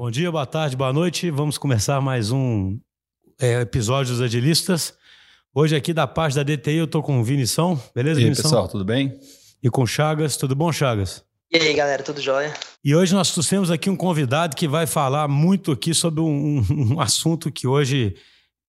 Bom 0.00 0.10
dia, 0.10 0.32
boa 0.32 0.46
tarde, 0.46 0.74
boa 0.74 0.94
noite. 0.94 1.30
Vamos 1.30 1.58
começar 1.58 2.00
mais 2.00 2.30
um 2.30 2.80
é, 3.38 3.60
episódio 3.60 4.14
dos 4.14 4.22
Agilistas. 4.22 4.94
Hoje 5.54 5.76
aqui 5.76 5.92
da 5.92 6.06
parte 6.06 6.36
da 6.36 6.42
DTI 6.42 6.76
eu 6.76 6.86
tô 6.86 7.02
com 7.02 7.20
o 7.20 7.22
Vinição, 7.22 7.78
beleza, 7.94 8.18
E 8.18 8.22
aí, 8.22 8.30
Vinição? 8.30 8.44
pessoal, 8.44 8.66
tudo 8.66 8.82
bem? 8.82 9.20
E 9.62 9.68
com 9.68 9.82
o 9.82 9.86
Chagas, 9.86 10.38
tudo 10.38 10.56
bom, 10.56 10.72
Chagas? 10.72 11.22
E 11.52 11.58
aí, 11.58 11.74
galera, 11.74 12.02
tudo 12.02 12.18
jóia? 12.18 12.54
E 12.82 12.96
hoje 12.96 13.14
nós 13.14 13.30
trouxemos 13.30 13.70
aqui 13.70 13.90
um 13.90 13.94
convidado 13.94 14.56
que 14.56 14.66
vai 14.66 14.86
falar 14.86 15.28
muito 15.28 15.70
aqui 15.70 15.92
sobre 15.92 16.22
um, 16.22 16.64
um 16.70 16.98
assunto 16.98 17.52
que 17.52 17.66
hoje 17.66 18.16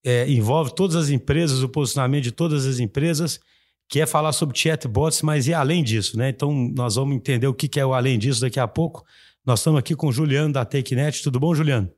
é, 0.04 0.30
envolve 0.30 0.74
todas 0.74 0.96
as 0.96 1.08
empresas, 1.08 1.62
o 1.62 1.68
posicionamento 1.70 2.24
de 2.24 2.32
todas 2.32 2.66
as 2.66 2.78
empresas, 2.78 3.40
que 3.88 4.02
é 4.02 4.04
falar 4.04 4.32
sobre 4.32 4.58
chatbots, 4.58 5.22
mas 5.22 5.48
e 5.48 5.54
além 5.54 5.82
disso, 5.82 6.18
né? 6.18 6.28
Então 6.28 6.52
nós 6.76 6.96
vamos 6.96 7.16
entender 7.16 7.46
o 7.46 7.54
que 7.54 7.68
que 7.68 7.80
é 7.80 7.86
o 7.86 7.94
além 7.94 8.18
disso 8.18 8.42
daqui 8.42 8.60
a 8.60 8.68
pouco. 8.68 9.02
Nós 9.44 9.58
estamos 9.58 9.80
aqui 9.80 9.96
com 9.96 10.06
o 10.06 10.12
Juliano 10.12 10.52
da 10.52 10.64
TakeNet. 10.64 11.20
Tudo 11.20 11.40
bom, 11.40 11.52
Juliano? 11.52 11.90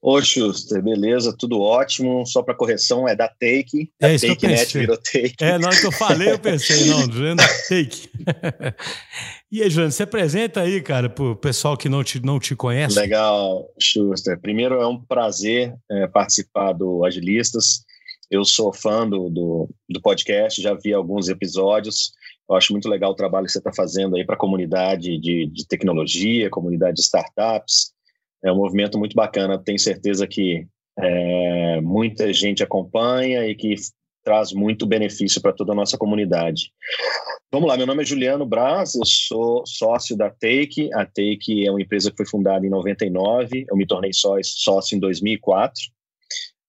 Ô, 0.00 0.22
Schuster, 0.22 0.82
beleza, 0.82 1.36
tudo 1.38 1.60
ótimo. 1.60 2.24
Só 2.24 2.42
para 2.42 2.54
correção, 2.54 3.06
é 3.06 3.14
da 3.14 3.28
Take. 3.28 3.90
É 4.00 4.08
da 4.08 4.14
isso 4.14 4.24
que 4.24 4.30
eu 4.30 4.36
Take 4.36 4.46
Net 4.46 4.60
pensei. 4.64 4.80
virou 4.80 4.96
Take. 4.96 5.34
É, 5.42 5.58
na 5.58 5.68
hora 5.68 5.78
que 5.78 5.86
eu 5.86 5.92
falei, 5.92 6.32
eu 6.32 6.38
pensei, 6.38 6.86
não, 6.86 7.00
Juliano 7.12 7.36
da 7.36 7.46
Take. 7.46 8.08
e 9.52 9.62
aí, 9.62 9.68
Juliano, 9.68 9.92
se 9.92 10.02
apresenta 10.02 10.62
aí, 10.62 10.80
cara, 10.80 11.10
pro 11.10 11.36
pessoal 11.36 11.76
que 11.76 11.90
não 11.90 12.02
te, 12.02 12.24
não 12.24 12.40
te 12.40 12.56
conhece. 12.56 12.98
Legal, 12.98 13.68
Schuster. 13.78 14.40
Primeiro, 14.40 14.76
é 14.76 14.86
um 14.86 14.98
prazer 14.98 15.74
é, 15.90 16.06
participar 16.06 16.72
do 16.72 17.04
Agilistas. 17.04 17.84
Eu 18.30 18.46
sou 18.46 18.72
fã 18.72 19.06
do, 19.06 19.28
do, 19.28 19.68
do 19.90 20.00
podcast, 20.00 20.62
já 20.62 20.72
vi 20.72 20.94
alguns 20.94 21.28
episódios. 21.28 22.12
Eu 22.48 22.56
acho 22.56 22.72
muito 22.72 22.88
legal 22.88 23.10
o 23.10 23.16
trabalho 23.16 23.46
que 23.46 23.52
você 23.52 23.58
está 23.58 23.72
fazendo 23.72 24.16
aí 24.16 24.24
para 24.24 24.34
a 24.34 24.38
comunidade 24.38 25.18
de, 25.18 25.46
de 25.46 25.66
tecnologia, 25.66 26.48
comunidade 26.48 26.96
de 26.96 27.02
startups. 27.02 27.92
É 28.42 28.50
um 28.50 28.56
movimento 28.56 28.98
muito 28.98 29.14
bacana. 29.14 29.58
Tenho 29.58 29.78
certeza 29.78 30.26
que 30.26 30.66
é, 30.98 31.80
muita 31.80 32.32
gente 32.32 32.62
acompanha 32.62 33.46
e 33.46 33.54
que 33.54 33.74
traz 34.24 34.52
muito 34.52 34.86
benefício 34.86 35.40
para 35.40 35.52
toda 35.52 35.72
a 35.72 35.74
nossa 35.74 35.96
comunidade. 35.96 36.72
Vamos 37.50 37.66
lá, 37.66 37.78
meu 37.78 37.86
nome 37.86 38.02
é 38.02 38.06
Juliano 38.06 38.44
Braz, 38.44 38.94
eu 38.94 39.06
sou 39.06 39.66
sócio 39.66 40.14
da 40.14 40.28
Take. 40.28 40.92
A 40.92 41.06
Take 41.06 41.66
é 41.66 41.70
uma 41.70 41.80
empresa 41.80 42.10
que 42.10 42.16
foi 42.18 42.26
fundada 42.26 42.66
em 42.66 42.68
99, 42.68 43.64
eu 43.70 43.76
me 43.76 43.86
tornei 43.86 44.10
sócio, 44.12 44.94
em 44.94 45.00
2004. 45.00 45.82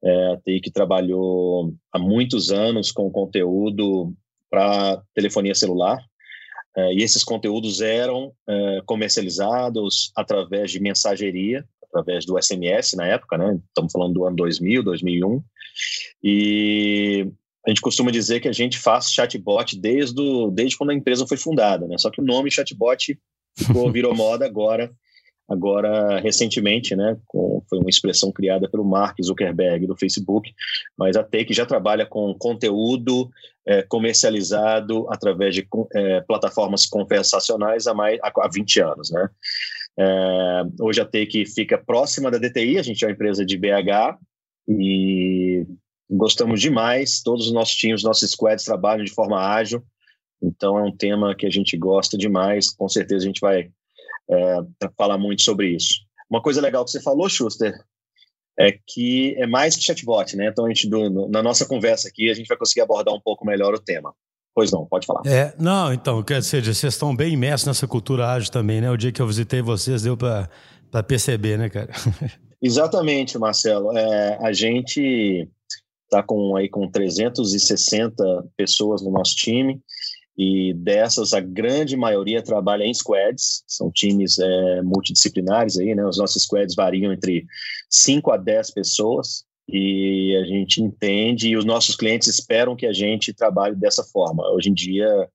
É, 0.01 0.27
a 0.27 0.35
Take 0.37 0.71
trabalhou 0.71 1.73
há 1.91 1.99
muitos 1.99 2.49
anos 2.49 2.93
com 2.93 3.11
conteúdo 3.11 4.13
para 4.49 5.01
telefonia 5.13 5.55
celular, 5.55 5.99
é, 6.75 6.93
e 6.93 7.03
esses 7.03 7.23
conteúdos 7.23 7.81
eram 7.81 8.31
é, 8.47 8.81
comercializados 8.85 10.11
através 10.15 10.71
de 10.71 10.79
mensageria, 10.79 11.65
através 11.83 12.25
do 12.25 12.41
SMS 12.41 12.93
na 12.95 13.07
época, 13.07 13.37
né? 13.37 13.59
Estamos 13.67 13.91
falando 13.91 14.13
do 14.13 14.25
ano 14.25 14.35
2000, 14.35 14.83
2001. 14.83 15.43
E 16.23 17.27
a 17.65 17.69
gente 17.69 17.81
costuma 17.81 18.11
dizer 18.11 18.39
que 18.39 18.47
a 18.47 18.53
gente 18.53 18.77
faz 18.77 19.11
chatbot 19.11 19.77
desde, 19.79 20.51
desde 20.51 20.77
quando 20.77 20.91
a 20.91 20.95
empresa 20.95 21.27
foi 21.27 21.37
fundada, 21.37 21.87
né? 21.87 21.97
Só 21.97 22.09
que 22.09 22.21
o 22.21 22.25
nome 22.25 22.51
chatbot 22.51 23.19
ficou, 23.57 23.91
virou 23.91 24.15
moda 24.15 24.45
agora, 24.45 24.91
agora 25.49 26.19
recentemente, 26.19 26.95
né? 26.95 27.17
Com, 27.25 27.61
foi 27.67 27.79
uma 27.79 27.89
expressão 27.89 28.31
criada 28.31 28.69
pelo 28.69 28.85
Mark 28.85 29.17
Zuckerberg 29.21 29.87
do 29.87 29.97
Facebook, 29.97 30.53
mas 30.95 31.17
a 31.17 31.23
Take 31.23 31.53
já 31.53 31.65
trabalha 31.65 32.05
com 32.05 32.33
conteúdo 32.35 33.29
é, 33.65 33.81
comercializado 33.81 35.07
através 35.09 35.55
de 35.55 35.67
é, 35.93 36.21
plataformas 36.21 36.85
conversacionais 36.85 37.87
há 37.87 37.93
mais 37.93 38.19
há 38.21 38.47
20 38.47 38.81
anos, 38.81 39.11
né? 39.11 39.27
É, 39.97 40.61
hoje 40.79 41.01
a 41.01 41.05
Take 41.05 41.45
fica 41.45 41.77
próxima 41.77 42.29
da 42.29 42.37
DTI, 42.37 42.77
a 42.77 42.83
gente 42.83 43.03
é 43.03 43.07
uma 43.07 43.13
empresa 43.13 43.43
de 43.43 43.57
BH 43.57 44.17
e 44.67 45.65
gostamos 46.09 46.61
demais. 46.61 47.21
Todos 47.23 47.47
os 47.47 47.51
nossos 47.51 47.75
times, 47.75 48.03
nossos 48.03 48.29
squads 48.29 48.63
trabalham 48.63 49.03
de 49.03 49.11
forma 49.11 49.39
ágil, 49.39 49.83
então 50.41 50.77
é 50.77 50.83
um 50.83 50.95
tema 50.95 51.35
que 51.35 51.47
a 51.47 51.49
gente 51.49 51.75
gosta 51.75 52.15
demais. 52.15 52.69
Com 52.69 52.87
certeza 52.87 53.25
a 53.25 53.27
gente 53.27 53.41
vai 53.41 53.71
é, 54.29 54.89
falar 54.97 55.17
muito 55.17 55.41
sobre 55.43 55.75
isso. 55.75 55.95
Uma 56.29 56.41
coisa 56.41 56.61
legal 56.61 56.85
que 56.85 56.91
você 56.91 57.01
falou, 57.01 57.27
Schuster, 57.27 57.73
é 58.59 58.77
que 58.85 59.35
é 59.37 59.47
mais 59.47 59.75
que 59.75 59.83
chatbot, 59.83 60.35
né? 60.35 60.47
Então 60.47 60.65
a 60.65 60.67
gente 60.67 60.87
do, 60.87 61.27
na 61.29 61.41
nossa 61.41 61.65
conversa 61.65 62.09
aqui 62.09 62.29
a 62.29 62.33
gente 62.33 62.47
vai 62.47 62.57
conseguir 62.57 62.81
abordar 62.81 63.13
um 63.13 63.21
pouco 63.21 63.45
melhor 63.45 63.73
o 63.73 63.79
tema. 63.79 64.13
Pois 64.53 64.71
não, 64.71 64.85
pode 64.85 65.05
falar. 65.05 65.21
É, 65.25 65.53
não, 65.57 65.93
então, 65.93 66.21
quer 66.21 66.39
dizer, 66.39 66.63
vocês 66.63 66.93
estão 66.93 67.15
bem 67.15 67.33
imersos 67.33 67.65
nessa 67.65 67.87
cultura 67.87 68.27
ágil 68.27 68.51
também, 68.51 68.81
né? 68.81 68.91
O 68.91 68.97
dia 68.97 69.11
que 69.11 69.21
eu 69.21 69.27
visitei 69.27 69.61
vocês 69.61 70.01
deu 70.01 70.17
para 70.17 70.49
perceber, 71.07 71.57
né, 71.57 71.69
cara? 71.69 71.91
Exatamente, 72.61 73.37
Marcelo. 73.37 73.97
É, 73.97 74.37
a 74.41 74.51
gente 74.51 75.47
está 76.03 76.21
com, 76.21 76.57
aí, 76.57 76.67
com 76.67 76.89
360 76.89 78.23
pessoas 78.57 79.01
no 79.01 79.11
nosso 79.11 79.35
time 79.35 79.79
e 80.41 80.73
dessas 80.73 81.33
a 81.33 81.41
grande 81.41 81.97
maioria 81.97 82.41
trabalha 82.41 82.85
em 82.85 82.93
squads, 82.93 83.61
são 83.67 83.91
times 83.91 84.39
é, 84.39 84.81
multidisciplinares 84.81 85.77
aí, 85.77 85.93
né? 85.93 86.05
Os 86.05 86.17
nossos 86.17 86.43
squads 86.43 86.75
variam 86.75 87.11
entre 87.11 87.45
5 87.89 88.31
a 88.31 88.37
10 88.37 88.71
pessoas 88.71 89.43
e 89.67 90.33
a 90.41 90.45
gente 90.45 90.81
entende 90.81 91.49
e 91.49 91.57
os 91.57 91.65
nossos 91.65 91.97
clientes 91.97 92.29
esperam 92.29 92.73
que 92.73 92.85
a 92.85 92.93
gente 92.93 93.33
trabalhe 93.33 93.75
dessa 93.75 94.01
forma. 94.01 94.49
Hoje 94.53 94.69
em 94.69 94.73
dia, 94.73 95.27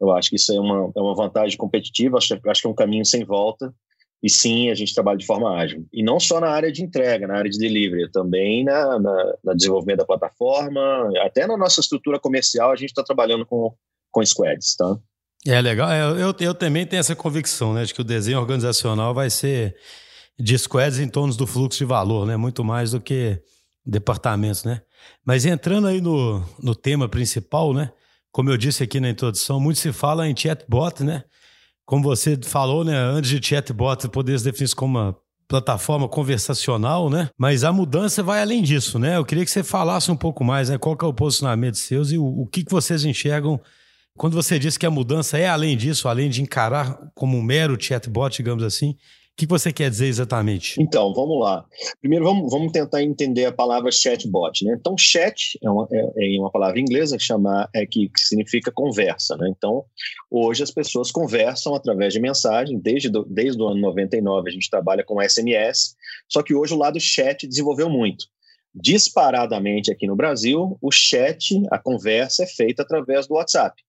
eu 0.00 0.10
acho 0.10 0.30
que 0.30 0.36
isso 0.36 0.50
é 0.54 0.58
uma, 0.58 0.90
é 0.96 1.00
uma 1.02 1.14
vantagem 1.14 1.58
competitiva, 1.58 2.16
acho, 2.16 2.40
acho 2.46 2.62
que 2.62 2.66
é 2.66 2.70
um 2.70 2.74
caminho 2.74 3.04
sem 3.04 3.24
volta 3.24 3.74
e 4.22 4.30
sim, 4.30 4.70
a 4.70 4.74
gente 4.74 4.94
trabalha 4.94 5.18
de 5.18 5.26
forma 5.26 5.54
ágil. 5.54 5.86
E 5.92 6.02
não 6.02 6.18
só 6.18 6.40
na 6.40 6.48
área 6.48 6.72
de 6.72 6.82
entrega, 6.82 7.26
na 7.26 7.36
área 7.36 7.50
de 7.50 7.58
delivery, 7.58 8.10
também 8.10 8.64
na, 8.64 8.98
na, 8.98 9.34
na 9.44 9.52
desenvolvimento 9.52 9.98
da 9.98 10.06
plataforma, 10.06 11.10
até 11.20 11.46
na 11.46 11.58
nossa 11.58 11.80
estrutura 11.80 12.18
comercial, 12.18 12.72
a 12.72 12.76
gente 12.76 12.88
está 12.88 13.04
trabalhando 13.04 13.44
com, 13.44 13.74
com 14.16 14.24
squads, 14.24 14.74
tá? 14.76 14.96
É 15.46 15.60
legal. 15.60 15.92
Eu, 15.92 16.16
eu, 16.16 16.34
eu, 16.40 16.54
também 16.54 16.86
tenho 16.86 17.00
essa 17.00 17.14
convicção, 17.14 17.74
né, 17.74 17.84
de 17.84 17.92
que 17.92 18.00
o 18.00 18.04
desenho 18.04 18.38
organizacional 18.38 19.12
vai 19.12 19.28
ser 19.28 19.76
de 20.38 20.58
squads 20.58 20.98
em 20.98 21.08
torno 21.08 21.34
do 21.34 21.46
fluxo 21.46 21.78
de 21.78 21.84
valor, 21.84 22.26
né, 22.26 22.34
muito 22.34 22.64
mais 22.64 22.92
do 22.92 23.00
que 23.00 23.38
departamentos, 23.84 24.64
né? 24.64 24.80
Mas 25.24 25.44
entrando 25.44 25.86
aí 25.86 26.00
no, 26.00 26.42
no 26.60 26.74
tema 26.74 27.08
principal, 27.08 27.72
né? 27.72 27.92
Como 28.32 28.50
eu 28.50 28.56
disse 28.56 28.82
aqui 28.82 28.98
na 28.98 29.10
introdução, 29.10 29.60
muito 29.60 29.78
se 29.78 29.92
fala 29.92 30.26
em 30.26 30.34
chatbot, 30.36 31.04
né? 31.04 31.22
Como 31.84 32.02
você 32.02 32.36
falou, 32.42 32.84
né? 32.84 32.96
Antes 32.96 33.30
de 33.30 33.46
chatbot 33.46 34.08
poder 34.08 34.36
se 34.38 34.44
definir 34.44 34.74
como 34.74 34.98
uma 34.98 35.16
plataforma 35.46 36.08
conversacional, 36.08 37.08
né? 37.08 37.28
Mas 37.38 37.62
a 37.62 37.72
mudança 37.72 38.22
vai 38.22 38.40
além 38.40 38.62
disso, 38.62 38.98
né? 38.98 39.16
Eu 39.16 39.24
queria 39.24 39.44
que 39.44 39.50
você 39.50 39.62
falasse 39.62 40.10
um 40.10 40.16
pouco 40.16 40.42
mais, 40.42 40.68
né? 40.68 40.78
Qual 40.78 40.96
que 40.96 41.04
é 41.04 41.08
o 41.08 41.14
posicionamento 41.14 41.76
seus 41.76 42.10
e 42.10 42.18
o, 42.18 42.24
o 42.24 42.46
que, 42.46 42.64
que 42.64 42.72
vocês 42.72 43.04
enxergam 43.04 43.60
quando 44.16 44.34
você 44.34 44.58
disse 44.58 44.78
que 44.78 44.86
a 44.86 44.90
mudança 44.90 45.38
é 45.38 45.46
além 45.46 45.76
disso, 45.76 46.08
além 46.08 46.30
de 46.30 46.42
encarar 46.42 46.98
como 47.14 47.36
um 47.36 47.42
mero 47.42 47.76
chatbot, 47.80 48.36
digamos 48.36 48.64
assim. 48.64 48.90
O 48.90 48.96
que 49.36 49.46
você 49.46 49.70
quer 49.70 49.90
dizer 49.90 50.06
exatamente? 50.06 50.80
Então, 50.80 51.12
vamos 51.12 51.38
lá. 51.38 51.62
Primeiro, 52.00 52.24
vamos, 52.24 52.50
vamos 52.50 52.72
tentar 52.72 53.02
entender 53.02 53.44
a 53.44 53.52
palavra 53.52 53.92
chatbot. 53.92 54.64
Né? 54.64 54.74
Então, 54.80 54.96
chat 54.96 55.58
é 55.62 55.68
uma, 55.68 55.86
é, 55.92 56.36
é 56.36 56.40
uma 56.40 56.50
palavra 56.50 56.80
inglesa 56.80 57.18
que, 57.18 57.24
é, 57.74 57.84
que, 57.84 58.08
que 58.08 58.18
significa 58.18 58.72
conversa. 58.72 59.36
Né? 59.36 59.52
Então, 59.54 59.84
hoje 60.30 60.62
as 60.62 60.70
pessoas 60.70 61.10
conversam 61.10 61.74
através 61.74 62.14
de 62.14 62.20
mensagem. 62.20 62.80
Desde, 62.80 63.10
do, 63.10 63.26
desde 63.26 63.60
o 63.60 63.66
ano 63.66 63.82
99 63.82 64.48
a 64.48 64.52
gente 64.52 64.70
trabalha 64.70 65.04
com 65.04 65.20
SMS, 65.20 65.94
só 66.26 66.42
que 66.42 66.54
hoje 66.54 66.72
o 66.72 66.78
lado 66.78 66.98
chat 66.98 67.46
desenvolveu 67.46 67.90
muito. 67.90 68.24
Disparadamente 68.74 69.92
aqui 69.92 70.06
no 70.06 70.16
Brasil, 70.16 70.78
o 70.80 70.90
chat, 70.90 71.62
a 71.70 71.78
conversa 71.78 72.44
é 72.44 72.46
feita 72.46 72.82
através 72.82 73.26
do 73.26 73.34
WhatsApp 73.34 73.82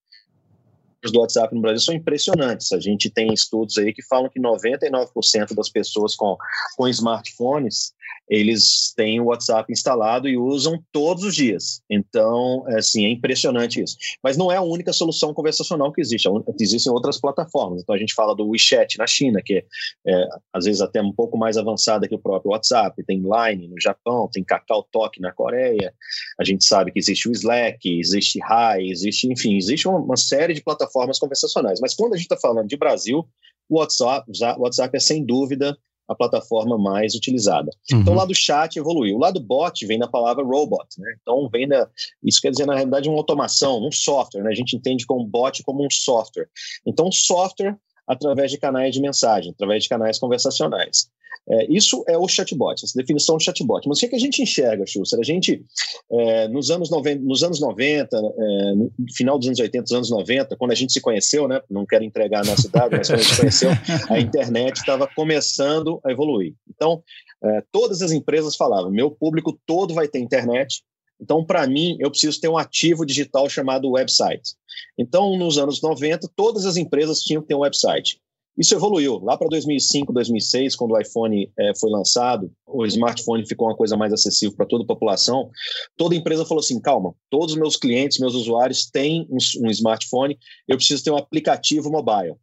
do 1.11 1.19
WhatsApp 1.19 1.53
no 1.53 1.61
Brasil 1.61 1.79
são 1.79 1.95
impressionantes. 1.95 2.71
A 2.71 2.79
gente 2.79 3.09
tem 3.09 3.33
estudos 3.33 3.77
aí 3.77 3.93
que 3.93 4.03
falam 4.03 4.29
que 4.29 4.39
99% 4.39 5.55
das 5.55 5.69
pessoas 5.69 6.15
com, 6.15 6.37
com 6.75 6.87
smartphones, 6.87 7.93
eles 8.29 8.93
têm 8.95 9.21
o 9.21 9.25
WhatsApp 9.25 9.71
instalado 9.71 10.27
e 10.27 10.37
usam 10.37 10.83
todos 10.91 11.23
os 11.23 11.33
dias. 11.33 11.81
Então, 11.89 12.65
assim, 12.77 13.05
é 13.05 13.09
impressionante 13.09 13.81
isso. 13.81 13.95
Mas 14.21 14.35
não 14.35 14.51
é 14.51 14.57
a 14.57 14.61
única 14.61 14.91
solução 14.91 15.33
conversacional 15.33 15.93
que 15.93 16.01
existe. 16.01 16.27
Existem 16.59 16.91
outras 16.91 17.19
plataformas. 17.19 17.81
Então, 17.81 17.95
a 17.95 17.97
gente 17.97 18.13
fala 18.13 18.35
do 18.35 18.49
WeChat 18.49 18.97
na 18.97 19.07
China, 19.07 19.41
que 19.43 19.53
é, 19.55 19.63
é 20.05 20.27
às 20.53 20.65
vezes 20.65 20.81
até 20.81 21.01
um 21.01 21.13
pouco 21.13 21.37
mais 21.37 21.57
avançada 21.57 22.07
que 22.07 22.15
o 22.15 22.19
próprio 22.19 22.51
WhatsApp. 22.51 23.01
Tem 23.05 23.21
Line 23.21 23.67
no 23.69 23.79
Japão, 23.79 24.29
tem 24.31 24.43
Kakao 24.43 24.85
Talk 24.91 25.19
na 25.21 25.31
Coreia. 25.31 25.93
A 26.39 26.43
gente 26.43 26.65
sabe 26.65 26.91
que 26.91 26.99
existe 26.99 27.29
o 27.29 27.31
Slack, 27.31 27.79
existe 27.87 28.39
Hi, 28.39 28.89
existe, 28.89 29.31
enfim, 29.31 29.55
existe 29.55 29.87
uma, 29.87 29.99
uma 29.99 30.17
série 30.17 30.53
de 30.53 30.61
plataformas 30.61 31.17
conversacionais. 31.17 31.79
Mas 31.79 31.93
quando 31.93 32.13
a 32.13 32.17
gente 32.17 32.25
está 32.25 32.37
falando 32.37 32.67
de 32.67 32.75
Brasil, 32.75 33.25
o 33.69 33.79
WhatsApp, 33.79 34.29
WhatsApp 34.57 34.95
é 34.95 34.99
sem 34.99 35.25
dúvida 35.25 35.77
a 36.07 36.15
plataforma 36.15 36.77
mais 36.77 37.13
utilizada. 37.15 37.69
Uhum. 37.91 37.99
Então, 37.99 38.13
o 38.13 38.17
lado 38.17 38.33
chat 38.33 38.77
evoluiu. 38.77 39.15
O 39.15 39.19
lado 39.19 39.39
bot 39.39 39.85
vem 39.85 39.99
da 39.99 40.07
palavra 40.07 40.43
robot, 40.43 40.87
né? 40.97 41.15
Então, 41.21 41.49
vem 41.49 41.67
da. 41.67 41.87
Isso 42.23 42.41
quer 42.41 42.51
dizer, 42.51 42.65
na 42.65 42.75
realidade, 42.75 43.09
uma 43.09 43.17
automação, 43.17 43.85
um 43.85 43.91
software, 43.91 44.43
né? 44.43 44.51
A 44.51 44.55
gente 44.55 44.75
entende 44.75 45.05
como 45.05 45.25
bot 45.25 45.61
como 45.63 45.85
um 45.85 45.89
software. 45.91 46.47
Então, 46.85 47.11
software 47.11 47.77
através 48.07 48.51
de 48.51 48.57
canais 48.57 48.93
de 48.93 49.01
mensagem, 49.01 49.51
através 49.51 49.83
de 49.83 49.89
canais 49.89 50.17
conversacionais. 50.17 51.09
É, 51.49 51.65
isso 51.71 52.03
é 52.07 52.17
o 52.17 52.27
chatbot, 52.27 52.83
essa 52.83 52.97
definição 52.97 53.37
de 53.37 53.45
chatbot. 53.45 53.87
Mas 53.87 53.97
o 53.97 53.99
que, 54.01 54.05
é 54.07 54.09
que 54.09 54.15
a 54.15 54.19
gente 54.19 54.41
enxerga, 54.41 54.85
Schuster? 54.85 55.19
A 55.19 55.23
gente, 55.23 55.63
é, 56.11 56.47
nos, 56.49 56.69
anos 56.69 56.89
90, 56.89 57.23
nos 57.23 57.41
anos 57.41 57.61
90, 57.61 58.17
é, 58.17 58.73
no 58.75 58.91
final 59.15 59.37
dos 59.39 59.47
anos 59.47 59.59
80, 59.59 59.83
dos 59.83 59.93
anos 59.93 60.09
90, 60.09 60.57
quando 60.57 60.71
a 60.71 60.75
gente 60.75 60.91
se 60.91 60.99
conheceu, 60.99 61.47
né, 61.47 61.61
não 61.69 61.85
quero 61.85 62.03
entregar 62.03 62.41
a 62.41 62.49
nossa 62.49 62.67
idade, 62.67 62.97
mas 62.97 63.07
quando 63.07 63.19
a 63.19 63.23
gente 63.23 63.33
se 63.33 63.39
conheceu, 63.39 63.69
a 64.09 64.19
internet 64.19 64.75
estava 64.75 65.07
começando 65.07 66.01
a 66.05 66.11
evoluir. 66.11 66.53
Então, 66.69 67.01
é, 67.41 67.63
todas 67.71 68.01
as 68.01 68.11
empresas 68.11 68.57
falavam, 68.57 68.91
meu 68.91 69.09
público 69.09 69.57
todo 69.65 69.93
vai 69.93 70.07
ter 70.07 70.19
internet, 70.19 70.83
então, 71.19 71.43
para 71.43 71.67
mim, 71.67 71.97
eu 71.99 72.09
preciso 72.09 72.39
ter 72.39 72.47
um 72.47 72.57
ativo 72.57 73.05
digital 73.05 73.49
chamado 73.49 73.91
website. 73.91 74.53
Então, 74.97 75.35
nos 75.37 75.57
anos 75.57 75.81
90, 75.81 76.29
todas 76.35 76.65
as 76.65 76.77
empresas 76.77 77.21
tinham 77.21 77.41
que 77.41 77.47
ter 77.47 77.55
um 77.55 77.59
website. 77.59 78.19
Isso 78.57 78.73
evoluiu. 78.73 79.19
Lá 79.19 79.37
para 79.37 79.47
2005, 79.49 80.11
2006, 80.11 80.75
quando 80.75 80.91
o 80.91 80.99
iPhone 80.99 81.51
é, 81.59 81.73
foi 81.79 81.91
lançado, 81.91 82.51
o 82.65 82.85
smartphone 82.87 83.45
ficou 83.45 83.67
uma 83.67 83.75
coisa 83.75 83.95
mais 83.95 84.11
acessível 84.11 84.55
para 84.55 84.65
toda 84.65 84.83
a 84.83 84.87
população. 84.87 85.49
Toda 85.95 86.15
empresa 86.15 86.45
falou 86.45 86.61
assim: 86.61 86.79
calma, 86.81 87.13
todos 87.29 87.53
os 87.53 87.59
meus 87.59 87.75
clientes, 87.75 88.19
meus 88.19 88.33
usuários 88.33 88.89
têm 88.89 89.27
um, 89.29 89.37
um 89.63 89.69
smartphone, 89.69 90.37
eu 90.67 90.75
preciso 90.75 91.03
ter 91.03 91.11
um 91.11 91.17
aplicativo 91.17 91.91
mobile. 91.91 92.35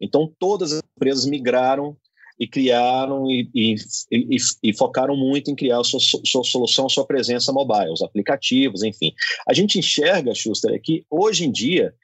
Então, 0.00 0.32
todas 0.38 0.72
as 0.72 0.82
empresas 0.96 1.26
migraram 1.26 1.94
e 2.40 2.48
criaram 2.48 3.30
e, 3.30 3.50
e, 3.54 3.74
e, 4.10 4.36
e, 4.62 4.72
focaram 4.74 5.14
muito 5.14 5.50
em 5.50 5.54
criar 5.54 5.84
sua, 5.84 6.00
sua 6.00 6.42
solução, 6.42 6.88
sua 6.88 7.04
presença 7.04 7.52
mobile, 7.52 7.92
os 7.92 8.00
aplicativos, 8.00 8.82
enfim. 8.82 9.12
A 9.46 9.52
gente 9.52 9.78
enxerga, 9.78 10.34
Schuster, 10.34 10.80
que 10.82 11.04
hoje 11.10 11.44
em 11.44 11.52
dia 11.52 11.94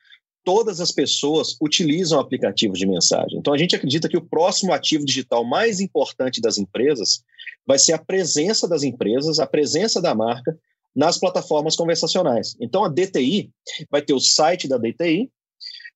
todas 0.44 0.78
as 0.78 0.92
pessoas 0.92 1.56
utilizam 1.60 2.20
aplicativos 2.20 2.78
de 2.78 2.86
mensagem. 2.86 3.38
Então, 3.38 3.52
a 3.52 3.58
gente 3.58 3.74
acredita 3.74 4.08
que 4.08 4.16
o 4.16 4.24
próximo 4.24 4.74
ativo 4.74 5.06
digital 5.06 5.42
mais 5.42 5.80
importante 5.80 6.40
das 6.40 6.58
empresas 6.58 7.24
vai 7.66 7.78
ser 7.78 7.94
a 7.94 7.98
presença 7.98 8.68
das 8.68 8.82
empresas, 8.82 9.40
a 9.40 9.46
presença 9.46 10.02
da 10.02 10.14
marca 10.14 10.56
nas 10.94 11.18
plataformas 11.18 11.74
conversacionais. 11.74 12.56
Então, 12.60 12.84
a 12.84 12.88
DTI 12.88 13.50
vai 13.90 14.02
ter 14.02 14.12
o 14.12 14.20
site 14.20 14.68
da 14.68 14.76
DTI, 14.76 15.30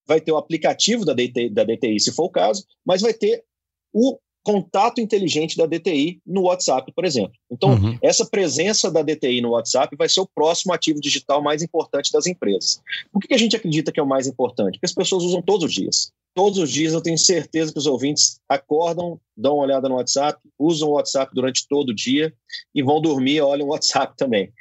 vai 0.07 0.21
ter 0.21 0.33
o 0.33 0.39
aplicativo 0.39 1.05
da 1.05 1.13
DTI, 1.13 1.51
da 1.51 1.63
DTI 1.63 2.01
se 2.01 2.11
for 2.11 2.25
o 2.25 2.31
caso, 2.31 2.65
mas 2.85 3.03
vai 3.03 3.13
ter 3.13 3.45
o 3.93 4.19
contato 4.43 5.01
inteligente 5.01 5.57
da 5.57 5.67
DTI 5.67 6.21
no 6.27 6.43
WhatsApp, 6.43 6.91
por 6.93 7.05
exemplo. 7.05 7.33
Então, 7.51 7.71
uhum. 7.71 7.99
essa 8.03 8.25
presença 8.25 8.91
da 8.91 9.03
DTI 9.03 9.41
no 9.41 9.51
WhatsApp 9.51 9.95
vai 9.97 10.09
ser 10.09 10.21
o 10.21 10.27
próximo 10.27 10.73
ativo 10.73 11.01
digital 11.01 11.43
mais 11.43 11.63
importante 11.63 12.13
das 12.13 12.27
empresas. 12.27 12.81
Por 13.13 13.21
que 13.21 13.35
a 13.35 13.39
gente 13.39 13.57
acredita 13.57 13.93
que 13.93 14.01
é 14.01 14.03
o 14.03 14.09
mais 14.09 14.27
importante? 14.27 14.73
Porque 14.73 14.87
as 14.87 14.95
pessoas 14.95 15.25
usam 15.25 15.43
todos 15.43 15.67
os 15.67 15.73
dias 15.73 16.13
todos 16.35 16.59
os 16.59 16.71
dias 16.71 16.93
eu 16.93 17.01
tenho 17.01 17.19
certeza 17.19 17.73
que 17.73 17.79
os 17.79 17.87
ouvintes 17.87 18.41
acordam, 18.49 19.21
dão 19.37 19.55
uma 19.55 19.65
olhada 19.65 19.89
no 19.89 19.97
WhatsApp, 19.97 20.39
usam 20.59 20.91
o 20.91 20.93
WhatsApp 20.93 21.33
durante 21.35 21.67
todo 21.69 21.91
o 21.91 21.95
dia 21.95 22.33
e 22.75 22.83
vão 22.83 23.01
dormir, 23.01 23.41
olham 23.41 23.67
o 23.67 23.71
WhatsApp 23.71 24.15
também. 24.17 24.53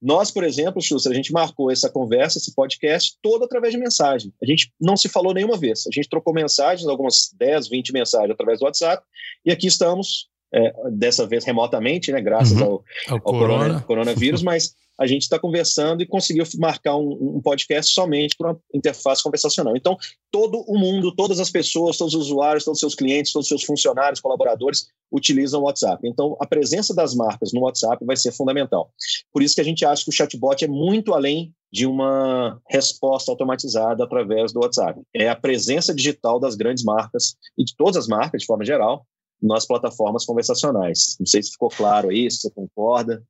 Nós, 0.00 0.30
por 0.30 0.44
exemplo, 0.44 0.80
Schuster, 0.80 1.12
a 1.12 1.14
gente 1.14 1.32
marcou 1.32 1.70
essa 1.70 1.90
conversa, 1.90 2.38
esse 2.38 2.54
podcast, 2.54 3.16
todo 3.22 3.44
através 3.44 3.72
de 3.72 3.80
mensagem. 3.80 4.32
A 4.42 4.46
gente 4.46 4.72
não 4.80 4.96
se 4.96 5.08
falou 5.08 5.34
nenhuma 5.34 5.56
vez. 5.56 5.86
A 5.86 5.94
gente 5.94 6.08
trocou 6.08 6.32
mensagens, 6.32 6.88
algumas 6.88 7.30
10, 7.38 7.68
20 7.68 7.92
mensagens 7.92 8.30
através 8.30 8.58
do 8.58 8.64
WhatsApp, 8.64 9.04
e 9.44 9.50
aqui 9.50 9.66
estamos, 9.66 10.28
é, 10.52 10.72
dessa 10.90 11.26
vez 11.26 11.44
remotamente, 11.44 12.10
né, 12.10 12.20
graças 12.20 12.58
uhum. 12.58 12.64
ao, 12.64 12.84
ao, 13.08 13.14
ao 13.16 13.20
corona. 13.20 13.80
coronavírus, 13.82 14.42
mas 14.42 14.74
a 14.98 15.06
gente 15.06 15.22
está 15.22 15.38
conversando 15.38 16.02
e 16.02 16.06
conseguiu 16.06 16.44
marcar 16.58 16.96
um, 16.96 17.36
um 17.36 17.40
podcast 17.40 17.92
somente 17.92 18.36
para 18.36 18.50
uma 18.50 18.60
interface 18.74 19.22
conversacional. 19.22 19.76
Então, 19.76 19.96
todo 20.30 20.64
o 20.66 20.78
mundo, 20.78 21.14
todas 21.14 21.38
as 21.38 21.50
pessoas, 21.50 21.96
todos 21.96 22.14
os 22.14 22.26
usuários, 22.26 22.64
todos 22.64 22.78
os 22.78 22.80
seus 22.80 22.94
clientes, 22.94 23.32
todos 23.32 23.46
os 23.46 23.48
seus 23.48 23.64
funcionários, 23.64 24.20
colaboradores 24.20 24.88
utilizam 25.10 25.60
o 25.60 25.64
WhatsApp. 25.64 26.06
Então, 26.06 26.36
a 26.40 26.46
presença 26.46 26.94
das 26.94 27.14
marcas 27.14 27.52
no 27.52 27.60
WhatsApp 27.60 28.04
vai 28.04 28.16
ser 28.16 28.32
fundamental. 28.32 28.90
Por 29.32 29.42
isso 29.42 29.54
que 29.54 29.60
a 29.60 29.64
gente 29.64 29.84
acha 29.84 30.04
que 30.04 30.10
o 30.10 30.12
chatbot 30.12 30.64
é 30.64 30.68
muito 30.68 31.14
além 31.14 31.54
de 31.72 31.86
uma 31.86 32.60
resposta 32.68 33.30
automatizada 33.30 34.02
através 34.02 34.52
do 34.52 34.60
WhatsApp. 34.60 35.00
É 35.14 35.28
a 35.28 35.36
presença 35.36 35.94
digital 35.94 36.40
das 36.40 36.56
grandes 36.56 36.82
marcas 36.82 37.36
e 37.56 37.64
de 37.64 37.76
todas 37.76 37.96
as 37.96 38.08
marcas, 38.08 38.40
de 38.40 38.46
forma 38.46 38.64
geral, 38.64 39.06
nas 39.40 39.66
plataformas 39.66 40.24
conversacionais. 40.24 41.16
Não 41.20 41.26
sei 41.26 41.42
se 41.42 41.52
ficou 41.52 41.68
claro 41.68 42.08
aí, 42.08 42.30
se 42.30 42.38
você 42.38 42.50
concorda. 42.50 43.22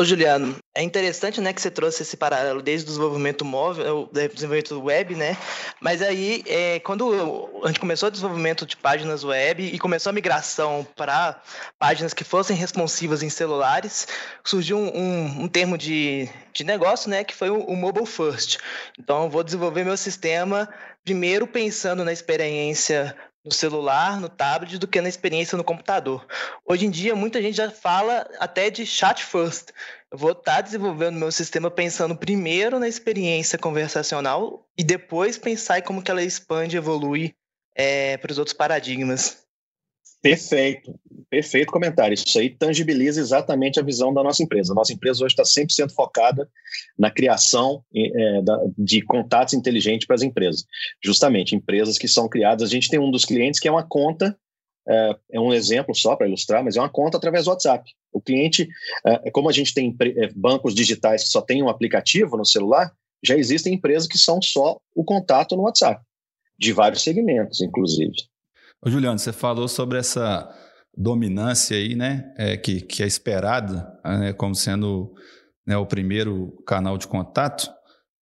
Ô 0.00 0.04
Juliano, 0.04 0.56
é 0.76 0.82
interessante, 0.84 1.40
né, 1.40 1.52
que 1.52 1.60
você 1.60 1.72
trouxe 1.72 2.02
esse 2.02 2.16
paralelo 2.16 2.62
desde 2.62 2.84
o 2.84 2.86
desenvolvimento 2.86 3.44
móvel, 3.44 4.08
desenvolvimento 4.12 4.80
web, 4.80 5.16
né? 5.16 5.36
Mas 5.80 6.00
aí, 6.00 6.44
é, 6.46 6.78
quando 6.78 7.50
a 7.64 7.66
gente 7.66 7.80
começou 7.80 8.08
o 8.08 8.12
desenvolvimento 8.12 8.64
de 8.64 8.76
páginas 8.76 9.24
web 9.24 9.60
e 9.60 9.76
começou 9.76 10.10
a 10.10 10.12
migração 10.12 10.86
para 10.94 11.42
páginas 11.80 12.14
que 12.14 12.22
fossem 12.22 12.56
responsivas 12.56 13.24
em 13.24 13.28
celulares, 13.28 14.06
surgiu 14.44 14.78
um, 14.78 14.96
um, 14.96 15.42
um 15.42 15.48
termo 15.48 15.76
de, 15.76 16.28
de 16.52 16.62
negócio, 16.62 17.10
né, 17.10 17.24
que 17.24 17.34
foi 17.34 17.50
o, 17.50 17.58
o 17.58 17.74
mobile 17.74 18.06
first. 18.06 18.58
Então, 18.96 19.28
vou 19.28 19.42
desenvolver 19.42 19.82
meu 19.82 19.96
sistema 19.96 20.68
primeiro 21.04 21.46
pensando 21.46 22.04
na 22.04 22.12
experiência 22.12 23.16
no 23.44 23.52
celular, 23.52 24.20
no 24.20 24.28
tablet, 24.28 24.78
do 24.78 24.86
que 24.86 25.00
na 25.00 25.08
experiência 25.08 25.56
no 25.56 25.64
computador. 25.64 26.26
Hoje 26.64 26.86
em 26.86 26.90
dia, 26.90 27.14
muita 27.14 27.40
gente 27.40 27.56
já 27.56 27.70
fala 27.70 28.28
até 28.38 28.70
de 28.70 28.84
chat 28.84 29.24
first. 29.24 29.70
Eu 30.10 30.18
vou 30.18 30.32
estar 30.32 30.56
tá 30.56 30.60
desenvolvendo 30.60 31.16
meu 31.16 31.32
sistema 31.32 31.70
pensando 31.70 32.16
primeiro 32.16 32.78
na 32.78 32.88
experiência 32.88 33.58
conversacional 33.58 34.66
e 34.76 34.84
depois 34.84 35.38
pensar 35.38 35.78
em 35.78 35.82
como 35.82 36.02
que 36.02 36.10
ela 36.10 36.22
expande 36.22 36.76
evolui 36.76 37.34
é, 37.74 38.16
para 38.16 38.32
os 38.32 38.38
outros 38.38 38.56
paradigmas. 38.56 39.47
Perfeito, 40.20 40.98
perfeito 41.30 41.70
comentário. 41.70 42.14
Isso 42.14 42.38
aí 42.38 42.50
tangibiliza 42.50 43.20
exatamente 43.20 43.78
a 43.78 43.82
visão 43.82 44.12
da 44.12 44.22
nossa 44.22 44.42
empresa. 44.42 44.74
Nossa 44.74 44.92
empresa 44.92 45.24
hoje 45.24 45.32
está 45.32 45.44
100% 45.44 45.92
focada 45.92 46.48
na 46.98 47.10
criação 47.10 47.84
é, 47.94 48.40
de 48.76 49.00
contatos 49.02 49.54
inteligentes 49.54 50.06
para 50.06 50.16
as 50.16 50.22
empresas. 50.22 50.64
Justamente, 51.02 51.54
empresas 51.54 51.96
que 51.96 52.08
são 52.08 52.28
criadas. 52.28 52.68
A 52.68 52.72
gente 52.72 52.88
tem 52.88 52.98
um 52.98 53.10
dos 53.10 53.24
clientes 53.24 53.60
que 53.60 53.68
é 53.68 53.70
uma 53.70 53.86
conta, 53.86 54.36
é, 54.88 55.16
é 55.34 55.40
um 55.40 55.52
exemplo 55.52 55.94
só 55.94 56.16
para 56.16 56.26
ilustrar, 56.26 56.64
mas 56.64 56.76
é 56.76 56.80
uma 56.80 56.90
conta 56.90 57.16
através 57.16 57.44
do 57.44 57.50
WhatsApp. 57.50 57.88
O 58.12 58.20
cliente, 58.20 58.68
é, 59.06 59.30
como 59.30 59.48
a 59.48 59.52
gente 59.52 59.72
tem 59.72 59.96
bancos 60.34 60.74
digitais 60.74 61.22
que 61.22 61.28
só 61.28 61.40
tem 61.40 61.62
um 61.62 61.68
aplicativo 61.68 62.36
no 62.36 62.44
celular, 62.44 62.92
já 63.22 63.36
existem 63.36 63.74
empresas 63.74 64.08
que 64.08 64.18
são 64.18 64.42
só 64.42 64.80
o 64.94 65.04
contato 65.04 65.56
no 65.56 65.62
WhatsApp, 65.62 66.02
de 66.58 66.72
vários 66.72 67.02
segmentos, 67.02 67.60
inclusive. 67.60 68.12
Ô, 68.84 68.88
Juliano, 68.88 69.18
você 69.18 69.32
falou 69.32 69.66
sobre 69.66 69.98
essa 69.98 70.48
dominância 70.96 71.76
aí, 71.76 71.96
né, 71.96 72.32
é, 72.36 72.56
que, 72.56 72.80
que 72.80 73.02
é 73.02 73.06
esperada 73.06 73.86
é, 74.04 74.32
como 74.32 74.54
sendo 74.54 75.12
né, 75.66 75.76
o 75.76 75.86
primeiro 75.86 76.52
canal 76.66 76.96
de 76.96 77.06
contato. 77.06 77.68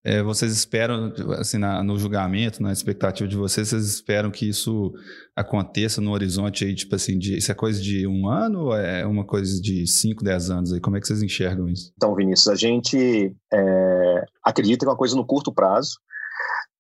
É, 0.05 0.23
vocês 0.23 0.53
esperam, 0.53 1.13
assim, 1.39 1.59
na, 1.59 1.83
no 1.83 1.99
julgamento, 1.99 2.63
na 2.63 2.73
expectativa 2.73 3.29
de 3.29 3.37
vocês, 3.37 3.69
vocês 3.69 3.87
esperam 3.87 4.31
que 4.31 4.49
isso 4.49 4.93
aconteça 5.35 6.01
no 6.01 6.13
horizonte 6.13 6.65
aí, 6.65 6.75
tipo 6.75 6.95
assim, 6.95 7.19
de, 7.19 7.37
isso 7.37 7.51
é 7.51 7.55
coisa 7.55 7.83
de 7.83 8.07
um 8.07 8.29
ano 8.29 8.67
ou 8.67 8.77
é 8.77 9.05
uma 9.05 9.27
coisa 9.27 9.61
de 9.61 9.87
5, 9.87 10.23
10 10.23 10.51
anos 10.51 10.73
aí? 10.73 10.81
Como 10.81 10.97
é 10.97 11.01
que 11.01 11.07
vocês 11.07 11.23
enxergam 11.23 11.69
isso? 11.69 11.93
Então, 11.97 12.15
Vinícius, 12.15 12.49
a 12.49 12.55
gente 12.55 13.35
é, 13.53 14.25
acredita 14.43 14.85
que 14.85 14.89
é 14.89 14.93
uma 14.93 14.97
coisa 14.97 15.17
no 15.17 15.27
curto 15.27 15.53
prazo, 15.53 15.99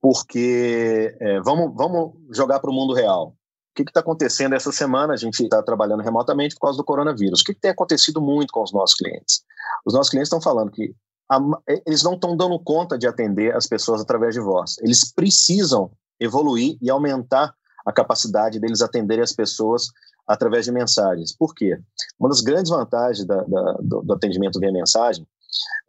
porque 0.00 1.14
é, 1.20 1.40
vamos, 1.40 1.74
vamos 1.76 2.14
jogar 2.32 2.60
para 2.60 2.70
o 2.70 2.74
mundo 2.74 2.94
real 2.94 3.35
que 3.84 3.90
está 3.90 4.00
acontecendo 4.00 4.54
essa 4.54 4.72
semana? 4.72 5.14
A 5.14 5.16
gente 5.16 5.42
está 5.42 5.62
trabalhando 5.62 6.02
remotamente 6.02 6.54
por 6.54 6.62
causa 6.62 6.78
do 6.78 6.84
coronavírus. 6.84 7.40
O 7.40 7.44
que, 7.44 7.54
que, 7.54 7.60
tem 7.60 7.70
acontecido 7.70 8.20
muito 8.20 8.52
com 8.52 8.62
os 8.62 8.72
nossos 8.72 8.96
clientes? 8.96 9.42
Os 9.84 9.94
nossos 9.94 10.10
clientes 10.10 10.28
estão 10.28 10.40
falando 10.40 10.70
que 10.70 10.94
a, 11.30 11.38
eles 11.86 12.02
não 12.02 12.14
estão 12.14 12.36
dando 12.36 12.58
conta 12.58 12.96
de 12.96 13.06
atender 13.06 13.54
as 13.54 13.66
pessoas 13.66 14.00
através 14.00 14.34
de 14.34 14.40
voz. 14.40 14.76
Eles 14.80 15.12
precisam 15.12 15.90
evoluir 16.20 16.78
e 16.80 16.90
aumentar 16.90 17.54
a 17.84 17.92
capacidade 17.92 18.58
deles 18.58 18.82
atenderem 18.82 19.22
as 19.22 19.32
pessoas 19.32 19.90
através 20.26 20.64
de 20.64 20.72
mensagens. 20.72 21.32
Por 21.36 21.54
quê? 21.54 21.78
Uma 22.18 22.28
das 22.28 22.40
grandes 22.40 22.70
vantagens 22.70 23.24
da, 23.26 23.42
da, 23.42 23.72
do, 23.80 24.02
do, 24.02 24.12
atendimento 24.12 24.58
via 24.58 24.72
mensagem 24.72 25.26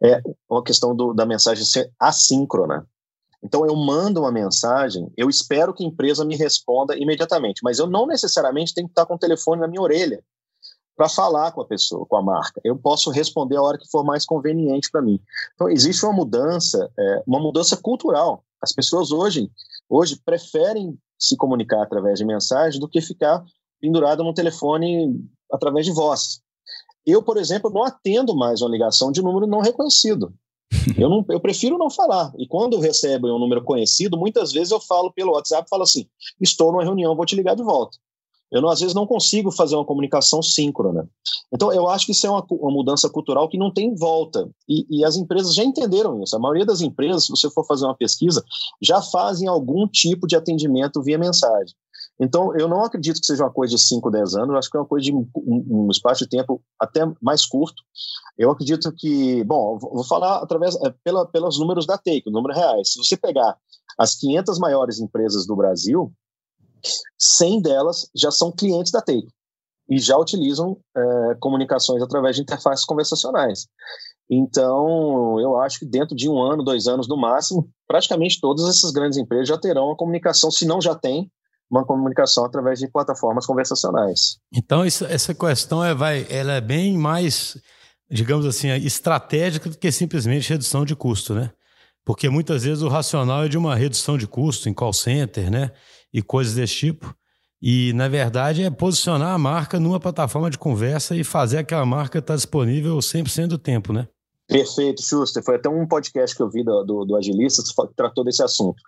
é 0.02 0.14
a 0.16 0.62
questão 0.64 0.94
do, 0.94 1.12
da 1.12 1.26
mensagem 1.26 1.64
ser 1.64 1.90
assíncrona. 1.98 2.86
Então, 3.42 3.64
eu 3.64 3.76
mando 3.76 4.20
uma 4.20 4.32
mensagem, 4.32 5.10
eu 5.16 5.28
espero 5.28 5.72
que 5.72 5.84
a 5.84 5.86
empresa 5.86 6.24
me 6.24 6.36
responda 6.36 6.96
imediatamente, 6.96 7.60
mas 7.62 7.78
eu 7.78 7.86
não 7.86 8.06
necessariamente 8.06 8.74
tenho 8.74 8.88
que 8.88 8.92
estar 8.92 9.06
com 9.06 9.14
o 9.14 9.18
telefone 9.18 9.60
na 9.60 9.68
minha 9.68 9.80
orelha 9.80 10.22
para 10.96 11.08
falar 11.08 11.52
com 11.52 11.60
a 11.60 11.64
pessoa, 11.64 12.04
com 12.04 12.16
a 12.16 12.22
marca. 12.22 12.60
Eu 12.64 12.76
posso 12.76 13.10
responder 13.10 13.56
a 13.56 13.62
hora 13.62 13.78
que 13.78 13.88
for 13.88 14.04
mais 14.04 14.26
conveniente 14.26 14.90
para 14.90 15.00
mim. 15.00 15.20
Então, 15.54 15.68
existe 15.68 16.04
uma 16.04 16.12
mudança, 16.12 16.90
é, 16.98 17.22
uma 17.24 17.38
mudança 17.38 17.76
cultural. 17.76 18.42
As 18.60 18.72
pessoas 18.72 19.12
hoje, 19.12 19.48
hoje 19.88 20.20
preferem 20.24 20.98
se 21.16 21.36
comunicar 21.36 21.82
através 21.82 22.18
de 22.18 22.24
mensagem 22.24 22.80
do 22.80 22.88
que 22.88 23.00
ficar 23.00 23.44
pendurado 23.80 24.24
no 24.24 24.34
telefone 24.34 25.14
através 25.52 25.86
de 25.86 25.92
voz. 25.92 26.40
Eu, 27.06 27.22
por 27.22 27.36
exemplo, 27.36 27.70
não 27.70 27.84
atendo 27.84 28.36
mais 28.36 28.60
uma 28.60 28.70
ligação 28.70 29.12
de 29.12 29.22
número 29.22 29.46
não 29.46 29.60
reconhecido. 29.60 30.34
eu, 30.98 31.08
não, 31.08 31.24
eu 31.30 31.40
prefiro 31.40 31.78
não 31.78 31.90
falar. 31.90 32.32
E 32.38 32.46
quando 32.46 32.78
recebem 32.78 33.30
um 33.30 33.38
número 33.38 33.62
conhecido, 33.62 34.18
muitas 34.18 34.52
vezes 34.52 34.70
eu 34.70 34.80
falo 34.80 35.12
pelo 35.12 35.32
WhatsApp, 35.32 35.68
falo 35.68 35.82
assim, 35.82 36.06
estou 36.40 36.72
numa 36.72 36.84
reunião, 36.84 37.16
vou 37.16 37.26
te 37.26 37.36
ligar 37.36 37.54
de 37.54 37.62
volta. 37.62 37.98
Eu, 38.50 38.62
não, 38.62 38.70
às 38.70 38.80
vezes, 38.80 38.94
não 38.94 39.06
consigo 39.06 39.50
fazer 39.50 39.76
uma 39.76 39.84
comunicação 39.84 40.42
síncrona. 40.42 41.08
Então, 41.52 41.72
eu 41.72 41.86
acho 41.88 42.06
que 42.06 42.12
isso 42.12 42.26
é 42.26 42.30
uma, 42.30 42.44
uma 42.50 42.70
mudança 42.70 43.08
cultural 43.10 43.48
que 43.48 43.58
não 43.58 43.70
tem 43.70 43.94
volta. 43.94 44.48
E, 44.66 44.86
e, 44.88 45.04
as 45.04 45.16
empresas 45.16 45.54
já 45.54 45.62
entenderam 45.62 46.22
isso. 46.22 46.34
A 46.34 46.38
maioria 46.38 46.64
das 46.64 46.80
empresas, 46.80 47.26
se 47.26 47.30
você 47.30 47.50
for 47.50 47.66
fazer 47.66 47.84
uma 47.84 47.94
pesquisa, 47.94 48.42
já 48.80 49.02
fazem 49.02 49.46
algum 49.46 49.86
tipo 49.86 50.26
de 50.26 50.34
atendimento 50.34 51.02
via 51.02 51.18
mensagem. 51.18 51.74
Então, 52.20 52.56
eu 52.56 52.66
não 52.66 52.82
acredito 52.84 53.20
que 53.20 53.26
seja 53.26 53.44
uma 53.44 53.52
coisa 53.52 53.76
de 53.76 53.80
5, 53.80 54.10
10 54.10 54.34
anos, 54.34 54.48
eu 54.50 54.56
acho 54.56 54.70
que 54.70 54.76
é 54.76 54.80
uma 54.80 54.86
coisa 54.86 55.04
de 55.04 55.14
um, 55.14 55.28
um, 55.36 55.88
espaço 55.90 56.24
de 56.24 56.30
tempo 56.30 56.60
até 56.78 57.00
mais 57.22 57.46
curto. 57.46 57.80
Eu 58.36 58.50
acredito 58.50 58.92
que, 58.96 59.44
bom, 59.44 59.78
vou 59.78 60.04
falar 60.04 60.38
através, 60.38 60.74
é, 60.82 60.92
pela, 61.04 61.24
pelos 61.26 61.58
números 61.58 61.86
da 61.86 61.96
Take, 61.96 62.24
o 62.26 62.32
número 62.32 62.54
reais. 62.54 62.92
Se 62.92 62.98
você 62.98 63.16
pegar 63.16 63.56
as 63.96 64.16
500 64.16 64.58
maiores 64.58 64.98
empresas 64.98 65.46
do 65.46 65.54
Brasil, 65.54 66.12
100 67.18 67.62
delas 67.62 68.10
já 68.14 68.30
são 68.32 68.50
clientes 68.50 68.90
da 68.90 69.00
Take 69.00 69.28
e 69.88 69.98
já 69.98 70.18
utilizam 70.18 70.76
é, 70.96 71.34
comunicações 71.40 72.02
através 72.02 72.34
de 72.34 72.42
interfaces 72.42 72.84
conversacionais. 72.84 73.66
Então, 74.30 75.40
eu 75.40 75.56
acho 75.56 75.78
que 75.78 75.86
dentro 75.86 76.14
de 76.14 76.28
um 76.28 76.38
ano, 76.38 76.62
dois 76.62 76.86
anos 76.86 77.08
no 77.08 77.16
máximo, 77.16 77.70
praticamente 77.86 78.40
todas 78.40 78.68
essas 78.68 78.90
grandes 78.90 79.18
empresas 79.18 79.48
já 79.48 79.56
terão 79.56 79.90
a 79.90 79.96
comunicação, 79.96 80.50
se 80.50 80.66
não 80.66 80.80
já 80.80 80.94
tem, 80.94 81.30
uma 81.70 81.84
comunicação 81.84 82.44
através 82.44 82.78
de 82.78 82.88
plataformas 82.88 83.46
conversacionais. 83.46 84.38
Então, 84.52 84.84
isso, 84.84 85.04
essa 85.04 85.34
questão 85.34 85.84
é, 85.84 85.94
vai, 85.94 86.26
ela 86.30 86.54
é 86.54 86.60
bem 86.60 86.96
mais, 86.96 87.60
digamos 88.10 88.46
assim, 88.46 88.68
estratégica 88.70 89.68
do 89.68 89.76
que 89.76 89.92
simplesmente 89.92 90.48
redução 90.48 90.84
de 90.84 90.96
custo, 90.96 91.34
né? 91.34 91.50
Porque 92.04 92.28
muitas 92.30 92.64
vezes 92.64 92.82
o 92.82 92.88
racional 92.88 93.44
é 93.44 93.48
de 93.48 93.58
uma 93.58 93.76
redução 93.76 94.16
de 94.16 94.26
custo 94.26 94.68
em 94.68 94.72
call 94.72 94.94
center, 94.94 95.50
né? 95.50 95.70
E 96.12 96.22
coisas 96.22 96.54
desse 96.54 96.74
tipo. 96.74 97.14
E, 97.60 97.92
na 97.92 98.08
verdade, 98.08 98.62
é 98.62 98.70
posicionar 98.70 99.34
a 99.34 99.38
marca 99.38 99.78
numa 99.78 100.00
plataforma 100.00 100.48
de 100.48 100.56
conversa 100.56 101.14
e 101.14 101.22
fazer 101.22 101.58
aquela 101.58 101.84
marca 101.84 102.18
estar 102.18 102.36
disponível 102.36 102.96
100% 102.96 103.48
do 103.48 103.58
tempo, 103.58 103.92
né? 103.92 104.08
Perfeito, 104.48 105.02
Schuster. 105.02 105.44
Foi 105.44 105.56
até 105.56 105.68
um 105.68 105.86
podcast 105.86 106.34
que 106.34 106.42
eu 106.42 106.48
vi 106.48 106.64
do, 106.64 106.82
do, 106.82 107.04
do 107.04 107.16
Agilista 107.16 107.62
que 107.62 107.94
tratou 107.94 108.24
desse 108.24 108.42
assunto. 108.42 108.82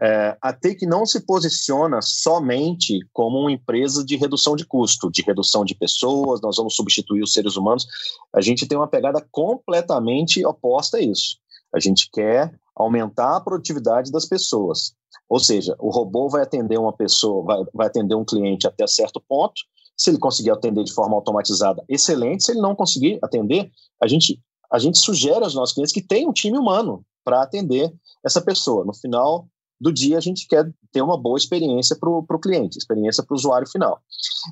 É, 0.00 0.36
a 0.42 0.52
Take 0.52 0.84
não 0.86 1.06
se 1.06 1.24
posiciona 1.24 2.02
somente 2.02 2.98
como 3.12 3.38
uma 3.38 3.52
empresa 3.52 4.04
de 4.04 4.16
redução 4.16 4.56
de 4.56 4.66
custo, 4.66 5.08
de 5.12 5.22
redução 5.22 5.64
de 5.64 5.72
pessoas, 5.76 6.40
nós 6.40 6.56
vamos 6.56 6.74
substituir 6.74 7.22
os 7.22 7.32
seres 7.32 7.54
humanos. 7.54 7.86
A 8.34 8.40
gente 8.40 8.66
tem 8.66 8.76
uma 8.76 8.88
pegada 8.88 9.24
completamente 9.30 10.44
oposta 10.44 10.96
a 10.96 11.00
isso. 11.00 11.38
A 11.72 11.78
gente 11.78 12.10
quer 12.12 12.52
aumentar 12.74 13.36
a 13.36 13.40
produtividade 13.40 14.10
das 14.10 14.26
pessoas. 14.26 14.94
Ou 15.28 15.38
seja, 15.38 15.76
o 15.78 15.90
robô 15.90 16.28
vai 16.28 16.42
atender 16.42 16.76
uma 16.76 16.92
pessoa, 16.92 17.44
vai, 17.44 17.64
vai 17.72 17.86
atender 17.86 18.16
um 18.16 18.24
cliente 18.24 18.66
até 18.66 18.84
certo 18.88 19.22
ponto. 19.28 19.62
Se 19.96 20.10
ele 20.10 20.18
conseguir 20.18 20.50
atender 20.50 20.82
de 20.82 20.92
forma 20.92 21.14
automatizada, 21.14 21.84
excelente. 21.88 22.42
Se 22.42 22.50
ele 22.50 22.60
não 22.60 22.74
conseguir 22.74 23.20
atender, 23.22 23.70
a 24.02 24.08
gente 24.08 24.40
a 24.74 24.78
gente 24.80 24.98
sugere 24.98 25.44
aos 25.44 25.54
nossos 25.54 25.72
clientes 25.72 25.92
que 25.92 26.02
tenham 26.02 26.30
um 26.30 26.32
time 26.32 26.58
humano 26.58 27.04
para 27.24 27.40
atender 27.40 27.94
essa 28.24 28.40
pessoa. 28.40 28.84
No 28.84 28.92
final 28.92 29.46
do 29.80 29.92
dia, 29.92 30.18
a 30.18 30.20
gente 30.20 30.48
quer 30.48 30.68
ter 30.90 31.00
uma 31.00 31.16
boa 31.16 31.38
experiência 31.38 31.94
para 31.94 32.10
o 32.10 32.40
cliente, 32.40 32.76
experiência 32.76 33.22
para 33.22 33.32
o 33.32 33.36
usuário 33.36 33.70
final. 33.70 34.02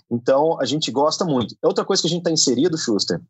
Então, 0.09 0.61
a 0.61 0.65
gente 0.65 0.93
gosta 0.93 1.25
muito. 1.25 1.57
Outra 1.61 1.85
coisa 1.85 2.01
que 2.01 2.07
a 2.07 2.11
gente 2.11 2.21
está 2.21 2.31
inserido, 2.31 2.79
Schuster, 2.79 3.21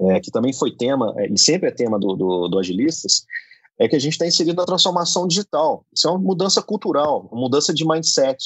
é, 0.00 0.18
que 0.18 0.30
também 0.30 0.54
foi 0.54 0.74
tema, 0.74 1.12
é, 1.18 1.30
e 1.30 1.38
sempre 1.38 1.68
é 1.68 1.72
tema 1.72 1.98
do, 1.98 2.16
do, 2.16 2.48
do 2.48 2.58
Agilistas, 2.58 3.26
é 3.78 3.86
que 3.86 3.96
a 3.96 3.98
gente 3.98 4.12
está 4.12 4.26
inserido 4.26 4.56
na 4.56 4.64
transformação 4.64 5.26
digital. 5.28 5.84
Isso 5.94 6.08
é 6.08 6.10
uma 6.10 6.18
mudança 6.18 6.62
cultural, 6.62 7.28
uma 7.30 7.42
mudança 7.42 7.74
de 7.74 7.86
mindset. 7.86 8.42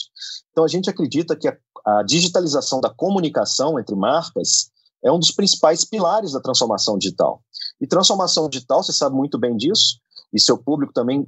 Então, 0.51 0.65
a 0.65 0.69
gente 0.69 0.91
acredita 0.91 1.37
que 1.37 1.47
a, 1.47 1.57
a 1.87 2.03
digitalização 2.03 2.81
da 2.81 2.91
comunicação 2.91 3.79
entre 3.79 3.95
marcas 3.95 4.73
é 5.05 5.11
um 5.11 5.19
dos 5.19 5.31
principais 5.31 5.85
pilares 5.85 6.33
da 6.33 6.41
transformação 6.41 6.99
digital. 6.99 7.43
E 7.81 7.87
transformação 7.87 8.49
digital, 8.49 8.83
você 8.83 8.93
sabe 8.93 9.17
muito 9.17 9.39
bem 9.39 9.57
disso, 9.57 9.99
e 10.33 10.41
seu 10.41 10.59
público 10.59 10.93
também 10.93 11.27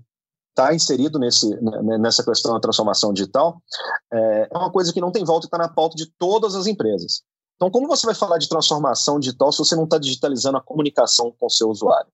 está 0.51 0.75
inserido 0.75 1.19
nesse, 1.19 1.49
né, 1.61 1.99
nessa 1.99 2.23
questão 2.23 2.53
da 2.53 2.61
transformação 2.61 3.13
digital, 3.13 3.61
é, 4.13 4.49
é 4.53 4.59
uma 4.59 4.71
coisa 4.71 4.93
que 4.93 5.01
não 5.01 5.11
tem 5.11 5.25
volta 5.25 5.47
e 5.47 5.49
está 5.49 5.59
na 5.59 5.69
pauta 5.69 5.97
de 5.97 6.07
todas 6.19 6.55
as 6.55 6.67
empresas. 6.67 7.23
Então, 7.57 7.71
como 7.71 7.87
você 7.87 8.05
vai 8.05 8.15
falar 8.15 8.39
de 8.39 8.49
transformação 8.49 9.19
digital 9.19 9.53
se 9.53 9.59
você 9.59 9.75
não 9.75 9.85
está 9.85 9.97
digitalizando 9.97 10.59
a 10.59 10.63
comunicação 10.63 11.33
com 11.39 11.47
o 11.47 11.51
seu 11.51 11.69
usuário? 11.69 12.11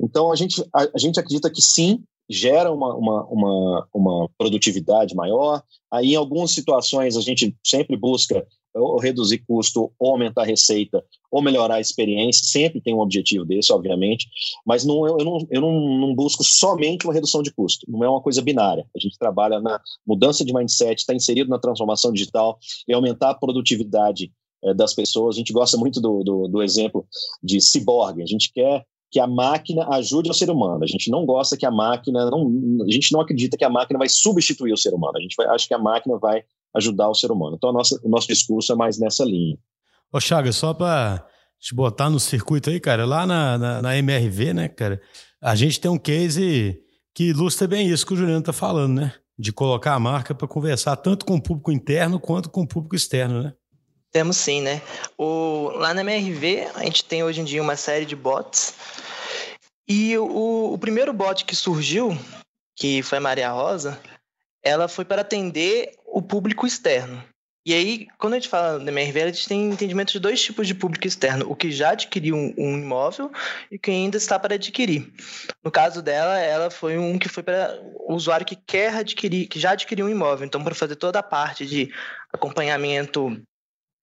Então, 0.00 0.30
a 0.30 0.36
gente, 0.36 0.62
a, 0.74 0.82
a 0.94 0.98
gente 0.98 1.18
acredita 1.18 1.50
que 1.50 1.62
sim, 1.62 2.04
gera 2.28 2.70
uma, 2.72 2.94
uma, 2.94 3.24
uma, 3.26 3.88
uma, 3.92 4.30
produtividade 4.36 5.14
maior. 5.14 5.62
Aí, 5.90 6.12
em 6.12 6.16
algumas 6.16 6.50
situações, 6.50 7.16
a 7.16 7.20
gente 7.20 7.56
sempre 7.64 7.96
busca 7.96 8.46
ou 8.74 8.98
reduzir 8.98 9.38
custo, 9.46 9.92
ou 9.98 10.12
aumentar 10.12 10.42
a 10.42 10.46
receita, 10.46 11.04
ou 11.30 11.42
melhorar 11.42 11.76
a 11.76 11.80
experiência. 11.80 12.46
Sempre 12.46 12.80
tem 12.80 12.94
um 12.94 13.00
objetivo 13.00 13.44
desse, 13.44 13.72
obviamente, 13.72 14.28
mas 14.64 14.84
não, 14.84 15.06
eu, 15.06 15.16
não, 15.24 15.38
eu 15.50 15.60
não, 15.60 15.98
não 15.98 16.14
busco 16.14 16.44
somente 16.44 17.06
uma 17.06 17.14
redução 17.14 17.42
de 17.42 17.52
custo. 17.52 17.86
Não 17.88 18.04
é 18.04 18.08
uma 18.08 18.20
coisa 18.20 18.42
binária. 18.42 18.86
A 18.94 19.00
gente 19.00 19.18
trabalha 19.18 19.60
na 19.60 19.80
mudança 20.06 20.44
de 20.44 20.52
mindset, 20.52 21.00
está 21.00 21.14
inserido 21.14 21.50
na 21.50 21.58
transformação 21.58 22.12
digital 22.12 22.58
e 22.86 22.92
aumentar 22.92 23.30
a 23.30 23.34
produtividade 23.34 24.30
é, 24.62 24.74
das 24.74 24.94
pessoas. 24.94 25.36
A 25.36 25.38
gente 25.38 25.52
gosta 25.52 25.76
muito 25.76 26.00
do, 26.00 26.22
do, 26.22 26.48
do 26.48 26.62
exemplo 26.62 27.06
de 27.42 27.60
ciborgue. 27.60 28.22
A 28.22 28.26
gente 28.26 28.52
quer 28.52 28.84
que 29.10 29.18
a 29.18 29.26
máquina 29.26 29.88
ajude 29.90 30.30
o 30.30 30.34
ser 30.34 30.50
humano. 30.50 30.84
A 30.84 30.86
gente 30.86 31.10
não 31.10 31.24
gosta 31.24 31.56
que 31.56 31.64
a 31.64 31.70
máquina, 31.70 32.30
não, 32.30 32.84
a 32.86 32.92
gente 32.92 33.12
não 33.12 33.20
acredita 33.20 33.56
que 33.56 33.64
a 33.64 33.70
máquina 33.70 33.98
vai 33.98 34.08
substituir 34.08 34.72
o 34.72 34.76
ser 34.76 34.92
humano. 34.92 35.16
A 35.16 35.20
gente 35.20 35.34
vai, 35.36 35.46
acha 35.46 35.66
que 35.66 35.74
a 35.74 35.78
máquina 35.78 36.18
vai 36.18 36.42
ajudar 36.74 37.08
o 37.08 37.14
ser 37.14 37.30
humano. 37.30 37.56
Então, 37.56 37.72
nossa, 37.72 37.98
o 38.02 38.08
nosso 38.08 38.28
discurso 38.28 38.72
é 38.72 38.76
mais 38.76 38.98
nessa 38.98 39.24
linha. 39.24 39.56
Ô, 40.12 40.20
Chagas, 40.20 40.56
só 40.56 40.74
para 40.74 41.26
te 41.58 41.74
botar 41.74 42.10
no 42.10 42.20
circuito 42.20 42.70
aí, 42.70 42.78
cara, 42.78 43.04
lá 43.04 43.26
na, 43.26 43.58
na, 43.58 43.82
na, 43.82 43.96
MRV, 43.96 44.54
né, 44.54 44.68
cara, 44.68 45.00
a 45.40 45.54
gente 45.54 45.80
tem 45.80 45.90
um 45.90 45.98
case 45.98 46.78
que 47.14 47.24
ilustra 47.24 47.66
bem 47.66 47.88
isso 47.88 48.06
que 48.06 48.14
o 48.14 48.16
Juliano 48.16 48.42
tá 48.42 48.52
falando, 48.52 49.00
né? 49.00 49.12
De 49.38 49.52
colocar 49.52 49.94
a 49.94 50.00
marca 50.00 50.34
para 50.34 50.46
conversar 50.46 50.96
tanto 50.96 51.24
com 51.24 51.34
o 51.34 51.42
público 51.42 51.72
interno 51.72 52.20
quanto 52.20 52.50
com 52.50 52.62
o 52.62 52.68
público 52.68 52.94
externo, 52.94 53.42
né? 53.42 53.52
Temos 54.10 54.36
sim, 54.36 54.62
né? 54.62 54.80
O, 55.16 55.70
lá 55.74 55.92
na 55.92 56.00
MRV, 56.00 56.68
a 56.74 56.84
gente 56.84 57.04
tem 57.04 57.22
hoje 57.22 57.40
em 57.40 57.44
dia 57.44 57.62
uma 57.62 57.76
série 57.76 58.06
de 58.06 58.16
bots. 58.16 58.74
E 59.86 60.16
o, 60.18 60.72
o 60.72 60.78
primeiro 60.78 61.12
bot 61.12 61.44
que 61.44 61.54
surgiu, 61.54 62.16
que 62.76 63.02
foi 63.02 63.18
Maria 63.18 63.50
Rosa, 63.50 64.00
ela 64.62 64.88
foi 64.88 65.04
para 65.04 65.22
atender 65.22 65.94
o 66.06 66.22
público 66.22 66.66
externo. 66.66 67.22
E 67.68 67.74
aí, 67.74 68.06
quando 68.16 68.32
a 68.32 68.36
gente 68.36 68.48
fala 68.48 68.78
da 68.78 68.90
MRV, 68.90 69.22
a 69.22 69.26
gente 69.26 69.46
tem 69.46 69.70
entendimento 69.70 70.10
de 70.10 70.18
dois 70.18 70.42
tipos 70.42 70.66
de 70.66 70.74
público 70.74 71.06
externo: 71.06 71.50
o 71.50 71.54
que 71.54 71.70
já 71.70 71.90
adquiriu 71.90 72.34
um, 72.34 72.54
um 72.56 72.78
imóvel 72.78 73.30
e 73.70 73.78
quem 73.78 74.04
ainda 74.04 74.16
está 74.16 74.38
para 74.38 74.54
adquirir. 74.54 75.12
No 75.62 75.70
caso 75.70 76.00
dela, 76.00 76.38
ela 76.38 76.70
foi 76.70 76.96
um 76.96 77.18
que 77.18 77.28
foi 77.28 77.42
para 77.42 77.78
o 78.06 78.14
usuário 78.14 78.46
que 78.46 78.56
quer 78.56 78.94
adquirir, 78.94 79.48
que 79.48 79.60
já 79.60 79.72
adquiriu 79.72 80.06
um 80.06 80.08
imóvel. 80.08 80.46
Então, 80.46 80.64
para 80.64 80.74
fazer 80.74 80.96
toda 80.96 81.18
a 81.18 81.22
parte 81.22 81.66
de 81.66 81.92
acompanhamento, 82.32 83.38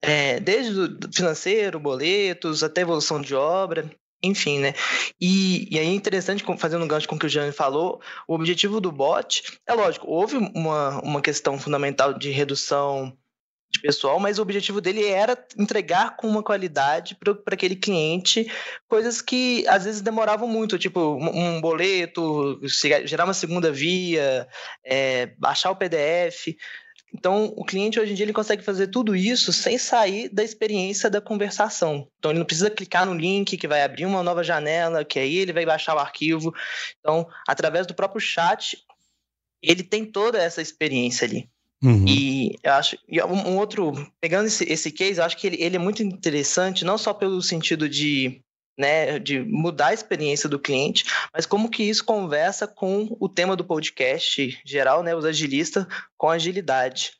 é, 0.07 0.39
desde 0.39 0.79
o 0.79 0.97
financeiro, 1.13 1.79
boletos, 1.79 2.63
até 2.63 2.81
evolução 2.81 3.21
de 3.21 3.35
obra, 3.35 3.89
enfim, 4.21 4.59
né? 4.59 4.73
E, 5.19 5.67
e 5.73 5.79
aí 5.79 5.87
é 5.87 5.93
interessante, 5.93 6.43
fazendo 6.57 6.83
um 6.83 6.87
gancho 6.87 7.07
com 7.07 7.15
o 7.15 7.19
que 7.19 7.25
o 7.25 7.29
Jane 7.29 7.51
falou, 7.51 8.01
o 8.27 8.33
objetivo 8.33 8.81
do 8.81 8.91
bot, 8.91 9.43
é 9.67 9.73
lógico, 9.73 10.07
houve 10.07 10.37
uma, 10.37 11.01
uma 11.01 11.21
questão 11.21 11.59
fundamental 11.59 12.13
de 12.13 12.31
redução 12.31 13.15
de 13.71 13.81
pessoal, 13.81 14.19
mas 14.19 14.39
o 14.39 14.41
objetivo 14.41 14.79
dele 14.79 15.05
era 15.05 15.37
entregar 15.57 16.15
com 16.15 16.27
uma 16.27 16.41
qualidade 16.41 17.15
para 17.15 17.35
aquele 17.51 17.75
cliente 17.75 18.49
coisas 18.87 19.21
que 19.21 19.65
às 19.67 19.83
vezes 19.83 20.01
demoravam 20.01 20.47
muito, 20.47 20.79
tipo 20.79 20.99
um 21.01 21.59
boleto, 21.59 22.59
gerar 23.03 23.25
uma 23.25 23.33
segunda 23.33 23.71
via, 23.71 24.47
é, 24.83 25.27
baixar 25.37 25.71
o 25.71 25.75
PDF. 25.75 26.55
Então, 27.17 27.53
o 27.55 27.63
cliente 27.63 27.97
hoje 27.97 28.11
em 28.11 28.15
dia 28.15 28.25
ele 28.25 28.33
consegue 28.33 28.61
fazer 28.61 28.87
tudo 28.87 29.15
isso 29.15 29.53
sem 29.53 29.77
sair 29.77 30.27
da 30.27 30.43
experiência 30.43 31.09
da 31.09 31.21
conversação. 31.21 32.07
Então, 32.19 32.31
ele 32.31 32.39
não 32.39 32.45
precisa 32.45 32.69
clicar 32.69 33.05
no 33.05 33.13
link 33.13 33.55
que 33.55 33.67
vai 33.69 33.83
abrir 33.83 34.05
uma 34.05 34.21
nova 34.21 34.43
janela, 34.43 35.05
que 35.05 35.17
aí 35.17 35.37
ele 35.37 35.53
vai 35.53 35.65
baixar 35.65 35.95
o 35.95 35.99
arquivo. 35.99 36.53
Então, 36.99 37.25
através 37.47 37.87
do 37.87 37.95
próprio 37.95 38.19
chat, 38.19 38.77
ele 39.63 39.81
tem 39.81 40.03
toda 40.03 40.37
essa 40.37 40.61
experiência 40.61 41.25
ali. 41.25 41.49
Uhum. 41.81 42.05
E 42.05 42.57
eu 42.61 42.73
acho, 42.73 42.97
e 43.07 43.21
um 43.23 43.57
outro, 43.57 43.93
pegando 44.19 44.47
esse, 44.47 44.65
esse 44.65 44.91
case, 44.91 45.19
eu 45.19 45.23
acho 45.23 45.37
que 45.37 45.47
ele, 45.47 45.57
ele 45.61 45.77
é 45.77 45.79
muito 45.79 46.03
interessante, 46.03 46.83
não 46.83 46.97
só 46.97 47.13
pelo 47.13 47.41
sentido 47.41 47.87
de 47.87 48.41
né, 48.77 49.19
de 49.19 49.39
mudar 49.39 49.87
a 49.87 49.93
experiência 49.93 50.49
do 50.49 50.59
cliente, 50.59 51.05
mas 51.33 51.45
como 51.45 51.69
que 51.69 51.83
isso 51.83 52.03
conversa 52.03 52.67
com 52.67 53.15
o 53.19 53.29
tema 53.29 53.55
do 53.55 53.63
podcast 53.63 54.59
geral, 54.65 55.03
né, 55.03 55.15
os 55.15 55.25
agilistas 55.25 55.85
com 56.17 56.29
agilidade. 56.29 57.11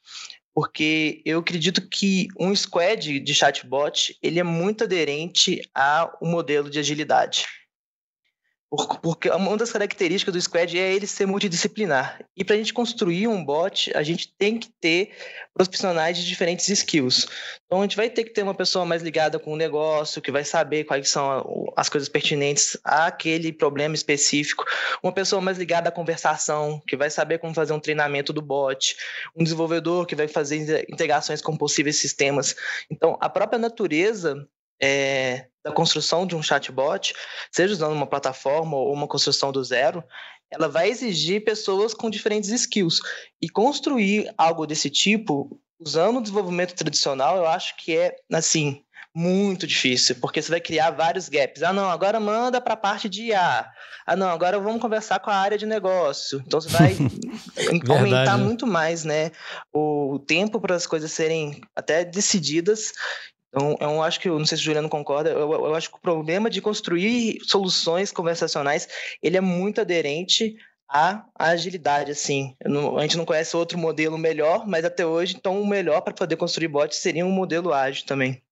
Porque 0.53 1.21
eu 1.25 1.39
acredito 1.39 1.87
que 1.89 2.27
um 2.39 2.55
squad 2.55 3.19
de 3.19 3.35
chatbot, 3.35 4.17
ele 4.23 4.39
é 4.39 4.43
muito 4.43 4.85
aderente 4.85 5.61
ao 5.73 6.17
modelo 6.21 6.69
de 6.69 6.79
agilidade. 6.79 7.45
Porque 9.01 9.29
uma 9.29 9.55
das 9.57 9.71
características 9.71 10.33
do 10.33 10.41
squad 10.41 10.77
é 10.77 10.93
ele 10.93 11.07
ser 11.07 11.25
multidisciplinar. 11.25 12.19
E 12.35 12.43
para 12.43 12.55
a 12.55 12.57
gente 12.57 12.73
construir 12.73 13.27
um 13.27 13.43
bot, 13.43 13.95
a 13.95 14.03
gente 14.03 14.33
tem 14.37 14.57
que 14.57 14.69
ter 14.81 15.11
profissionais 15.53 16.17
de 16.17 16.25
diferentes 16.25 16.67
skills. 16.67 17.27
Então 17.65 17.79
a 17.79 17.81
gente 17.83 17.95
vai 17.95 18.09
ter 18.09 18.23
que 18.23 18.31
ter 18.31 18.43
uma 18.43 18.53
pessoa 18.53 18.85
mais 18.85 19.01
ligada 19.01 19.39
com 19.39 19.53
o 19.53 19.55
negócio, 19.55 20.21
que 20.21 20.31
vai 20.31 20.43
saber 20.43 20.83
quais 20.83 21.09
são 21.09 21.71
as 21.77 21.89
coisas 21.89 22.09
pertinentes 22.09 22.77
àquele 22.83 23.53
problema 23.53 23.95
específico, 23.95 24.65
uma 25.01 25.13
pessoa 25.13 25.41
mais 25.41 25.57
ligada 25.57 25.89
à 25.89 25.91
conversação, 25.91 26.81
que 26.87 26.97
vai 26.97 27.09
saber 27.09 27.37
como 27.37 27.53
fazer 27.53 27.73
um 27.73 27.79
treinamento 27.79 28.33
do 28.33 28.41
bot, 28.41 28.95
um 29.35 29.43
desenvolvedor 29.43 30.05
que 30.05 30.15
vai 30.15 30.27
fazer 30.27 30.85
integrações 30.89 31.41
com 31.41 31.55
possíveis 31.55 31.97
sistemas. 31.97 32.55
Então 32.89 33.17
a 33.21 33.29
própria 33.29 33.59
natureza 33.59 34.45
é, 34.81 35.47
da 35.63 35.71
construção 35.71 36.27
de 36.27 36.35
um 36.35 36.43
chatbot, 36.43 37.13
seja 37.51 37.73
usando 37.73 37.93
uma 37.93 38.07
plataforma 38.07 38.77
ou 38.77 38.93
uma 38.93 39.07
construção 39.07 39.51
do 39.51 39.63
zero, 39.63 40.03
ela 40.51 40.67
vai 40.67 40.89
exigir 40.89 41.43
pessoas 41.43 41.93
com 41.93 42.09
diferentes 42.09 42.49
skills. 42.49 42.99
E 43.41 43.49
construir 43.49 44.31
algo 44.37 44.65
desse 44.65 44.89
tipo, 44.89 45.59
usando 45.79 46.17
o 46.17 46.21
desenvolvimento 46.21 46.75
tradicional, 46.75 47.37
eu 47.37 47.47
acho 47.47 47.75
que 47.77 47.97
é, 47.97 48.15
assim, 48.31 48.83
muito 49.13 49.65
difícil, 49.65 50.15
porque 50.21 50.41
você 50.41 50.51
vai 50.51 50.59
criar 50.59 50.91
vários 50.91 51.29
gaps. 51.29 51.63
Ah, 51.63 51.71
não, 51.71 51.89
agora 51.89 52.19
manda 52.19 52.59
para 52.59 52.73
a 52.73 52.77
parte 52.77 53.07
de 53.07 53.27
IA. 53.27 53.65
Ah, 54.05 54.15
não, 54.15 54.29
agora 54.29 54.59
vamos 54.59 54.81
conversar 54.81 55.19
com 55.19 55.29
a 55.29 55.35
área 55.35 55.57
de 55.57 55.65
negócio. 55.65 56.43
Então 56.45 56.59
você 56.59 56.69
vai 56.69 56.95
aumentar 57.89 58.37
muito 58.37 58.67
mais, 58.67 59.03
né, 59.05 59.31
o 59.73 60.19
tempo 60.19 60.59
para 60.59 60.75
as 60.75 60.85
coisas 60.85 61.11
serem 61.11 61.61
até 61.75 62.03
decididas 62.03 62.91
então, 63.55 63.77
eu 63.79 64.03
acho 64.03 64.19
que, 64.19 64.27
eu 64.27 64.37
não 64.37 64.45
sei 64.45 64.57
se 64.57 64.63
o 64.63 64.65
Juliano 64.65 64.89
concorda, 64.89 65.29
eu, 65.29 65.49
eu, 65.49 65.75
acho 65.75 65.89
que 65.89 65.95
o 65.95 66.01
problema 66.01 66.49
de 66.49 66.61
construir 66.61 67.39
soluções 67.43 68.11
conversacionais, 68.11 68.85
ele 69.23 69.37
é 69.37 69.41
muito 69.41 69.79
aderente 69.79 70.57
à, 70.89 71.25
agilidade, 71.39 72.11
assim. 72.11 72.53
Não, 72.65 72.97
a 72.97 73.01
gente 73.03 73.15
não 73.15 73.23
conhece 73.23 73.55
outro 73.55 73.77
modelo 73.77 74.17
melhor, 74.17 74.67
mas 74.67 74.83
até 74.83 75.05
hoje, 75.05 75.37
então, 75.37 75.61
o 75.61 75.65
melhor 75.65 76.01
para 76.01 76.13
poder 76.13 76.35
construir 76.35 76.67
bots 76.67 76.97
seria 76.97 77.25
um 77.25 77.31
modelo 77.31 77.73
ágil 77.73 78.05
também. 78.05 78.43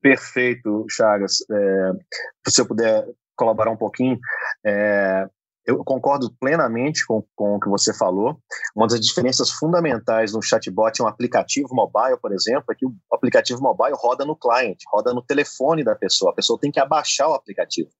Perfeito, 0.00 0.86
Chagas. 0.90 1.36
É, 1.48 2.50
se 2.50 2.60
eu 2.60 2.66
puder 2.66 3.06
colaborar 3.36 3.70
um 3.70 3.76
pouquinho, 3.76 4.18
é, 4.66 5.24
eu 5.66 5.84
concordo 5.84 6.32
plenamente 6.40 7.06
com, 7.06 7.22
com 7.36 7.56
o 7.56 7.60
que 7.60 7.68
você 7.68 7.94
falou. 7.94 8.38
Uma 8.74 8.86
das 8.86 9.00
diferenças 9.00 9.50
fundamentais 9.50 10.32
no 10.32 10.42
chatbot 10.42 10.98
e 10.98 11.02
um 11.02 11.06
aplicativo 11.06 11.68
mobile, 11.72 12.18
por 12.20 12.32
exemplo, 12.32 12.64
é 12.70 12.74
que 12.74 12.86
o 12.86 12.94
aplicativo 13.12 13.62
mobile 13.62 13.94
roda 13.96 14.24
no 14.24 14.36
client, 14.36 14.78
roda 14.92 15.14
no 15.14 15.22
telefone 15.22 15.84
da 15.84 15.94
pessoa. 15.94 16.32
A 16.32 16.34
pessoa 16.34 16.58
tem 16.58 16.70
que 16.70 16.80
abaixar 16.80 17.28
o 17.28 17.34
aplicativo. 17.34 17.90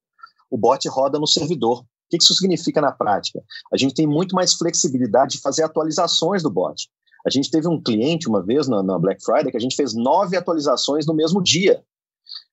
O 0.51 0.59
bot 0.59 0.87
roda 0.89 1.19
no 1.19 1.27
servidor. 1.27 1.81
O 1.81 1.87
que 2.11 2.17
isso 2.17 2.35
significa 2.35 2.81
na 2.81 2.93
prática? 2.93 3.41
A 3.73 3.77
gente 3.77 3.95
tem 3.95 4.07
muito 4.07 4.35
mais 4.35 4.55
flexibilidade 4.55 5.37
de 5.37 5.41
fazer 5.41 5.63
atualizações 5.63 6.43
do 6.43 6.51
bot. 6.51 6.89
A 7.25 7.31
gente 7.31 7.51
teve 7.51 7.69
um 7.69 7.81
cliente 7.81 8.29
uma 8.29 8.45
vez 8.45 8.69
na, 8.69 8.83
na 8.83 8.99
Black 8.99 9.25
Friday 9.25 9.51
que 9.51 9.57
a 9.57 9.61
gente 9.61 9.77
fez 9.77 9.95
nove 9.95 10.37
atualizações 10.37 11.07
no 11.07 11.15
mesmo 11.15 11.43
dia. 11.43 11.83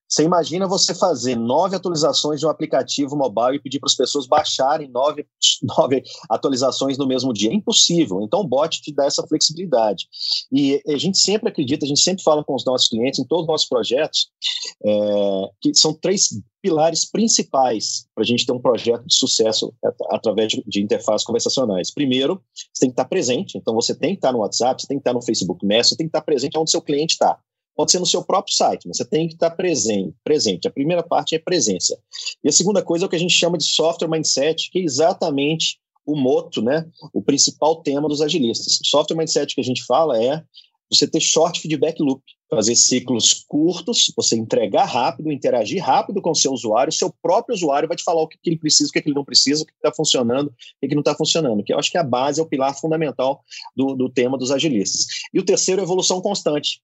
Você 0.09 0.23
imagina 0.23 0.67
você 0.67 0.95
fazer 0.95 1.35
nove 1.35 1.75
atualizações 1.75 2.39
de 2.39 2.45
um 2.47 2.49
aplicativo 2.49 3.15
mobile 3.15 3.57
e 3.57 3.61
pedir 3.61 3.79
para 3.79 3.87
as 3.87 3.95
pessoas 3.95 4.25
baixarem 4.25 4.89
nove, 4.89 5.27
nove 5.61 6.01
atualizações 6.27 6.97
no 6.97 7.05
mesmo 7.05 7.31
dia? 7.31 7.51
É 7.51 7.53
impossível. 7.53 8.19
Então, 8.23 8.39
o 8.39 8.47
bot 8.47 8.81
te 8.81 8.91
dá 8.91 9.05
essa 9.05 9.25
flexibilidade. 9.27 10.07
E 10.51 10.81
a 10.87 10.97
gente 10.97 11.19
sempre 11.19 11.49
acredita, 11.49 11.85
a 11.85 11.87
gente 11.87 12.01
sempre 12.01 12.23
fala 12.23 12.43
com 12.43 12.55
os 12.55 12.65
nossos 12.65 12.87
clientes, 12.87 13.19
em 13.19 13.23
todos 13.25 13.43
os 13.43 13.47
nossos 13.47 13.67
projetos, 13.67 14.29
é, 14.83 15.49
que 15.61 15.75
são 15.75 15.93
três 15.93 16.29
pilares 16.61 17.09
principais 17.09 18.07
para 18.15 18.23
a 18.23 18.27
gente 18.27 18.45
ter 18.45 18.51
um 18.51 18.59
projeto 18.59 19.05
de 19.05 19.15
sucesso 19.15 19.73
através 20.11 20.51
de, 20.65 20.81
interfaces 20.81 21.25
conversacionais. 21.25 21.93
Primeiro, 21.93 22.41
você 22.73 22.81
tem 22.81 22.89
que 22.89 22.93
estar 22.93 23.05
presente, 23.05 23.57
então 23.57 23.75
você 23.75 23.95
tem 23.95 24.11
que 24.11 24.17
estar 24.17 24.31
no 24.31 24.39
WhatsApp, 24.39 24.81
você 24.81 24.87
tem 24.87 24.97
que 24.97 25.01
estar 25.01 25.13
no 25.13 25.21
Facebook 25.21 25.65
Messenger, 25.65 25.89
você 25.89 25.95
tem 25.97 26.07
que 26.07 26.09
estar 26.09 26.21
presente 26.21 26.57
onde 26.57 26.71
seu 26.71 26.81
cliente 26.81 27.13
está 27.13 27.39
pode 27.79 27.93
ser 27.93 27.99
no 27.99 28.05
seu 28.05 28.21
próprio 28.21 28.53
site, 28.53 28.85
mas 28.85 28.97
você 28.97 29.05
tem 29.05 29.25
que 29.25 29.35
estar 29.35 29.51
presente. 29.51 30.13
presente. 30.21 30.67
A 30.67 30.71
primeira 30.71 31.01
parte 31.01 31.33
é 31.33 31.39
presença. 31.39 31.97
E 32.43 32.49
a 32.49 32.51
segunda 32.51 32.83
coisa 32.83 33.05
é 33.05 33.07
o 33.07 33.09
que 33.09 33.15
a 33.15 33.19
gente 33.19 33.33
chama 33.33 33.57
de 33.57 33.63
software 33.63 34.09
mindset, 34.09 34.69
que 34.69 34.79
é 34.79 34.81
exatamente 34.81 35.79
o 36.05 36.13
moto, 36.13 36.61
né, 36.61 36.85
o 37.13 37.21
principal 37.21 37.81
tema 37.81 38.09
dos 38.09 38.21
agilistas. 38.21 38.81
O 38.81 38.85
software 38.85 39.15
mindset 39.15 39.55
que 39.55 39.61
a 39.61 39.63
gente 39.63 39.85
fala 39.85 40.21
é 40.21 40.43
você 40.91 41.07
ter 41.07 41.21
short 41.21 41.61
feedback 41.61 42.01
loop, 42.01 42.21
fazer 42.49 42.75
ciclos 42.75 43.45
curtos, 43.47 44.11
você 44.13 44.35
entregar 44.35 44.83
rápido, 44.83 45.31
interagir 45.31 45.81
rápido 45.81 46.21
com 46.21 46.31
o 46.31 46.35
seu 46.35 46.51
usuário, 46.51 46.91
seu 46.91 47.13
próprio 47.21 47.55
usuário 47.55 47.87
vai 47.87 47.95
te 47.95 48.03
falar 48.03 48.21
o 48.21 48.27
que, 48.27 48.37
ele 48.45 48.57
precisa, 48.57 48.89
o 48.89 48.91
que, 48.91 48.99
ele 48.99 49.15
não 49.15 49.23
precisa, 49.23 49.63
o 49.63 49.65
que 49.65 49.71
está 49.71 49.93
funcionando, 49.95 50.47
o 50.47 50.53
que, 50.85 50.95
não 50.95 50.99
está 50.99 51.15
funcionando, 51.15 51.63
que 51.63 51.71
eu 51.71 51.79
acho 51.79 51.89
que 51.89 51.97
é 51.97 52.01
a 52.01 52.03
base, 52.03 52.41
é 52.41 52.43
o 52.43 52.45
pilar 52.45 52.77
fundamental 52.77 53.41
do, 53.73 53.95
do 53.95 54.09
tema 54.09 54.37
dos 54.37 54.51
agilistas. 54.51 55.05
E 55.33 55.39
o 55.39 55.45
terceiro 55.45 55.79
é 55.79 55.83
evolução 55.85 56.19
constante. 56.19 56.81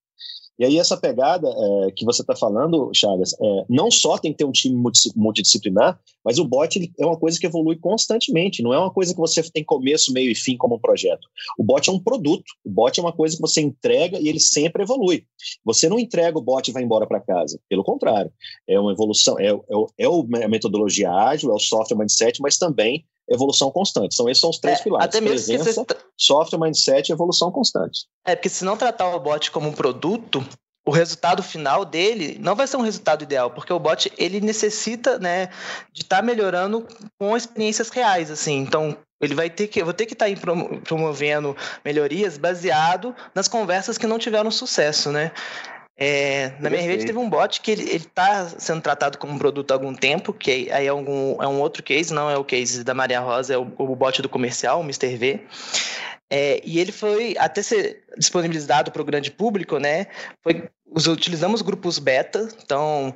E 0.57 0.65
aí 0.65 0.77
essa 0.77 0.95
pegada 0.95 1.47
é, 1.47 1.91
que 1.91 2.05
você 2.05 2.21
está 2.21 2.35
falando, 2.35 2.89
Chagas, 2.93 3.33
é, 3.33 3.65
não 3.69 3.91
só 3.91 4.17
tem 4.17 4.31
que 4.31 4.37
ter 4.37 4.45
um 4.45 4.51
time 4.51 4.81
multidisciplinar, 5.15 5.99
mas 6.23 6.39
o 6.39 6.45
bot 6.45 6.77
ele 6.77 6.91
é 6.99 7.05
uma 7.05 7.17
coisa 7.17 7.39
que 7.39 7.45
evolui 7.45 7.75
constantemente, 7.77 8.63
não 8.63 8.73
é 8.73 8.79
uma 8.79 8.91
coisa 8.91 9.13
que 9.13 9.19
você 9.19 9.43
tem 9.51 9.63
começo, 9.63 10.13
meio 10.13 10.31
e 10.31 10.35
fim 10.35 10.55
como 10.57 10.75
um 10.75 10.79
projeto. 10.79 11.27
O 11.57 11.63
bot 11.63 11.89
é 11.89 11.93
um 11.93 11.99
produto, 11.99 12.45
o 12.63 12.69
bot 12.69 12.97
é 12.99 13.03
uma 13.03 13.13
coisa 13.13 13.35
que 13.35 13.41
você 13.41 13.61
entrega 13.61 14.19
e 14.19 14.27
ele 14.27 14.39
sempre 14.39 14.83
evolui. 14.83 15.25
Você 15.65 15.89
não 15.89 15.99
entrega 15.99 16.37
o 16.37 16.41
bot 16.41 16.67
e 16.67 16.73
vai 16.73 16.83
embora 16.83 17.05
para 17.05 17.19
casa, 17.19 17.59
pelo 17.69 17.83
contrário, 17.83 18.31
é 18.67 18.79
uma 18.79 18.91
evolução, 18.91 19.37
é, 19.39 19.49
é, 19.49 20.05
é 20.05 20.43
a 20.45 20.47
metodologia 20.47 21.11
ágil, 21.11 21.51
é 21.51 21.53
o 21.53 21.59
software 21.59 21.97
mindset, 21.97 22.41
mas 22.41 22.57
também 22.57 23.05
evolução 23.29 23.71
constante. 23.71 24.15
São 24.15 24.29
esses 24.29 24.41
são 24.41 24.49
os 24.49 24.59
três 24.59 24.79
é, 24.79 24.83
pilares. 24.83 25.07
Até 25.07 25.21
mesmo 25.21 25.35
Presença, 25.35 25.73
você... 25.73 25.97
software, 26.17 26.59
mindset 26.59 27.09
e 27.09 27.13
evolução 27.13 27.51
constante. 27.51 28.05
É, 28.25 28.35
porque 28.35 28.49
se 28.49 28.63
não 28.63 28.77
tratar 28.77 29.15
o 29.15 29.19
bot 29.19 29.51
como 29.51 29.69
um 29.69 29.73
produto, 29.73 30.45
o 30.85 30.91
resultado 30.91 31.41
final 31.41 31.83
dele 31.83 32.37
não 32.39 32.55
vai 32.55 32.67
ser 32.67 32.77
um 32.77 32.81
resultado 32.81 33.23
ideal, 33.23 33.49
porque 33.49 33.73
o 33.73 33.79
bot 33.79 34.11
ele 34.17 34.39
necessita, 34.39 35.17
né, 35.17 35.47
de 35.91 36.03
estar 36.03 36.17
tá 36.17 36.21
melhorando 36.21 36.85
com 37.19 37.35
experiências 37.35 37.89
reais, 37.89 38.29
assim. 38.29 38.59
Então, 38.59 38.95
ele 39.19 39.33
vai 39.33 39.49
ter 39.49 39.67
que, 39.67 39.81
eu 39.81 39.85
vou 39.85 39.93
ter 39.93 40.05
que 40.05 40.13
estar 40.13 40.27
tá 40.29 40.41
promovendo 40.83 41.55
melhorias 41.83 42.37
baseado 42.37 43.15
nas 43.33 43.47
conversas 43.47 43.97
que 43.97 44.05
não 44.05 44.19
tiveram 44.19 44.51
sucesso, 44.51 45.11
né? 45.11 45.31
É, 45.97 46.51
na 46.59 46.69
minha 46.69 46.81
rede 46.81 47.05
teve 47.05 47.17
um 47.17 47.29
bot 47.29 47.61
que 47.61 47.71
ele 47.71 47.83
está 47.95 48.49
sendo 48.49 48.81
tratado 48.81 49.17
como 49.17 49.33
um 49.33 49.37
produto 49.37 49.71
há 49.71 49.75
algum 49.75 49.93
tempo, 49.93 50.33
que 50.33 50.51
aí 50.71 50.87
é, 50.87 50.89
algum, 50.89 51.41
é 51.41 51.47
um 51.47 51.61
outro 51.61 51.81
case, 51.81 52.13
não 52.13 52.29
é 52.29 52.37
o 52.37 52.43
case 52.43 52.83
da 52.83 52.93
Maria 52.93 53.21
Rosa, 53.21 53.53
é 53.53 53.57
o, 53.57 53.71
o 53.77 53.95
bot 53.95 54.21
do 54.21 54.27
comercial, 54.27 54.81
o 54.81 54.83
Mr. 54.83 55.15
V. 55.15 55.39
É, 56.29 56.61
e 56.65 56.79
ele 56.79 56.91
foi 56.91 57.35
até 57.37 57.61
ser 57.61 58.03
disponibilizado 58.17 58.91
para 58.91 59.01
o 59.01 59.05
grande 59.05 59.31
público, 59.31 59.77
né? 59.77 60.07
Foi, 60.43 60.67
utilizamos 61.07 61.61
grupos 61.61 61.97
beta, 61.97 62.49
então 62.63 63.13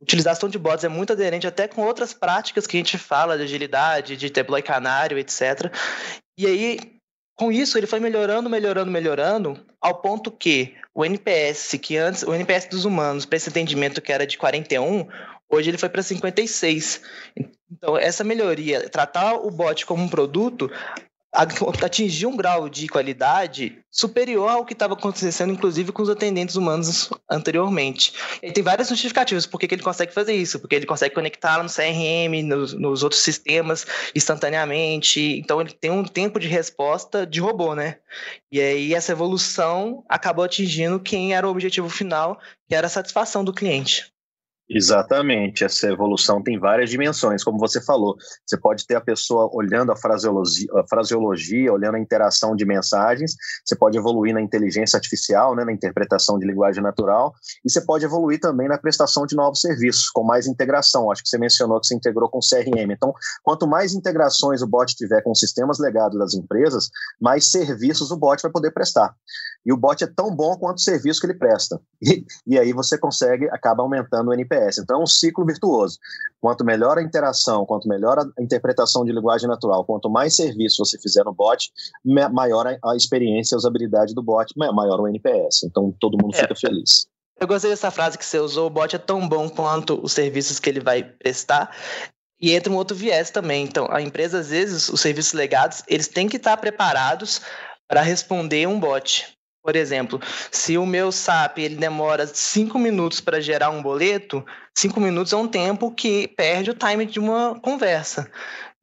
utilização 0.00 0.50
de 0.50 0.58
bots 0.58 0.84
é 0.84 0.88
muito 0.88 1.14
aderente 1.14 1.46
até 1.46 1.66
com 1.66 1.82
outras 1.82 2.12
práticas 2.12 2.66
que 2.66 2.76
a 2.76 2.80
gente 2.80 2.98
fala 2.98 3.38
de 3.38 3.44
agilidade, 3.44 4.16
de 4.16 4.28
deploy 4.28 4.60
canário, 4.60 5.18
etc. 5.18 5.72
E 6.36 6.46
aí 6.46 6.93
com 7.36 7.50
isso, 7.50 7.76
ele 7.76 7.86
foi 7.86 7.98
melhorando, 8.00 8.48
melhorando, 8.48 8.90
melhorando, 8.90 9.66
ao 9.80 10.00
ponto 10.00 10.30
que 10.30 10.74
o 10.94 11.04
NPS, 11.04 11.78
que 11.80 11.96
antes, 11.96 12.22
o 12.22 12.32
NPS 12.32 12.66
dos 12.66 12.84
humanos, 12.84 13.26
para 13.26 13.36
esse 13.36 13.48
atendimento 13.48 14.00
que 14.00 14.12
era 14.12 14.26
de 14.26 14.38
41, 14.38 15.06
hoje 15.48 15.70
ele 15.70 15.78
foi 15.78 15.88
para 15.88 16.02
56. 16.02 17.02
Então, 17.70 17.98
essa 17.98 18.22
melhoria, 18.22 18.88
tratar 18.88 19.34
o 19.34 19.50
bot 19.50 19.84
como 19.84 20.04
um 20.04 20.08
produto, 20.08 20.70
atingir 21.34 22.26
um 22.26 22.36
grau 22.36 22.68
de 22.68 22.86
qualidade 22.86 23.78
superior 23.90 24.48
ao 24.48 24.64
que 24.64 24.72
estava 24.72 24.94
acontecendo, 24.94 25.52
inclusive 25.52 25.92
com 25.92 26.02
os 26.02 26.08
atendentes 26.08 26.54
humanos 26.54 27.10
anteriormente. 27.28 28.12
E 28.42 28.52
tem 28.52 28.62
várias 28.62 28.88
justificativas 28.88 29.46
por 29.46 29.58
que 29.58 29.72
ele 29.72 29.82
consegue 29.82 30.14
fazer 30.14 30.34
isso, 30.34 30.60
porque 30.60 30.76
ele 30.76 30.86
consegue 30.86 31.14
conectar 31.14 31.62
no 31.62 31.68
CRM, 31.68 32.42
nos, 32.44 32.72
nos, 32.72 33.02
outros 33.02 33.22
sistemas 33.22 33.84
instantaneamente, 34.14 35.20
então 35.20 35.60
ele 35.60 35.72
tem 35.72 35.90
um 35.90 36.04
tempo 36.04 36.38
de 36.38 36.46
resposta 36.46 37.26
de 37.26 37.40
robô, 37.40 37.74
né? 37.74 37.98
E 38.50 38.60
aí 38.60 38.94
essa 38.94 39.12
evolução 39.12 40.04
acabou 40.08 40.44
atingindo 40.44 41.00
quem 41.00 41.34
era 41.34 41.46
o 41.46 41.50
objetivo 41.50 41.88
final, 41.88 42.38
que 42.68 42.74
era 42.74 42.86
a 42.86 42.90
satisfação 42.90 43.44
do 43.44 43.52
cliente. 43.52 44.13
Exatamente, 44.76 45.62
essa 45.62 45.86
evolução 45.86 46.42
tem 46.42 46.58
várias 46.58 46.90
dimensões, 46.90 47.44
como 47.44 47.56
você 47.60 47.80
falou. 47.80 48.16
Você 48.44 48.58
pode 48.58 48.84
ter 48.84 48.96
a 48.96 49.00
pessoa 49.00 49.48
olhando 49.52 49.92
a 49.92 49.96
fraseologia, 49.96 50.66
a 50.74 50.84
fraseologia, 50.88 51.72
olhando 51.72 51.94
a 51.94 52.00
interação 52.00 52.56
de 52.56 52.66
mensagens, 52.66 53.36
você 53.64 53.76
pode 53.76 53.96
evoluir 53.96 54.34
na 54.34 54.40
inteligência 54.40 54.96
artificial, 54.96 55.54
né, 55.54 55.64
na 55.64 55.72
interpretação 55.72 56.40
de 56.40 56.46
linguagem 56.46 56.82
natural, 56.82 57.32
e 57.64 57.70
você 57.70 57.80
pode 57.80 58.04
evoluir 58.04 58.40
também 58.40 58.66
na 58.66 58.76
prestação 58.76 59.24
de 59.26 59.36
novos 59.36 59.60
serviços, 59.60 60.10
com 60.10 60.24
mais 60.24 60.48
integração. 60.48 61.08
Acho 61.12 61.22
que 61.22 61.28
você 61.28 61.38
mencionou 61.38 61.80
que 61.80 61.86
você 61.86 61.94
integrou 61.94 62.28
com 62.28 62.38
o 62.38 62.40
CRM. 62.40 62.90
Então, 62.90 63.14
quanto 63.44 63.68
mais 63.68 63.94
integrações 63.94 64.60
o 64.60 64.66
bot 64.66 64.92
tiver 64.96 65.22
com 65.22 65.32
sistemas 65.36 65.78
legados 65.78 66.18
das 66.18 66.34
empresas, 66.34 66.90
mais 67.20 67.48
serviços 67.48 68.10
o 68.10 68.16
bot 68.16 68.42
vai 68.42 68.50
poder 68.50 68.72
prestar. 68.72 69.14
E 69.64 69.72
o 69.72 69.76
bot 69.76 70.02
é 70.02 70.06
tão 70.06 70.34
bom 70.34 70.56
quanto 70.58 70.78
o 70.78 70.82
serviço 70.82 71.20
que 71.20 71.26
ele 71.26 71.38
presta. 71.38 71.80
E, 72.06 72.26
e 72.46 72.58
aí 72.58 72.70
você 72.74 72.98
consegue, 72.98 73.48
acaba 73.48 73.82
aumentando 73.82 74.28
o 74.28 74.34
NPS. 74.34 74.63
NPS. 74.64 74.78
Então, 74.78 75.00
é 75.00 75.02
um 75.02 75.06
ciclo 75.06 75.44
virtuoso. 75.44 75.98
Quanto 76.40 76.64
melhor 76.64 76.98
a 76.98 77.02
interação, 77.02 77.64
quanto 77.64 77.88
melhor 77.88 78.18
a 78.18 78.42
interpretação 78.42 79.04
de 79.04 79.12
linguagem 79.12 79.48
natural, 79.48 79.84
quanto 79.84 80.10
mais 80.10 80.36
serviço 80.36 80.84
você 80.84 80.98
fizer 80.98 81.24
no 81.24 81.32
bot, 81.32 81.70
maior 82.04 82.66
a 82.66 82.96
experiência 82.96 83.54
e 83.54 83.56
a 83.56 83.58
usabilidade 83.58 84.14
do 84.14 84.22
bot, 84.22 84.52
maior 84.56 85.00
o 85.00 85.08
NPS. 85.08 85.64
Então, 85.64 85.94
todo 86.00 86.18
mundo 86.20 86.34
é. 86.34 86.40
fica 86.40 86.54
feliz. 86.54 87.06
Eu 87.40 87.46
gostei 87.48 87.70
dessa 87.70 87.90
frase 87.90 88.16
que 88.16 88.24
você 88.24 88.38
usou, 88.38 88.68
o 88.68 88.70
bot 88.70 88.94
é 88.94 88.98
tão 88.98 89.28
bom 89.28 89.48
quanto 89.48 90.00
os 90.02 90.12
serviços 90.12 90.60
que 90.60 90.70
ele 90.70 90.80
vai 90.80 91.02
prestar. 91.02 91.74
E 92.40 92.52
entra 92.52 92.72
um 92.72 92.76
outro 92.76 92.96
viés 92.96 93.30
também. 93.30 93.64
Então, 93.64 93.88
a 93.90 94.02
empresa, 94.02 94.40
às 94.40 94.50
vezes, 94.50 94.88
os 94.88 95.00
serviços 95.00 95.32
legados, 95.32 95.82
eles 95.88 96.08
têm 96.08 96.28
que 96.28 96.36
estar 96.36 96.56
preparados 96.56 97.40
para 97.88 98.02
responder 98.02 98.66
um 98.68 98.78
bot. 98.78 99.33
Por 99.64 99.76
exemplo, 99.76 100.20
se 100.50 100.76
o 100.76 100.84
meu 100.84 101.10
SAP 101.10 101.58
ele 101.58 101.76
demora 101.76 102.26
cinco 102.26 102.78
minutos 102.78 103.18
para 103.18 103.40
gerar 103.40 103.70
um 103.70 103.82
boleto, 103.82 104.44
cinco 104.74 105.00
minutos 105.00 105.32
é 105.32 105.36
um 105.36 105.48
tempo 105.48 105.90
que 105.90 106.28
perde 106.28 106.70
o 106.70 106.74
time 106.74 107.06
de 107.06 107.18
uma 107.18 107.58
conversa. 107.60 108.30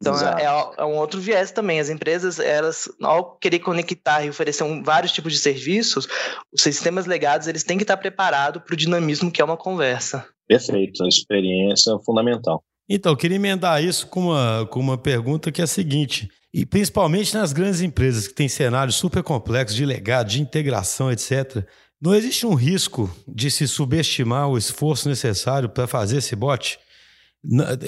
Então 0.01 0.15
é, 0.15 0.43
é, 0.79 0.83
um 0.83 0.97
outro 0.97 1.21
viés 1.21 1.51
também. 1.51 1.79
As 1.79 1.89
empresas, 1.89 2.39
elas, 2.39 2.89
ao 2.99 3.35
querer 3.35 3.59
conectar 3.59 4.25
e 4.25 4.29
oferecer 4.31 4.63
um, 4.63 4.81
vários 4.81 5.11
tipos 5.11 5.33
de 5.33 5.37
serviços, 5.37 6.07
os 6.51 6.63
sistemas 6.63 7.05
legados 7.05 7.47
eles 7.47 7.63
têm 7.63 7.77
que 7.77 7.83
estar 7.83 7.97
preparados 7.97 8.63
para 8.63 8.73
o 8.73 8.77
dinamismo 8.77 9.29
que 9.29 9.39
é 9.39 9.45
uma 9.45 9.57
conversa. 9.57 10.25
Perfeito, 10.47 11.03
a 11.03 11.07
experiência 11.07 11.91
é 11.91 12.03
fundamental. 12.03 12.63
Então, 12.93 13.13
eu 13.13 13.15
queria 13.15 13.37
emendar 13.37 13.81
isso 13.81 14.05
com 14.07 14.25
uma, 14.25 14.67
com 14.69 14.77
uma 14.77 14.97
pergunta 14.97 15.49
que 15.49 15.61
é 15.61 15.63
a 15.63 15.67
seguinte: 15.67 16.29
e 16.53 16.65
principalmente 16.65 17.33
nas 17.33 17.53
grandes 17.53 17.79
empresas 17.79 18.27
que 18.27 18.33
têm 18.33 18.49
cenários 18.49 18.97
super 18.97 19.23
complexos 19.23 19.77
de 19.77 19.85
legado, 19.85 20.27
de 20.27 20.41
integração, 20.41 21.09
etc., 21.09 21.65
não 22.01 22.13
existe 22.13 22.45
um 22.45 22.53
risco 22.53 23.09
de 23.25 23.49
se 23.49 23.65
subestimar 23.65 24.49
o 24.49 24.57
esforço 24.57 25.07
necessário 25.07 25.69
para 25.69 25.87
fazer 25.87 26.17
esse 26.17 26.35
bot? 26.35 26.77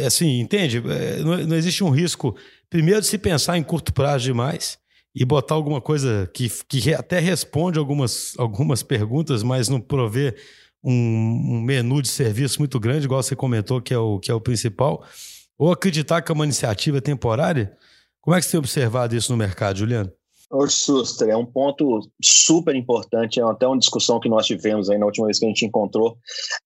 Assim, 0.07 0.39
entende? 0.39 0.77
É, 0.77 1.19
não 1.19 1.55
existe 1.57 1.83
um 1.83 1.89
risco, 1.89 2.33
primeiro, 2.69 3.01
de 3.01 3.07
se 3.07 3.17
pensar 3.17 3.57
em 3.57 3.63
curto 3.63 3.91
prazo 3.93 4.23
demais 4.23 4.77
e 5.13 5.25
botar 5.25 5.55
alguma 5.55 5.81
coisa 5.81 6.29
que, 6.33 6.49
que 6.69 6.93
até 6.93 7.19
responde 7.19 7.77
algumas, 7.77 8.33
algumas 8.37 8.81
perguntas, 8.81 9.43
mas 9.43 9.67
não 9.67 9.81
provê 9.81 10.33
um, 10.83 11.55
um 11.55 11.61
menu 11.61 12.01
de 12.01 12.09
serviço 12.09 12.59
muito 12.59 12.79
grande, 12.79 13.05
igual 13.05 13.23
você 13.23 13.35
comentou, 13.35 13.81
que 13.81 13.93
é 13.93 13.97
o, 13.97 14.19
que 14.19 14.29
é 14.29 14.33
o 14.33 14.41
principal, 14.41 15.03
ou 15.57 15.71
acreditar 15.71 16.21
que 16.21 16.31
é 16.31 16.35
uma 16.35 16.45
iniciativa 16.45 16.99
temporária. 16.99 17.75
Como 18.19 18.35
é 18.35 18.39
que 18.39 18.45
você 18.45 18.51
tem 18.51 18.59
observado 18.59 19.15
isso 19.15 19.31
no 19.31 19.37
mercado, 19.37 19.79
Juliano? 19.79 20.11
Ô, 20.53 20.67
Suster, 20.67 21.29
é 21.29 21.35
um 21.35 21.47
ponto 21.47 21.99
super 22.23 22.75
importante, 22.75 23.39
é 23.39 23.43
até 23.43 23.65
uma 23.65 23.79
discussão 23.79 24.19
que 24.19 24.29
nós 24.29 24.45
tivemos 24.45 24.87
aí 24.87 24.99
na 24.99 25.07
última 25.07 25.25
vez 25.25 25.39
que 25.39 25.45
a 25.45 25.47
gente 25.47 25.65
encontrou. 25.65 26.15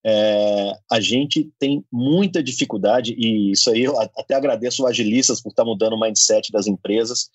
É, 0.05 0.73
a 0.91 0.99
gente 0.99 1.49
tem 1.57 1.85
muita 1.89 2.43
dificuldade, 2.43 3.15
e 3.17 3.53
isso 3.53 3.69
aí 3.69 3.83
eu 3.83 3.97
até 3.97 4.35
agradeço 4.35 4.83
o 4.83 4.87
Agilistas 4.87 5.41
por 5.41 5.51
estar 5.51 5.63
mudando 5.63 5.93
o 5.93 5.99
mindset 5.99 6.51
das 6.51 6.67
empresas, 6.67 7.29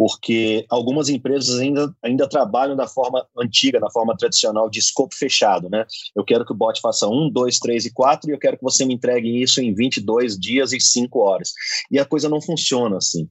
porque 0.00 0.64
algumas 0.70 1.10
empresas 1.10 1.58
ainda, 1.58 1.94
ainda 2.02 2.26
trabalham 2.26 2.74
da 2.74 2.88
forma 2.88 3.22
antiga, 3.36 3.78
da 3.78 3.90
forma 3.90 4.16
tradicional 4.16 4.70
de 4.70 4.78
escopo 4.78 5.14
fechado, 5.14 5.68
né? 5.68 5.84
Eu 6.16 6.24
quero 6.24 6.42
que 6.42 6.52
o 6.52 6.56
bot 6.56 6.80
faça 6.80 7.06
um, 7.06 7.28
dois, 7.28 7.58
três 7.58 7.84
e 7.84 7.92
quatro, 7.92 8.30
e 8.30 8.32
eu 8.32 8.38
quero 8.38 8.56
que 8.56 8.62
você 8.62 8.86
me 8.86 8.94
entregue 8.94 9.42
isso 9.42 9.60
em 9.60 9.74
22 9.74 10.38
dias 10.38 10.72
e 10.72 10.80
5 10.80 11.18
horas. 11.18 11.52
E 11.90 11.98
a 11.98 12.06
coisa 12.06 12.30
não 12.30 12.40
funciona 12.40 12.96
assim. 12.96 13.28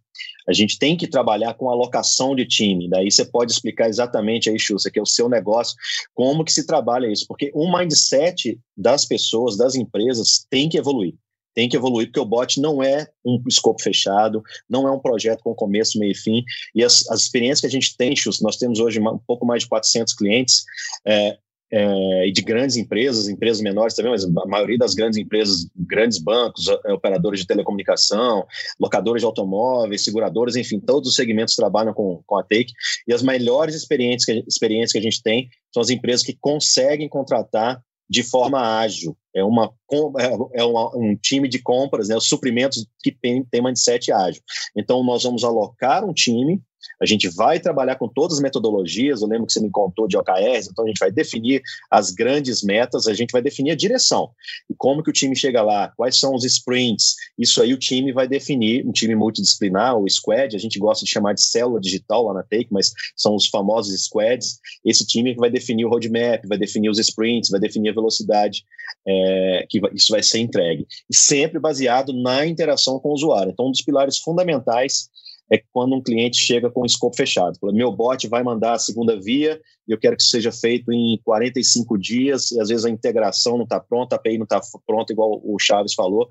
A 0.47 0.53
gente 0.53 0.77
tem 0.77 0.95
que 0.95 1.07
trabalhar 1.07 1.55
com 1.55 1.71
alocação 1.71 2.35
de 2.35 2.45
time. 2.45 2.87
Daí 2.87 3.09
você 3.09 3.25
pode 3.25 3.51
explicar 3.51 3.89
exatamente 3.89 4.47
aí, 4.47 4.59
Xuxa, 4.59 4.91
que 4.91 4.99
é 4.99 5.01
o 5.01 5.07
seu 5.07 5.27
negócio, 5.27 5.75
como 6.13 6.45
que 6.45 6.53
se 6.53 6.67
trabalha 6.67 7.11
isso. 7.11 7.25
Porque 7.27 7.49
o 7.55 7.75
mindset 7.75 8.59
das 8.77 9.05
pessoas, 9.05 9.57
das 9.57 9.73
empresas, 9.73 10.45
tem 10.51 10.69
que 10.69 10.77
evoluir 10.77 11.15
tem 11.53 11.67
que 11.67 11.75
evoluir, 11.75 12.07
porque 12.07 12.19
o 12.19 12.25
bot 12.25 12.59
não 12.59 12.81
é 12.81 13.07
um 13.25 13.41
escopo 13.47 13.81
fechado, 13.81 14.41
não 14.69 14.87
é 14.87 14.91
um 14.91 14.99
projeto 14.99 15.41
com 15.43 15.53
começo, 15.53 15.99
meio 15.99 16.11
e 16.11 16.15
fim. 16.15 16.43
E 16.73 16.83
as, 16.83 17.09
as 17.09 17.21
experiências 17.21 17.61
que 17.61 17.67
a 17.67 17.71
gente 17.71 17.95
tem, 17.97 18.13
nós 18.41 18.57
temos 18.57 18.79
hoje 18.79 18.99
um 18.99 19.19
pouco 19.19 19.45
mais 19.45 19.63
de 19.63 19.69
400 19.69 20.13
clientes, 20.13 20.63
é, 21.05 21.37
é, 21.71 22.27
e 22.27 22.31
de 22.31 22.41
grandes 22.41 22.75
empresas, 22.77 23.27
empresas 23.27 23.61
menores 23.61 23.93
também, 23.93 24.11
mas 24.11 24.23
a 24.23 24.45
maioria 24.47 24.77
das 24.77 24.95
grandes 24.95 25.19
empresas, 25.19 25.67
grandes 25.75 26.17
bancos, 26.17 26.67
é, 26.67 26.91
operadores 26.91 27.41
de 27.41 27.47
telecomunicação, 27.47 28.45
locadores 28.79 29.21
de 29.21 29.25
automóveis, 29.25 30.03
seguradoras, 30.03 30.55
enfim, 30.55 30.79
todos 30.79 31.09
os 31.09 31.15
segmentos 31.15 31.55
trabalham 31.55 31.93
com, 31.93 32.23
com 32.25 32.37
a 32.37 32.43
Take. 32.43 32.73
E 33.07 33.13
as 33.13 33.21
melhores 33.21 33.75
experiências 33.75 34.25
que, 34.25 34.43
experiências 34.47 34.91
que 34.91 34.97
a 34.97 35.01
gente 35.01 35.21
tem 35.21 35.47
são 35.71 35.81
as 35.81 35.89
empresas 35.89 36.25
que 36.25 36.35
conseguem 36.39 37.07
contratar 37.07 37.81
de 38.09 38.23
forma 38.23 38.79
ágil. 38.79 39.15
É, 39.35 39.43
uma, 39.43 39.71
é, 40.19 40.61
é 40.61 40.63
uma, 40.63 40.95
um 40.95 41.15
time 41.15 41.47
de 41.47 41.61
compras, 41.61 42.09
né, 42.09 42.15
os 42.15 42.27
suprimentos 42.27 42.85
que 43.01 43.11
tem, 43.11 43.43
tem 43.43 43.61
mindset 43.61 44.11
ágil. 44.11 44.41
Então, 44.75 45.03
nós 45.03 45.23
vamos 45.23 45.43
alocar 45.43 46.03
um 46.03 46.13
time 46.13 46.61
a 47.01 47.05
gente 47.05 47.29
vai 47.29 47.59
trabalhar 47.59 47.95
com 47.95 48.07
todas 48.07 48.37
as 48.37 48.43
metodologias. 48.43 49.21
Eu 49.21 49.27
lembro 49.27 49.47
que 49.47 49.53
você 49.53 49.61
me 49.61 49.69
contou 49.69 50.07
de 50.07 50.17
OKRs, 50.17 50.67
então 50.69 50.85
a 50.85 50.87
gente 50.87 50.99
vai 50.99 51.11
definir 51.11 51.61
as 51.89 52.11
grandes 52.11 52.63
metas, 52.63 53.07
a 53.07 53.13
gente 53.13 53.31
vai 53.31 53.41
definir 53.41 53.71
a 53.71 53.75
direção. 53.75 54.31
E 54.69 54.73
como 54.75 55.03
que 55.03 55.09
o 55.09 55.13
time 55.13 55.35
chega 55.35 55.61
lá, 55.61 55.89
quais 55.95 56.19
são 56.19 56.33
os 56.33 56.43
sprints. 56.43 57.15
Isso 57.37 57.61
aí 57.61 57.73
o 57.73 57.77
time 57.77 58.11
vai 58.11 58.27
definir, 58.27 58.85
um 58.85 58.91
time 58.91 59.15
multidisciplinar, 59.15 59.97
o 59.97 60.09
squad, 60.09 60.55
a 60.55 60.59
gente 60.59 60.79
gosta 60.79 61.05
de 61.05 61.11
chamar 61.11 61.33
de 61.33 61.43
célula 61.43 61.79
digital 61.79 62.25
lá 62.25 62.33
na 62.33 62.43
Take, 62.43 62.67
mas 62.71 62.91
são 63.15 63.35
os 63.35 63.47
famosos 63.47 64.03
squads. 64.03 64.59
Esse 64.85 65.05
time 65.05 65.33
que 65.33 65.39
vai 65.39 65.49
definir 65.49 65.85
o 65.85 65.89
roadmap, 65.89 66.45
vai 66.47 66.57
definir 66.57 66.89
os 66.89 66.99
sprints, 66.99 67.49
vai 67.49 67.59
definir 67.59 67.89
a 67.89 67.93
velocidade 67.93 68.63
é, 69.07 69.65
que 69.69 69.79
isso 69.93 70.11
vai 70.11 70.23
ser 70.23 70.39
entregue. 70.39 70.85
E 71.09 71.15
sempre 71.15 71.59
baseado 71.59 72.13
na 72.13 72.45
interação 72.45 72.99
com 72.99 73.09
o 73.09 73.13
usuário. 73.13 73.51
Então, 73.51 73.67
um 73.67 73.71
dos 73.71 73.81
pilares 73.81 74.17
fundamentais 74.17 75.09
é 75.51 75.61
quando 75.73 75.95
um 75.95 76.01
cliente 76.01 76.37
chega 76.37 76.69
com 76.69 76.81
o 76.81 76.85
escopo 76.85 77.15
fechado. 77.15 77.57
Fala, 77.59 77.73
meu 77.73 77.91
bot 77.91 78.27
vai 78.27 78.43
mandar 78.43 78.73
a 78.73 78.79
segunda 78.79 79.19
via 79.19 79.59
e 79.87 79.91
eu 79.91 79.97
quero 79.97 80.15
que 80.15 80.23
seja 80.23 80.51
feito 80.51 80.91
em 80.91 81.19
45 81.23 81.97
dias, 81.97 82.51
e 82.51 82.61
às 82.61 82.69
vezes 82.69 82.85
a 82.85 82.89
integração 82.89 83.57
não 83.57 83.63
está 83.63 83.79
pronta, 83.79 84.15
a 84.15 84.17
API 84.17 84.37
não 84.37 84.43
está 84.43 84.61
pronta, 84.85 85.11
igual 85.11 85.41
o 85.43 85.57
Chaves 85.57 85.95
falou. 85.95 86.27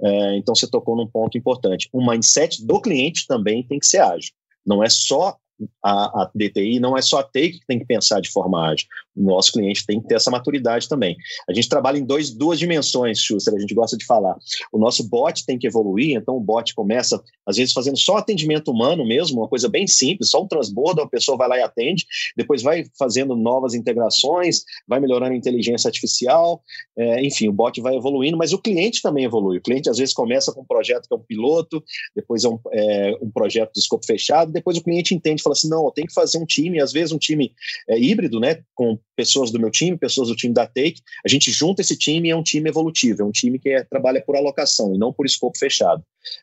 É, 0.00 0.36
então, 0.36 0.54
você 0.54 0.68
tocou 0.68 0.96
num 0.96 1.08
ponto 1.08 1.36
importante. 1.36 1.88
O 1.92 2.06
mindset 2.06 2.64
do 2.64 2.80
cliente 2.80 3.26
também 3.26 3.66
tem 3.66 3.80
que 3.80 3.86
ser 3.86 3.98
ágil. 3.98 4.32
Não 4.64 4.84
é 4.84 4.88
só 4.88 5.36
a, 5.84 6.22
a 6.22 6.30
DTI 6.34 6.80
não 6.80 6.96
é 6.96 7.02
só 7.02 7.20
a 7.20 7.22
Take 7.22 7.60
que 7.60 7.66
tem 7.66 7.78
que 7.78 7.84
pensar 7.84 8.20
de 8.20 8.30
forma 8.30 8.70
ágil. 8.70 8.86
O 9.16 9.22
nosso 9.22 9.52
cliente 9.52 9.84
tem 9.84 10.00
que 10.00 10.08
ter 10.08 10.14
essa 10.14 10.30
maturidade 10.30 10.88
também. 10.88 11.16
A 11.48 11.52
gente 11.52 11.68
trabalha 11.68 11.98
em 11.98 12.04
dois, 12.04 12.30
duas 12.30 12.58
dimensões, 12.58 13.18
Schuster, 13.18 13.54
a 13.54 13.58
gente 13.58 13.74
gosta 13.74 13.96
de 13.96 14.04
falar. 14.04 14.36
O 14.72 14.78
nosso 14.78 15.08
bot 15.08 15.44
tem 15.44 15.58
que 15.58 15.66
evoluir, 15.66 16.16
então 16.16 16.36
o 16.36 16.40
bot 16.40 16.74
começa, 16.74 17.20
às 17.46 17.56
vezes, 17.56 17.72
fazendo 17.72 17.98
só 17.98 18.16
atendimento 18.16 18.70
humano 18.70 19.04
mesmo, 19.04 19.40
uma 19.40 19.48
coisa 19.48 19.68
bem 19.68 19.86
simples, 19.86 20.30
só 20.30 20.42
um 20.42 20.48
transbordo, 20.48 21.02
a 21.02 21.08
pessoa 21.08 21.36
vai 21.36 21.48
lá 21.48 21.58
e 21.58 21.62
atende, 21.62 22.04
depois 22.36 22.62
vai 22.62 22.84
fazendo 22.98 23.36
novas 23.36 23.74
integrações, 23.74 24.62
vai 24.86 25.00
melhorando 25.00 25.32
a 25.32 25.36
inteligência 25.36 25.88
artificial, 25.88 26.62
é, 26.96 27.22
enfim, 27.24 27.48
o 27.48 27.52
bot 27.52 27.80
vai 27.80 27.96
evoluindo, 27.96 28.36
mas 28.36 28.52
o 28.52 28.58
cliente 28.58 29.02
também 29.02 29.24
evolui. 29.24 29.58
O 29.58 29.62
cliente, 29.62 29.90
às 29.90 29.98
vezes, 29.98 30.14
começa 30.14 30.52
com 30.52 30.62
um 30.62 30.66
projeto 30.66 31.06
que 31.08 31.14
é 31.14 31.16
um 31.16 31.22
piloto, 31.22 31.82
depois 32.14 32.44
é 32.44 32.48
um, 32.48 32.58
é, 32.72 33.18
um 33.20 33.30
projeto 33.30 33.72
de 33.72 33.80
escopo 33.80 34.06
fechado, 34.06 34.52
depois 34.52 34.76
o 34.76 34.82
cliente 34.82 35.14
entende, 35.14 35.42
fala 35.50 35.52
assim, 35.52 35.68
não, 35.68 35.84
eu 35.84 35.90
tenho 35.90 36.06
que 36.06 36.14
fazer 36.14 36.38
um 36.38 36.46
time, 36.46 36.80
às 36.80 36.92
vezes 36.92 37.12
um 37.12 37.18
time 37.18 37.52
é, 37.88 37.98
híbrido, 37.98 38.40
né, 38.40 38.62
com 38.74 38.98
pessoas 39.16 39.50
do 39.50 39.58
meu 39.58 39.70
time, 39.70 39.96
pessoas 39.96 40.28
do 40.28 40.36
time 40.36 40.54
da 40.54 40.66
Take, 40.66 41.00
a 41.24 41.28
gente 41.28 41.50
junta 41.50 41.82
esse 41.82 41.96
time 41.96 42.28
e 42.28 42.30
é 42.30 42.36
um 42.36 42.42
time 42.42 42.68
evolutivo, 42.68 43.22
é 43.22 43.24
um 43.24 43.30
time 43.30 43.58
que 43.58 43.68
é, 43.68 43.84
trabalha 43.84 44.22
por 44.22 44.36
alocação 44.36 44.94
e 44.94 44.98
não 44.98 45.12
por 45.12 45.26
escopo 45.26 45.58
fechado. 45.58 46.02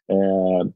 É, 0.10 0.16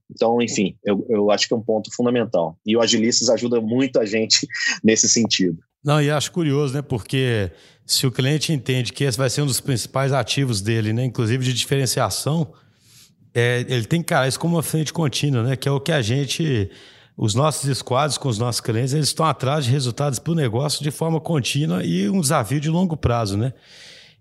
então, 0.10 0.42
enfim, 0.42 0.76
eu, 0.84 1.06
eu 1.10 1.32
acho 1.32 1.48
que 1.48 1.54
é 1.54 1.58
um 1.58 1.62
ponto 1.62 1.94
fundamental. 1.96 2.58
E 2.66 2.76
o 2.76 2.82
Agilistas 2.82 3.30
ajuda 3.30 3.60
muito 3.60 4.00
a 4.00 4.06
gente 4.06 4.48
nesse 4.84 5.10
sentido. 5.10 5.58
Não, 5.84 6.02
e 6.02 6.12
acho 6.12 6.32
curioso, 6.32 6.76
né? 6.76 6.82
Porque 6.82 7.52
se 7.86 8.06
o 8.06 8.12
cliente 8.12 8.54
entende 8.54 8.94
que 8.94 9.04
esse 9.04 9.18
vai 9.18 9.30
ser 9.30 9.42
um 9.42 9.48
dos 9.48 9.60
principais 9.60 10.14
ativos 10.14 10.62
dele, 10.62 10.94
né? 10.94 11.04
Inclusive 11.04 11.44
de 11.44 11.54
diferenciação, 11.54 12.54
é, 13.34 13.66
ele 13.68 13.86
tem 13.86 14.00
que 14.00 14.06
encarar 14.06 14.28
isso 14.28 14.40
como 14.40 14.56
uma 14.56 14.64
frente 14.64 14.94
contínua, 14.94 15.44
né? 15.44 15.56
Que 15.56 15.68
é 15.68 15.72
o 15.72 15.80
que 15.80 15.92
a 15.92 16.02
gente 16.02 16.70
os 17.22 17.36
nossos 17.36 17.78
squads 17.78 18.18
com 18.18 18.28
os 18.28 18.40
nossos 18.40 18.60
clientes, 18.60 18.96
eles 18.96 19.10
estão 19.10 19.28
atrás 19.28 19.66
de 19.66 19.70
resultados 19.70 20.18
para 20.18 20.32
o 20.32 20.36
negócio 20.36 20.84
de 20.84 20.90
forma 20.90 21.22
contínua 21.22 21.86
e 21.86 22.10
um 22.10 22.20
desafio 22.20 22.60
de 22.60 22.68
longo 22.68 22.98
prazo, 22.98 23.38
né? 23.38 23.54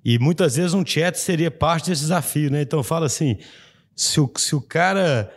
E 0.05 0.19
muitas 0.19 0.57
vezes 0.57 0.75
um 0.75 0.85
chat 0.85 1.19
seria 1.19 1.51
parte 1.51 1.89
desse 1.89 2.03
desafio, 2.03 2.51
né? 2.51 2.61
Então 2.61 2.83
fala 2.83 3.07
assim, 3.07 3.39
se 3.97 4.21
o, 4.21 4.31
se 4.37 4.55
o 4.55 4.61
cara 4.61 5.33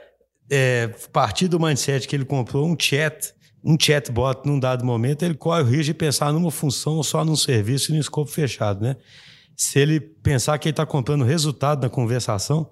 é, 0.51 0.89
partir 1.13 1.47
do 1.47 1.57
mindset 1.57 2.05
que 2.05 2.13
ele 2.13 2.25
comprou 2.25 2.67
um 2.67 2.75
chat, 2.77 3.33
um 3.63 3.77
chatbot 3.79 4.41
num 4.45 4.59
dado 4.59 4.83
momento, 4.83 5.23
ele 5.23 5.35
corre 5.35 5.61
o 5.61 5.65
risco 5.65 5.85
de 5.85 5.93
pensar 5.93 6.33
numa 6.33 6.51
função 6.51 6.95
ou 6.97 7.03
só 7.03 7.23
num 7.23 7.37
serviço 7.37 7.91
e 7.91 7.93
num 7.93 8.01
escopo 8.01 8.29
fechado, 8.29 8.83
né? 8.83 8.97
Se 9.55 9.79
ele 9.79 10.01
pensar 10.01 10.57
que 10.57 10.67
ele 10.67 10.73
está 10.73 10.85
comprando 10.85 11.23
resultado 11.23 11.81
na 11.81 11.89
conversação, 11.89 12.69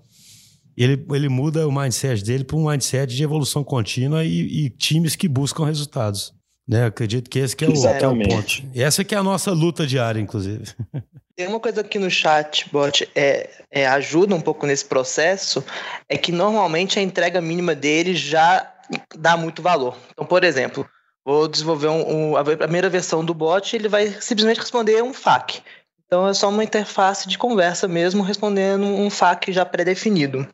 ele, 0.77 1.05
ele 1.11 1.29
muda 1.29 1.67
o 1.67 1.71
mindset 1.71 2.23
dele 2.23 2.43
para 2.43 2.57
um 2.57 2.69
mindset 2.69 3.15
de 3.15 3.23
evolução 3.23 3.63
contínua 3.63 4.23
e, 4.23 4.65
e, 4.65 4.69
times 4.69 5.15
que 5.15 5.27
buscam 5.27 5.65
resultados. 5.65 6.33
Né? 6.67 6.85
Acredito 6.85 7.29
que 7.29 7.39
esse 7.39 7.55
que 7.55 7.65
é, 7.65 7.69
o, 7.69 7.73
que 7.73 7.87
é 7.87 8.07
o 8.07 8.17
ponto. 8.17 8.63
E 8.73 8.81
essa 8.81 9.03
que 9.03 9.13
é 9.13 9.17
a 9.17 9.23
nossa 9.23 9.51
luta 9.51 9.85
diária, 9.85 10.19
inclusive. 10.19 10.63
Tem 11.35 11.47
uma 11.47 11.59
coisa 11.59 11.83
que 11.83 11.97
no 11.97 12.09
chatbot 12.09 13.09
é, 13.15 13.49
é, 13.71 13.87
ajuda 13.87 14.35
um 14.35 14.41
pouco 14.41 14.65
nesse 14.65 14.85
processo, 14.85 15.63
é 16.07 16.17
que 16.17 16.31
normalmente 16.31 16.99
a 16.99 17.01
entrega 17.01 17.41
mínima 17.41 17.73
dele 17.73 18.15
já 18.15 18.71
dá 19.17 19.35
muito 19.35 19.61
valor. 19.61 19.97
Então, 20.11 20.25
por 20.25 20.43
exemplo, 20.43 20.87
vou 21.25 21.47
desenvolver 21.47 21.87
um, 21.87 22.31
um, 22.31 22.37
a 22.37 22.43
primeira 22.43 22.89
versão 22.89 23.23
do 23.23 23.33
bot, 23.33 23.75
ele 23.75 23.87
vai 23.87 24.09
simplesmente 24.21 24.59
responder 24.59 25.01
um 25.01 25.13
FAQ. 25.13 25.61
Então 26.05 26.27
é 26.27 26.33
só 26.33 26.49
uma 26.49 26.63
interface 26.63 27.27
de 27.27 27.37
conversa 27.37 27.87
mesmo, 27.87 28.21
respondendo 28.21 28.83
um 28.83 29.09
FAQ 29.09 29.53
já 29.53 29.65
pré-definido. 29.65 30.47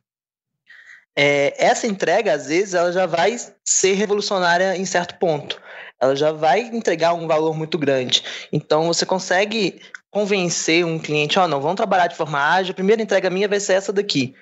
É, 1.20 1.56
essa 1.58 1.88
entrega, 1.88 2.34
às 2.34 2.46
vezes, 2.46 2.76
ela 2.76 2.92
já 2.92 3.08
vai 3.08 3.36
ser 3.66 3.94
revolucionária 3.94 4.78
em 4.78 4.86
certo 4.86 5.16
ponto. 5.16 5.60
Ela 6.00 6.16
já 6.16 6.32
vai 6.32 6.60
entregar 6.62 7.16
um 7.16 7.26
valor 7.26 7.58
muito 7.58 7.76
grande. 7.76 8.24
Então 8.54 8.86
você 8.86 9.04
consegue 9.04 9.82
convencer 10.12 10.86
um 10.86 11.00
cliente, 11.00 11.40
ó, 11.40 11.46
oh, 11.46 11.48
não, 11.48 11.60
vamos 11.60 11.76
trabalhar 11.76 12.06
de 12.06 12.16
forma 12.16 12.40
ágil, 12.40 12.72
a 12.72 12.76
primeira 12.76 13.02
entrega 13.02 13.32
minha 13.32 13.48
vai 13.48 13.60
ser 13.60 13.74
essa 13.74 13.92
daqui. 13.92 14.36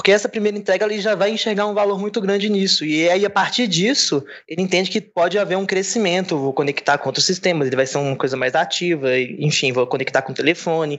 Porque 0.00 0.12
essa 0.12 0.30
primeira 0.30 0.56
entrega 0.56 0.86
ele 0.86 0.98
já 0.98 1.14
vai 1.14 1.30
enxergar 1.30 1.66
um 1.66 1.74
valor 1.74 2.00
muito 2.00 2.22
grande 2.22 2.48
nisso. 2.48 2.86
E 2.86 3.06
aí, 3.10 3.22
a 3.26 3.28
partir 3.28 3.66
disso, 3.66 4.24
ele 4.48 4.62
entende 4.62 4.88
que 4.88 4.98
pode 4.98 5.38
haver 5.38 5.58
um 5.58 5.66
crescimento. 5.66 6.38
Vou 6.38 6.54
conectar 6.54 6.96
com 6.96 7.10
outros 7.10 7.26
sistemas, 7.26 7.66
ele 7.66 7.76
vai 7.76 7.84
ser 7.84 7.98
uma 7.98 8.16
coisa 8.16 8.34
mais 8.34 8.54
ativa, 8.54 9.10
enfim, 9.18 9.72
vou 9.72 9.86
conectar 9.86 10.22
com 10.22 10.32
o 10.32 10.34
telefone. 10.34 10.98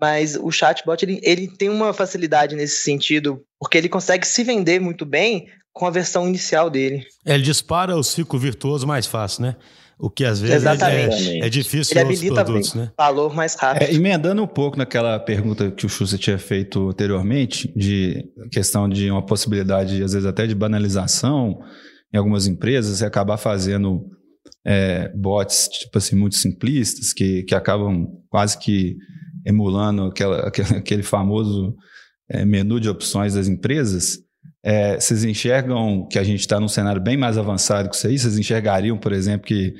Mas 0.00 0.34
o 0.34 0.50
chatbot 0.50 1.04
ele, 1.04 1.20
ele 1.22 1.46
tem 1.46 1.68
uma 1.68 1.92
facilidade 1.92 2.56
nesse 2.56 2.76
sentido, 2.76 3.44
porque 3.60 3.76
ele 3.76 3.90
consegue 3.90 4.26
se 4.26 4.42
vender 4.42 4.80
muito 4.80 5.04
bem 5.04 5.48
com 5.70 5.84
a 5.84 5.90
versão 5.90 6.26
inicial 6.26 6.70
dele. 6.70 7.04
É, 7.26 7.34
ele 7.34 7.42
dispara 7.42 7.94
o 7.94 8.02
ciclo 8.02 8.38
virtuoso 8.38 8.86
mais 8.86 9.06
fácil, 9.06 9.42
né? 9.42 9.56
O 9.98 10.10
que 10.10 10.24
às 10.24 10.40
vezes 10.40 10.64
é, 10.64 11.38
é, 11.46 11.48
difícil 11.48 11.96
Ele 11.96 12.00
habilita 12.00 12.44
produtos, 12.44 12.74
né? 12.74 12.90
valor 12.96 13.34
mais 13.34 13.54
rápido. 13.54 13.88
É, 13.88 13.94
emendando 13.94 14.42
um 14.42 14.46
pouco 14.46 14.76
naquela 14.76 15.18
pergunta 15.18 15.70
que 15.70 15.86
o 15.86 15.88
Schuster 15.88 16.18
tinha 16.18 16.38
feito 16.38 16.88
anteriormente, 16.88 17.72
de 17.76 18.24
questão 18.50 18.88
de 18.88 19.10
uma 19.10 19.24
possibilidade, 19.24 20.02
às 20.02 20.12
vezes 20.12 20.26
até 20.26 20.46
de 20.46 20.54
banalização 20.54 21.60
em 22.12 22.18
algumas 22.18 22.46
empresas, 22.46 23.00
e 23.00 23.04
acabar 23.04 23.36
fazendo 23.36 24.04
é, 24.66 25.08
bots 25.14 25.68
tipo 25.68 25.98
assim, 25.98 26.16
muito 26.16 26.36
simplistas, 26.36 27.12
que, 27.12 27.42
que 27.44 27.54
acabam 27.54 28.06
quase 28.28 28.58
que 28.58 28.96
emulando 29.46 30.04
aquela, 30.04 30.48
aquele 30.76 31.02
famoso 31.02 31.74
é, 32.28 32.44
menu 32.44 32.80
de 32.80 32.88
opções 32.88 33.34
das 33.34 33.48
empresas. 33.48 34.18
É, 34.64 34.98
vocês 34.98 35.24
enxergam 35.24 36.06
que 36.08 36.18
a 36.18 36.22
gente 36.22 36.40
está 36.40 36.60
num 36.60 36.68
cenário 36.68 37.02
bem 37.02 37.16
mais 37.16 37.36
avançado 37.36 37.88
que 37.88 37.96
isso 37.96 38.06
aí? 38.06 38.18
Vocês 38.18 38.38
enxergariam, 38.38 38.96
por 38.96 39.12
exemplo, 39.12 39.46
que, 39.46 39.74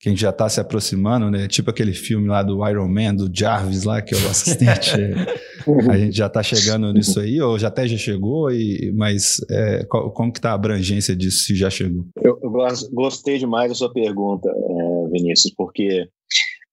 que 0.00 0.08
a 0.08 0.10
gente 0.10 0.20
já 0.20 0.30
está 0.30 0.48
se 0.48 0.60
aproximando, 0.60 1.30
né? 1.30 1.48
Tipo 1.48 1.70
aquele 1.70 1.92
filme 1.92 2.28
lá 2.28 2.42
do 2.42 2.66
Iron 2.68 2.88
Man, 2.88 3.14
do 3.16 3.28
Jarvis 3.32 3.82
lá, 3.82 4.00
que 4.00 4.14
é 4.14 4.18
o 4.18 4.28
assistente. 4.28 4.92
a 5.90 5.98
gente 5.98 6.16
já 6.16 6.26
está 6.26 6.42
chegando 6.42 6.92
nisso 6.92 7.18
aí, 7.18 7.40
ou 7.40 7.58
já 7.58 7.68
até 7.68 7.86
já 7.88 7.96
chegou, 7.96 8.50
e, 8.50 8.92
mas 8.96 9.38
é, 9.50 9.84
qual, 9.84 10.10
como 10.12 10.32
que 10.32 10.38
está 10.38 10.52
a 10.52 10.54
abrangência 10.54 11.16
disso, 11.16 11.44
se 11.44 11.56
já 11.56 11.68
chegou? 11.68 12.06
Eu, 12.22 12.38
eu 12.42 12.52
gostei 12.92 13.38
demais 13.38 13.70
da 13.70 13.74
sua 13.74 13.92
pergunta, 13.92 14.48
é, 14.48 15.10
Vinícius, 15.10 15.52
porque 15.56 16.08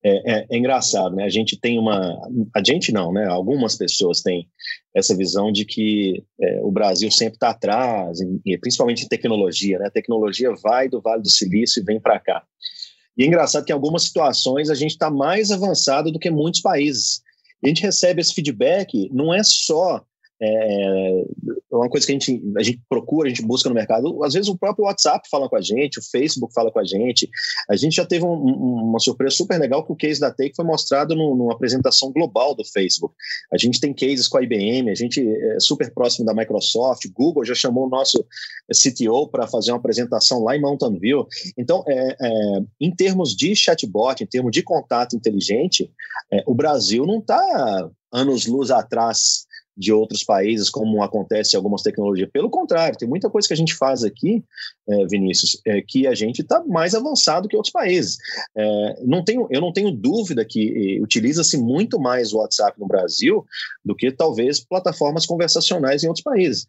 é, 0.07 0.33
é, 0.33 0.45
é, 0.51 0.57
engraçado, 0.57 1.15
né? 1.15 1.23
A 1.23 1.29
gente 1.29 1.59
tem 1.59 1.79
uma. 1.79 2.15
A 2.55 2.63
gente 2.63 2.91
não, 2.91 3.11
né? 3.11 3.25
Algumas 3.25 3.75
pessoas 3.75 4.21
têm 4.21 4.47
essa 4.95 5.17
visão 5.17 5.51
de 5.51 5.65
que 5.65 6.23
é, 6.39 6.61
o 6.61 6.71
Brasil 6.71 7.09
sempre 7.09 7.37
está 7.37 7.49
atrás, 7.49 8.19
e 8.45 8.55
principalmente 8.59 9.03
em 9.03 9.07
tecnologia, 9.07 9.79
né? 9.79 9.87
A 9.87 9.91
tecnologia 9.91 10.53
vai 10.61 10.87
do 10.87 11.01
Vale 11.01 11.23
do 11.23 11.29
Silício 11.29 11.81
e 11.81 11.83
vem 11.83 11.99
para 11.99 12.19
cá. 12.19 12.43
E 13.17 13.23
é 13.23 13.25
engraçado 13.25 13.65
que 13.65 13.71
em 13.71 13.73
algumas 13.73 14.03
situações 14.03 14.69
a 14.69 14.75
gente 14.75 14.91
está 14.91 15.09
mais 15.09 15.49
avançado 15.49 16.11
do 16.11 16.19
que 16.19 16.29
muitos 16.29 16.61
países. 16.61 17.21
E 17.63 17.67
a 17.67 17.69
gente 17.69 17.81
recebe 17.81 18.21
esse 18.21 18.35
feedback, 18.35 19.09
não 19.11 19.33
é 19.33 19.41
só 19.43 20.05
é, 20.41 21.21
é 21.71 21.75
uma 21.75 21.89
coisa 21.89 22.05
que 22.05 22.11
a 22.11 22.15
gente, 22.17 22.43
a 22.57 22.63
gente 22.63 22.81
procura, 22.89 23.27
a 23.27 23.29
gente 23.29 23.45
busca 23.45 23.69
no 23.69 23.75
mercado. 23.75 24.23
Às 24.23 24.33
vezes 24.33 24.49
o 24.49 24.57
próprio 24.57 24.85
WhatsApp 24.85 25.27
fala 25.29 25.49
com 25.49 25.55
a 25.55 25.61
gente, 25.61 25.99
o 25.99 26.03
Facebook 26.03 26.53
fala 26.53 26.71
com 26.71 26.79
a 26.79 26.83
gente. 26.83 27.29
A 27.69 27.75
gente 27.75 27.95
já 27.95 28.05
teve 28.05 28.25
um, 28.25 28.33
uma 28.33 28.99
surpresa 28.99 29.35
super 29.35 29.59
legal 29.59 29.85
que 29.85 29.91
o 29.91 29.95
case 29.95 30.19
da 30.19 30.31
Take 30.31 30.55
foi 30.55 30.65
mostrado 30.65 31.15
no, 31.15 31.35
numa 31.35 31.53
apresentação 31.53 32.11
global 32.11 32.55
do 32.55 32.65
Facebook. 32.65 33.13
A 33.51 33.57
gente 33.57 33.79
tem 33.79 33.93
cases 33.93 34.27
com 34.27 34.37
a 34.37 34.43
IBM, 34.43 34.89
a 34.89 34.95
gente 34.95 35.25
é 35.25 35.59
super 35.59 35.93
próximo 35.93 36.25
da 36.25 36.33
Microsoft, 36.33 37.05
Google 37.13 37.45
já 37.45 37.55
chamou 37.55 37.85
o 37.85 37.89
nosso 37.89 38.25
CTO 38.71 39.27
para 39.29 39.47
fazer 39.47 39.71
uma 39.71 39.77
apresentação 39.77 40.43
lá 40.43 40.55
em 40.55 40.61
Mountain 40.61 40.99
View. 40.99 41.27
Então, 41.57 41.83
é, 41.87 42.15
é, 42.21 42.59
em 42.79 42.93
termos 42.93 43.35
de 43.35 43.55
chatbot, 43.55 44.23
em 44.23 44.27
termos 44.27 44.51
de 44.51 44.61
contato 44.63 45.15
inteligente, 45.15 45.91
é, 46.31 46.43
o 46.45 46.53
Brasil 46.53 47.05
não 47.05 47.19
está 47.19 47.89
anos-luz 48.11 48.71
atrás 48.71 49.45
de 49.77 49.91
outros 49.91 50.23
países, 50.23 50.69
como 50.69 51.03
acontece 51.03 51.55
em 51.55 51.57
algumas 51.57 51.81
tecnologias. 51.81 52.29
Pelo 52.31 52.49
contrário, 52.49 52.97
tem 52.97 53.07
muita 53.07 53.29
coisa 53.29 53.47
que 53.47 53.53
a 53.53 53.57
gente 53.57 53.75
faz 53.75 54.03
aqui, 54.03 54.43
é, 54.87 55.05
Vinícius, 55.07 55.59
é, 55.65 55.81
que 55.81 56.07
a 56.07 56.15
gente 56.15 56.41
está 56.41 56.63
mais 56.63 56.95
avançado 56.95 57.47
que 57.47 57.55
outros 57.55 57.73
países. 57.73 58.17
É, 58.55 59.03
não 59.03 59.23
tenho, 59.23 59.47
eu 59.49 59.59
não 59.59 59.73
tenho 59.73 59.91
dúvida 59.91 60.45
que 60.45 60.99
utiliza-se 61.01 61.57
muito 61.57 61.99
mais 61.99 62.33
o 62.33 62.37
WhatsApp 62.37 62.79
no 62.79 62.87
Brasil 62.87 63.45
do 63.83 63.95
que 63.95 64.11
talvez 64.11 64.59
plataformas 64.59 65.25
conversacionais 65.25 66.03
em 66.03 66.07
outros 66.07 66.23
países. 66.23 66.65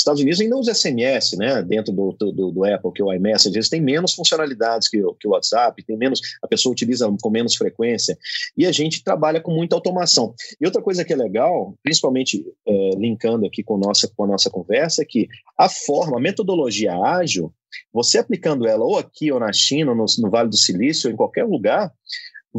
Estados 0.00 0.20
Unidos 0.20 0.40
ainda 0.40 0.56
usa 0.56 0.74
SMS, 0.74 1.36
né, 1.36 1.62
dentro 1.62 1.92
do, 1.92 2.12
do, 2.12 2.50
do 2.50 2.64
Apple, 2.64 2.92
que 2.92 3.02
é 3.02 3.04
o 3.04 3.12
iMessage, 3.12 3.56
eles 3.56 3.68
têm 3.68 3.80
menos 3.80 4.14
funcionalidades 4.14 4.88
que, 4.88 4.98
que 5.20 5.28
o 5.28 5.30
WhatsApp, 5.30 5.82
tem 5.84 5.96
menos, 5.96 6.20
a 6.42 6.48
pessoa 6.48 6.72
utiliza 6.72 7.10
com 7.20 7.30
menos 7.30 7.54
frequência, 7.56 8.16
e 8.56 8.66
a 8.66 8.72
gente 8.72 9.02
trabalha 9.02 9.40
com 9.40 9.52
muita 9.52 9.74
automação. 9.76 10.34
E 10.60 10.66
outra 10.66 10.82
coisa 10.82 11.04
que 11.04 11.12
é 11.12 11.16
legal, 11.16 11.74
principalmente 11.82 12.44
é, 12.66 12.90
linkando 12.96 13.46
aqui 13.46 13.62
com, 13.62 13.76
nossa, 13.76 14.10
com 14.14 14.24
a 14.24 14.28
nossa 14.28 14.50
conversa, 14.50 15.02
é 15.02 15.04
que 15.04 15.28
a 15.58 15.68
forma, 15.68 16.18
a 16.18 16.20
metodologia 16.20 16.94
ágil, 16.94 17.52
você 17.92 18.18
aplicando 18.18 18.66
ela 18.66 18.84
ou 18.84 18.98
aqui 18.98 19.30
ou 19.30 19.40
na 19.40 19.52
China, 19.52 19.90
ou 19.90 19.96
no, 19.96 20.04
no 20.18 20.30
Vale 20.30 20.48
do 20.48 20.56
Silício, 20.56 21.08
ou 21.08 21.12
em 21.12 21.16
qualquer 21.16 21.44
lugar, 21.44 21.92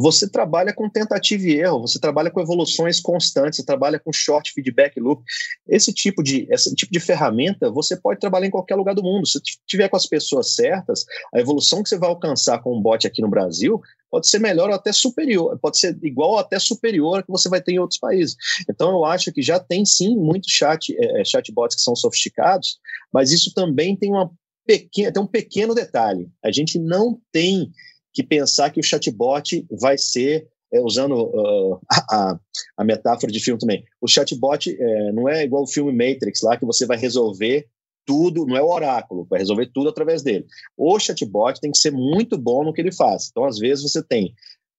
você 0.00 0.28
trabalha 0.28 0.72
com 0.72 0.88
tentativa 0.88 1.44
e 1.44 1.56
erro, 1.56 1.80
você 1.80 1.98
trabalha 1.98 2.30
com 2.30 2.40
evoluções 2.40 3.00
constantes, 3.00 3.56
você 3.56 3.64
trabalha 3.64 3.98
com 3.98 4.12
short 4.12 4.52
feedback 4.52 4.98
loop. 5.00 5.22
Esse 5.68 5.92
tipo 5.92 6.22
de, 6.22 6.46
esse 6.50 6.72
tipo 6.74 6.92
de 6.92 7.00
ferramenta 7.00 7.70
você 7.70 7.96
pode 7.96 8.20
trabalhar 8.20 8.46
em 8.46 8.50
qualquer 8.50 8.76
lugar 8.76 8.94
do 8.94 9.02
mundo. 9.02 9.26
Se 9.26 9.40
tiver 9.66 9.88
com 9.88 9.96
as 9.96 10.06
pessoas 10.06 10.54
certas, 10.54 11.04
a 11.34 11.40
evolução 11.40 11.82
que 11.82 11.88
você 11.88 11.98
vai 11.98 12.08
alcançar 12.08 12.62
com 12.62 12.76
um 12.76 12.80
bot 12.80 13.06
aqui 13.06 13.20
no 13.20 13.28
Brasil 13.28 13.80
pode 14.10 14.28
ser 14.28 14.38
melhor 14.38 14.68
ou 14.70 14.74
até 14.74 14.92
superior, 14.92 15.58
pode 15.60 15.78
ser 15.78 15.98
igual 16.02 16.30
ou 16.30 16.38
até 16.38 16.58
superior 16.58 17.22
que 17.22 17.30
você 17.30 17.48
vai 17.48 17.60
ter 17.60 17.72
em 17.72 17.78
outros 17.78 17.98
países. 17.98 18.36
Então 18.70 18.90
eu 18.90 19.04
acho 19.04 19.32
que 19.32 19.42
já 19.42 19.58
tem 19.58 19.84
sim 19.84 20.16
muitos 20.16 20.52
chat, 20.52 20.96
é, 20.96 21.24
chatbots 21.24 21.76
que 21.76 21.82
são 21.82 21.96
sofisticados, 21.96 22.78
mas 23.12 23.32
isso 23.32 23.52
também 23.52 23.96
tem 23.96 24.10
uma 24.10 24.30
pequena, 24.66 25.12
tem 25.12 25.22
um 25.22 25.26
pequeno 25.26 25.74
detalhe. 25.74 26.30
A 26.44 26.52
gente 26.52 26.78
não 26.78 27.18
tem 27.32 27.70
que 28.12 28.22
pensar 28.22 28.70
que 28.70 28.80
o 28.80 28.82
chatbot 28.82 29.66
vai 29.70 29.96
ser, 29.96 30.48
é, 30.72 30.80
usando 30.80 31.14
uh, 31.14 31.80
a, 32.10 32.38
a, 32.76 32.84
metáfora 32.84 33.32
de 33.32 33.40
filme 33.40 33.58
também, 33.58 33.84
o 34.00 34.08
chatbot 34.08 34.70
é, 34.70 35.12
não 35.12 35.28
é 35.28 35.44
igual 35.44 35.62
o 35.62 35.68
filme 35.68 35.92
Matrix 35.92 36.42
lá, 36.42 36.56
que 36.56 36.66
você 36.66 36.86
vai 36.86 36.98
resolver 36.98 37.66
tudo, 38.04 38.46
não 38.46 38.56
é 38.56 38.62
o 38.62 38.70
oráculo, 38.70 39.26
vai 39.28 39.38
resolver 39.38 39.70
tudo 39.72 39.90
através 39.90 40.22
dele. 40.22 40.46
O 40.76 40.98
chatbot 40.98 41.60
tem 41.60 41.70
que 41.70 41.78
ser 41.78 41.92
muito 41.92 42.38
bom 42.38 42.64
no 42.64 42.72
que 42.72 42.80
ele 42.80 42.90
faz. 42.90 43.28
Então, 43.30 43.44
às 43.44 43.58
vezes, 43.58 43.82
você 43.82 44.02
tem 44.02 44.34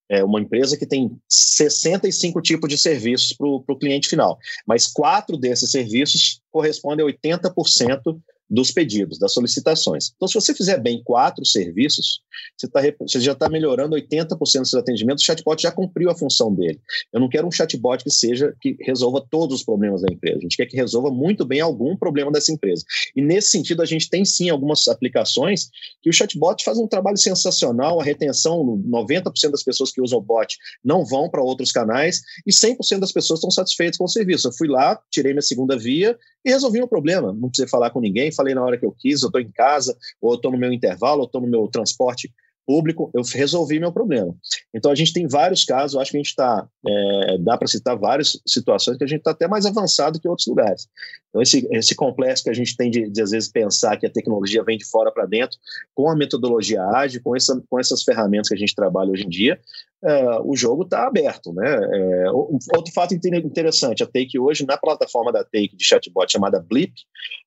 é, 0.09 0.23
uma 0.23 0.41
empresa 0.41 0.75
que 0.75 0.85
tem 0.85 1.15
65 1.29 2.41
tipos 2.41 2.67
de 2.67 2.77
serviços 2.77 3.33
para 3.33 3.47
o 3.47 3.77
cliente 3.77 4.09
final, 4.09 4.39
mas 4.65 4.87
quatro 4.87 5.37
desses 5.37 5.69
serviços 5.69 6.41
correspondem 6.51 7.05
a 7.05 7.09
80% 7.09 8.19
dos 8.49 8.71
pedidos, 8.71 9.19
das 9.19 9.33
solicitações. 9.33 10.11
Então, 10.15 10.27
se 10.27 10.33
você 10.33 10.53
fizer 10.55 10.77
bem 10.79 11.01
quatro 11.03 11.45
serviços, 11.45 12.21
você, 12.57 12.67
tá, 12.67 12.81
você 12.99 13.19
já 13.19 13.33
está 13.33 13.49
melhorando 13.49 13.95
80% 13.95 14.61
dos 14.61 14.73
atendimentos, 14.73 15.23
o 15.23 15.25
chatbot 15.25 15.61
já 15.61 15.71
cumpriu 15.71 16.09
a 16.09 16.15
função 16.15 16.53
dele. 16.53 16.79
Eu 17.13 17.19
não 17.19 17.29
quero 17.29 17.47
um 17.47 17.51
chatbot 17.51 18.03
que 18.03 18.09
seja 18.09 18.55
que 18.61 18.75
resolva 18.81 19.25
todos 19.29 19.57
os 19.57 19.63
problemas 19.63 20.01
da 20.01 20.11
empresa. 20.11 20.37
A 20.37 20.41
gente 20.41 20.57
quer 20.57 20.65
que 20.65 20.75
resolva 20.75 21.11
muito 21.11 21.45
bem 21.45 21.59
algum 21.59 21.95
problema 21.95 22.31
dessa 22.31 22.51
empresa. 22.51 22.83
E 23.15 23.21
nesse 23.21 23.49
sentido, 23.49 23.81
a 23.81 23.85
gente 23.85 24.09
tem 24.09 24.25
sim 24.25 24.49
algumas 24.49 24.87
aplicações 24.87 25.69
que 26.01 26.09
o 26.09 26.13
chatbot 26.13 26.63
faz 26.63 26.77
um 26.77 26.87
trabalho 26.87 27.17
sensacional, 27.17 27.99
a 27.99 28.03
retenção, 28.03 28.65
90% 28.65 29.51
das 29.51 29.63
pessoas 29.63 29.91
que 29.91 30.01
usam 30.01 30.19
o 30.19 30.21
bot 30.21 30.57
não 30.83 31.05
vão 31.05 31.29
para 31.29 31.43
outros 31.43 31.71
canais 31.71 32.21
e 32.45 32.51
100% 32.51 32.99
das 32.99 33.11
pessoas 33.11 33.39
estão 33.39 33.51
satisfeitas 33.51 33.97
com 33.97 34.05
o 34.05 34.09
serviço. 34.09 34.47
Eu 34.47 34.53
fui 34.53 34.67
lá, 34.67 34.99
tirei 35.11 35.33
minha 35.33 35.41
segunda 35.41 35.77
via 35.77 36.17
e 36.43 36.49
resolvi 36.49 36.81
o 36.81 36.87
problema. 36.87 37.33
Não 37.33 37.49
precisei 37.49 37.69
falar 37.69 37.89
com 37.89 37.99
ninguém, 37.99 38.31
falei 38.39 38.55
na 38.55 38.63
hora 38.63 38.77
que 38.77 38.85
eu 38.85 38.95
quis, 38.97 39.21
eu 39.21 39.27
estou 39.27 39.41
em 39.41 39.51
casa, 39.51 39.97
ou 40.21 40.35
estou 40.35 40.51
no 40.51 40.57
meu 40.57 40.71
intervalo, 40.71 41.19
ou 41.19 41.25
estou 41.25 41.41
no 41.41 41.47
meu 41.47 41.67
transporte 41.67 42.33
público, 42.69 43.09
eu 43.15 43.23
resolvi 43.23 43.79
meu 43.79 43.91
problema. 43.91 44.31
Então 44.71 44.91
a 44.91 44.95
gente 44.95 45.11
tem 45.11 45.27
vários 45.27 45.65
casos, 45.65 45.99
acho 45.99 46.11
que 46.11 46.17
a 46.17 46.19
gente 46.19 46.29
está, 46.29 46.67
é, 46.87 47.37
dá 47.39 47.57
para 47.57 47.67
citar 47.67 47.97
várias 47.97 48.39
situações 48.45 48.95
que 48.95 49.03
a 49.03 49.07
gente 49.07 49.21
está 49.21 49.31
até 49.31 49.47
mais 49.47 49.65
avançado 49.65 50.19
que 50.19 50.27
outros 50.27 50.45
lugares. 50.45 50.87
Então 51.29 51.41
esse, 51.41 51.67
esse 51.71 51.95
complexo 51.95 52.43
que 52.43 52.49
a 52.51 52.53
gente 52.53 52.77
tem 52.77 52.91
de, 52.91 53.09
de 53.09 53.21
às 53.23 53.31
vezes 53.31 53.49
pensar 53.51 53.97
que 53.97 54.05
a 54.05 54.11
tecnologia 54.11 54.63
vem 54.63 54.77
de 54.77 54.85
fora 54.85 55.11
para 55.11 55.25
dentro, 55.25 55.57
com 55.95 56.11
a 56.11 56.15
metodologia 56.15 56.83
ágil, 56.83 57.21
com, 57.23 57.35
essa, 57.35 57.59
com 57.67 57.79
essas 57.79 58.03
ferramentas 58.03 58.49
que 58.49 58.53
a 58.53 58.57
gente 58.57 58.75
trabalha 58.75 59.09
hoje 59.09 59.25
em 59.25 59.29
dia, 59.29 59.59
é, 60.03 60.39
o 60.43 60.55
jogo 60.55 60.83
está 60.83 61.07
aberto. 61.07 61.51
Né? 61.51 61.65
É, 61.67 62.31
outro 62.31 62.93
fato 62.93 63.15
interessante, 63.15 64.03
a 64.03 64.05
Take 64.05 64.37
hoje, 64.37 64.63
na 64.63 64.77
plataforma 64.77 65.31
da 65.31 65.43
Take 65.43 65.75
de 65.75 65.83
chatbot 65.83 66.31
chamada 66.31 66.59
Blip, 66.59 66.93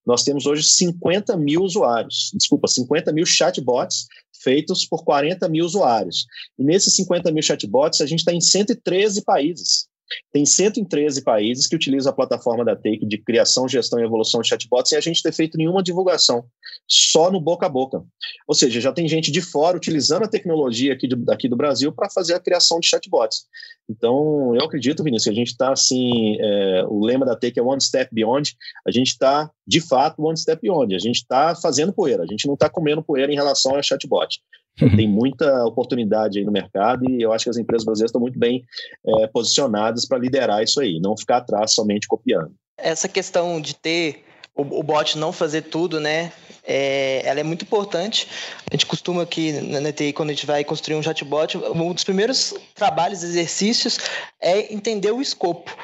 nós 0.05 0.23
temos 0.25 0.45
hoje 0.45 0.63
50 0.63 1.37
mil 1.37 1.61
usuários, 1.61 2.31
desculpa, 2.33 2.67
50 2.67 3.13
mil 3.13 3.25
chatbots 3.25 4.07
feitos 4.43 4.85
por 4.85 5.03
40 5.03 5.47
mil 5.49 5.65
usuários. 5.65 6.25
E 6.57 6.63
nesses 6.63 6.93
50 6.95 7.31
mil 7.31 7.41
chatbots, 7.41 8.01
a 8.01 8.05
gente 8.05 8.19
está 8.19 8.33
em 8.33 8.41
113 8.41 9.23
países. 9.23 9.87
Tem 10.31 10.45
113 10.45 11.23
países 11.23 11.67
que 11.67 11.75
utilizam 11.75 12.11
a 12.11 12.15
plataforma 12.15 12.63
da 12.65 12.75
Take 12.75 13.05
de 13.05 13.17
criação, 13.17 13.67
gestão 13.67 13.99
e 13.99 14.03
evolução 14.03 14.41
de 14.41 14.47
chatbots 14.47 14.89
sem 14.89 14.97
a 14.97 15.01
gente 15.01 15.21
ter 15.21 15.31
feito 15.31 15.57
nenhuma 15.57 15.83
divulgação, 15.83 16.45
só 16.87 17.31
no 17.31 17.39
boca 17.39 17.65
a 17.65 17.69
boca. 17.69 18.03
Ou 18.47 18.55
seja, 18.55 18.79
já 18.81 18.91
tem 18.91 19.07
gente 19.07 19.31
de 19.31 19.41
fora 19.41 19.77
utilizando 19.77 20.23
a 20.23 20.27
tecnologia 20.27 20.93
aqui, 20.93 21.07
de, 21.07 21.15
aqui 21.29 21.47
do 21.47 21.55
Brasil 21.55 21.91
para 21.91 22.09
fazer 22.09 22.33
a 22.33 22.39
criação 22.39 22.79
de 22.79 22.87
chatbots. 22.87 23.45
Então, 23.89 24.55
eu 24.55 24.65
acredito, 24.65 25.03
Vinícius, 25.03 25.25
que 25.25 25.29
a 25.29 25.35
gente 25.35 25.51
está 25.51 25.71
assim, 25.71 26.37
é, 26.39 26.85
o 26.87 27.03
lema 27.03 27.25
da 27.25 27.35
Take 27.35 27.59
é 27.59 27.63
One 27.63 27.81
Step 27.81 28.13
Beyond, 28.13 28.55
a 28.87 28.91
gente 28.91 29.07
está, 29.07 29.49
de 29.67 29.81
fato, 29.81 30.23
One 30.23 30.37
Step 30.37 30.61
Beyond, 30.61 30.95
a 30.95 30.99
gente 30.99 31.17
está 31.17 31.55
fazendo 31.55 31.93
poeira, 31.93 32.23
a 32.23 32.27
gente 32.27 32.47
não 32.47 32.53
está 32.53 32.69
comendo 32.69 33.03
poeira 33.03 33.31
em 33.31 33.35
relação 33.35 33.75
ao 33.75 33.83
chatbot. 33.83 34.39
Tem 34.77 35.07
muita 35.09 35.65
oportunidade 35.65 36.39
aí 36.39 36.45
no 36.45 36.51
mercado 36.51 37.09
e 37.09 37.21
eu 37.21 37.31
acho 37.31 37.45
que 37.45 37.49
as 37.49 37.57
empresas 37.57 37.85
brasileiras 37.85 38.09
estão 38.09 38.21
muito 38.21 38.39
bem 38.39 38.63
é, 39.05 39.27
posicionadas 39.27 40.07
para 40.07 40.17
liderar 40.17 40.63
isso 40.63 40.79
aí, 40.79 40.99
não 40.99 41.17
ficar 41.17 41.37
atrás 41.37 41.73
somente 41.73 42.07
copiando. 42.07 42.51
Essa 42.77 43.07
questão 43.07 43.61
de 43.61 43.75
ter 43.75 44.23
o, 44.55 44.61
o 44.61 44.83
bot 44.83 45.17
não 45.17 45.31
fazer 45.31 45.63
tudo, 45.63 45.99
né? 45.99 46.31
É, 46.65 47.21
ela 47.25 47.39
é 47.39 47.43
muito 47.43 47.63
importante. 47.63 48.27
A 48.69 48.73
gente 48.73 48.85
costuma 48.85 49.23
aqui 49.23 49.51
na 49.51 49.91
TI, 49.91 50.13
quando 50.13 50.29
a 50.29 50.33
gente 50.33 50.45
vai 50.45 50.63
construir 50.63 50.95
um 50.95 51.03
chatbot, 51.03 51.57
um 51.57 51.93
dos 51.93 52.03
primeiros 52.03 52.53
trabalhos, 52.73 53.23
exercícios, 53.23 53.97
é 54.39 54.73
entender 54.73 55.11
o 55.11 55.21
escopo. 55.21 55.75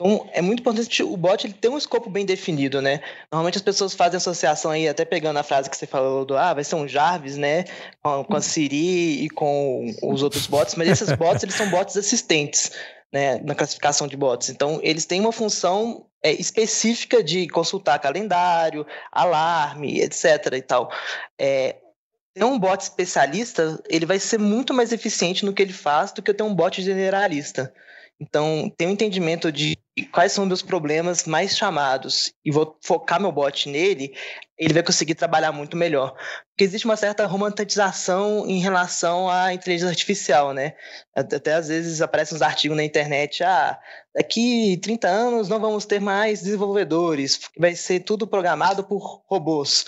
Então, 0.00 0.30
é 0.32 0.40
muito 0.40 0.60
importante 0.60 1.02
o 1.02 1.16
bot 1.16 1.44
ele 1.44 1.54
ter 1.54 1.68
um 1.68 1.76
escopo 1.76 2.08
bem 2.08 2.24
definido, 2.24 2.80
né? 2.80 3.00
Normalmente 3.32 3.56
as 3.56 3.62
pessoas 3.62 3.94
fazem 3.94 4.16
associação 4.16 4.70
aí, 4.70 4.86
até 4.86 5.04
pegando 5.04 5.38
a 5.38 5.42
frase 5.42 5.68
que 5.68 5.76
você 5.76 5.88
falou 5.88 6.24
do, 6.24 6.36
ah, 6.36 6.54
vai 6.54 6.62
ser 6.62 6.76
um 6.76 6.86
Jarvis, 6.86 7.36
né? 7.36 7.64
Com, 8.00 8.22
com 8.22 8.36
a 8.36 8.40
Siri 8.40 9.24
e 9.24 9.28
com 9.28 9.92
os 10.04 10.22
outros 10.22 10.46
bots, 10.46 10.76
mas 10.76 10.88
esses 10.88 11.10
bots, 11.16 11.42
eles 11.42 11.56
são 11.56 11.68
bots 11.68 11.96
assistentes, 11.96 12.70
né? 13.12 13.40
Na 13.40 13.56
classificação 13.56 14.06
de 14.06 14.16
bots. 14.16 14.50
Então, 14.50 14.78
eles 14.84 15.04
têm 15.04 15.20
uma 15.20 15.32
função 15.32 16.06
é, 16.22 16.30
específica 16.30 17.20
de 17.20 17.48
consultar 17.48 17.98
calendário, 17.98 18.86
alarme, 19.10 20.00
etc 20.00 20.52
e 20.52 20.62
tal. 20.62 20.92
É, 21.36 21.74
ter 22.34 22.44
um 22.44 22.56
bot 22.56 22.80
especialista, 22.80 23.82
ele 23.88 24.06
vai 24.06 24.20
ser 24.20 24.38
muito 24.38 24.72
mais 24.72 24.92
eficiente 24.92 25.44
no 25.44 25.52
que 25.52 25.60
ele 25.60 25.72
faz 25.72 26.12
do 26.12 26.22
que 26.22 26.32
ter 26.32 26.44
um 26.44 26.54
bot 26.54 26.80
generalista. 26.80 27.74
Então, 28.20 28.72
ter 28.76 28.86
um 28.86 28.90
entendimento 28.90 29.50
de 29.52 29.76
quais 30.06 30.32
são 30.32 30.46
meus 30.46 30.62
problemas 30.62 31.24
mais 31.24 31.56
chamados 31.56 32.32
e 32.44 32.50
vou 32.50 32.76
focar 32.82 33.20
meu 33.20 33.32
bot 33.32 33.68
nele, 33.68 34.14
ele 34.58 34.74
vai 34.74 34.82
conseguir 34.82 35.14
trabalhar 35.14 35.52
muito 35.52 35.76
melhor. 35.76 36.14
Porque 36.50 36.64
existe 36.64 36.84
uma 36.84 36.96
certa 36.96 37.24
romantização 37.26 38.44
em 38.46 38.58
relação 38.60 39.30
à 39.30 39.54
inteligência 39.54 39.90
artificial, 39.90 40.52
né? 40.52 40.74
Até 41.14 41.54
às 41.54 41.68
vezes 41.68 42.02
aparecem 42.02 42.36
uns 42.36 42.42
artigos 42.42 42.76
na 42.76 42.84
internet, 42.84 43.44
ah, 43.44 43.78
daqui 44.14 44.78
30 44.82 45.08
anos 45.08 45.48
não 45.48 45.60
vamos 45.60 45.86
ter 45.86 46.00
mais 46.00 46.42
desenvolvedores, 46.42 47.40
vai 47.56 47.74
ser 47.74 48.00
tudo 48.00 48.26
programado 48.26 48.82
por 48.84 49.22
robôs. 49.28 49.84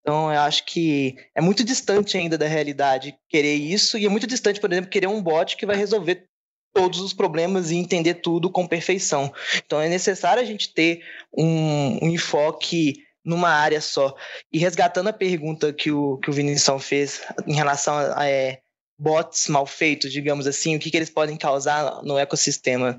Então, 0.00 0.32
eu 0.32 0.40
acho 0.40 0.64
que 0.64 1.16
é 1.34 1.40
muito 1.40 1.62
distante 1.62 2.16
ainda 2.16 2.38
da 2.38 2.46
realidade 2.46 3.16
querer 3.28 3.54
isso, 3.54 3.98
e 3.98 4.06
é 4.06 4.08
muito 4.08 4.26
distante, 4.26 4.60
por 4.60 4.72
exemplo, 4.72 4.90
querer 4.90 5.06
um 5.06 5.22
bot 5.22 5.56
que 5.56 5.66
vai 5.66 5.76
resolver 5.76 6.26
todos 6.72 7.00
os 7.00 7.12
problemas 7.12 7.70
e 7.70 7.76
entender 7.76 8.14
tudo 8.14 8.50
com 8.50 8.66
perfeição. 8.66 9.32
Então 9.64 9.80
é 9.80 9.88
necessário 9.88 10.42
a 10.42 10.46
gente 10.46 10.72
ter 10.72 11.02
um, 11.36 12.04
um 12.04 12.08
enfoque 12.08 13.04
numa 13.24 13.50
área 13.50 13.80
só. 13.80 14.14
E 14.52 14.58
resgatando 14.58 15.08
a 15.08 15.12
pergunta 15.12 15.72
que 15.72 15.90
o, 15.90 16.18
que 16.18 16.30
o 16.30 16.32
Vinição 16.32 16.78
fez 16.78 17.22
em 17.46 17.54
relação 17.54 17.94
a, 17.94 18.22
a 18.22 18.28
é, 18.28 18.60
bots 18.98 19.48
mal 19.48 19.66
feitos, 19.66 20.12
digamos 20.12 20.46
assim, 20.46 20.74
o 20.74 20.78
que, 20.78 20.90
que 20.90 20.96
eles 20.96 21.10
podem 21.10 21.36
causar 21.36 22.02
no 22.02 22.18
ecossistema. 22.18 22.98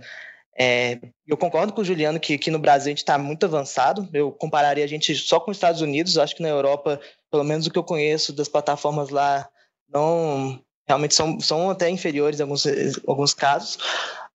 É, 0.57 0.99
eu 1.25 1.37
concordo 1.37 1.71
com 1.71 1.81
o 1.81 1.85
Juliano 1.85 2.19
que 2.19 2.33
aqui 2.33 2.51
no 2.51 2.59
Brasil 2.59 2.87
a 2.87 2.91
gente 2.91 2.97
está 2.99 3.17
muito 3.17 3.45
avançado. 3.45 4.07
Eu 4.13 4.31
compararia 4.31 4.83
a 4.83 4.87
gente 4.87 5.15
só 5.15 5.39
com 5.39 5.51
os 5.51 5.57
Estados 5.57 5.81
Unidos. 5.81 6.17
Acho 6.17 6.35
que 6.35 6.43
na 6.43 6.49
Europa, 6.49 6.99
pelo 7.31 7.43
menos 7.43 7.65
o 7.65 7.71
que 7.71 7.79
eu 7.79 7.83
conheço 7.83 8.33
das 8.33 8.49
plataformas 8.49 9.09
lá, 9.09 9.49
não 9.87 10.61
realmente 10.89 11.13
são, 11.13 11.39
são 11.39 11.69
até 11.69 11.89
inferiores 11.89 12.39
em 12.39 12.43
alguns, 12.43 12.65
alguns 13.07 13.33
casos. 13.33 13.77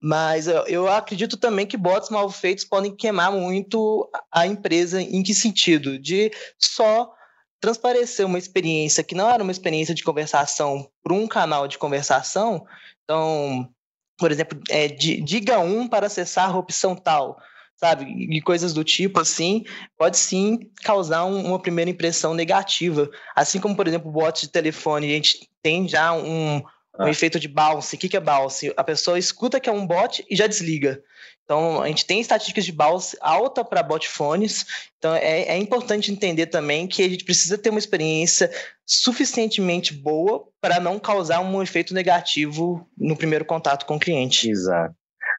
Mas 0.00 0.46
eu, 0.46 0.64
eu 0.66 0.88
acredito 0.88 1.36
também 1.36 1.66
que 1.66 1.76
bots 1.76 2.10
mal 2.10 2.30
feitos 2.30 2.64
podem 2.64 2.94
queimar 2.94 3.32
muito 3.32 4.08
a 4.30 4.46
empresa. 4.46 5.02
Em 5.02 5.22
que 5.22 5.34
sentido? 5.34 5.98
De 5.98 6.30
só 6.58 7.12
transparecer 7.60 8.24
uma 8.24 8.38
experiência 8.38 9.02
que 9.02 9.14
não 9.14 9.28
era 9.28 9.42
uma 9.42 9.52
experiência 9.52 9.94
de 9.94 10.04
conversação 10.04 10.88
para 11.02 11.14
um 11.14 11.26
canal 11.26 11.66
de 11.66 11.78
conversação. 11.78 12.64
Então, 13.02 13.68
por 14.16 14.30
exemplo, 14.30 14.60
é, 14.70 14.86
diga 14.88 15.58
um 15.58 15.88
para 15.88 16.06
acessar 16.06 16.50
a 16.50 16.58
opção 16.58 16.94
tal 16.94 17.36
sabe? 17.76 18.04
E 18.04 18.40
coisas 18.40 18.72
do 18.72 18.84
tipo, 18.84 19.20
assim, 19.20 19.64
pode 19.98 20.16
sim 20.16 20.70
causar 20.82 21.24
um, 21.24 21.46
uma 21.46 21.58
primeira 21.58 21.90
impressão 21.90 22.34
negativa. 22.34 23.10
Assim 23.34 23.60
como, 23.60 23.76
por 23.76 23.86
exemplo, 23.86 24.08
o 24.08 24.12
bot 24.12 24.40
de 24.40 24.48
telefone, 24.48 25.12
a 25.12 25.14
gente 25.16 25.48
tem 25.62 25.88
já 25.88 26.12
um, 26.12 26.56
um 26.58 26.62
ah. 26.98 27.10
efeito 27.10 27.38
de 27.40 27.48
bounce. 27.48 27.96
O 27.96 27.98
que, 27.98 28.08
que 28.08 28.16
é 28.16 28.20
bounce? 28.20 28.72
A 28.76 28.84
pessoa 28.84 29.18
escuta 29.18 29.60
que 29.60 29.68
é 29.68 29.72
um 29.72 29.86
bot 29.86 30.24
e 30.28 30.36
já 30.36 30.46
desliga. 30.46 31.02
Então, 31.44 31.82
a 31.82 31.88
gente 31.88 32.06
tem 32.06 32.20
estatísticas 32.20 32.64
de 32.64 32.72
bounce 32.72 33.18
alta 33.20 33.62
para 33.62 33.82
botphones. 33.82 34.64
Então, 34.96 35.14
é, 35.14 35.42
é 35.42 35.58
importante 35.58 36.10
entender 36.10 36.46
também 36.46 36.86
que 36.86 37.02
a 37.02 37.08
gente 37.08 37.24
precisa 37.24 37.58
ter 37.58 37.68
uma 37.68 37.78
experiência 37.78 38.50
suficientemente 38.86 39.92
boa 39.92 40.48
para 40.58 40.80
não 40.80 40.98
causar 40.98 41.40
um 41.40 41.62
efeito 41.62 41.92
negativo 41.92 42.88
no 42.96 43.14
primeiro 43.14 43.44
contato 43.44 43.84
com 43.84 43.96
o 43.96 44.00
cliente. 44.00 44.48
Exato 44.48 44.94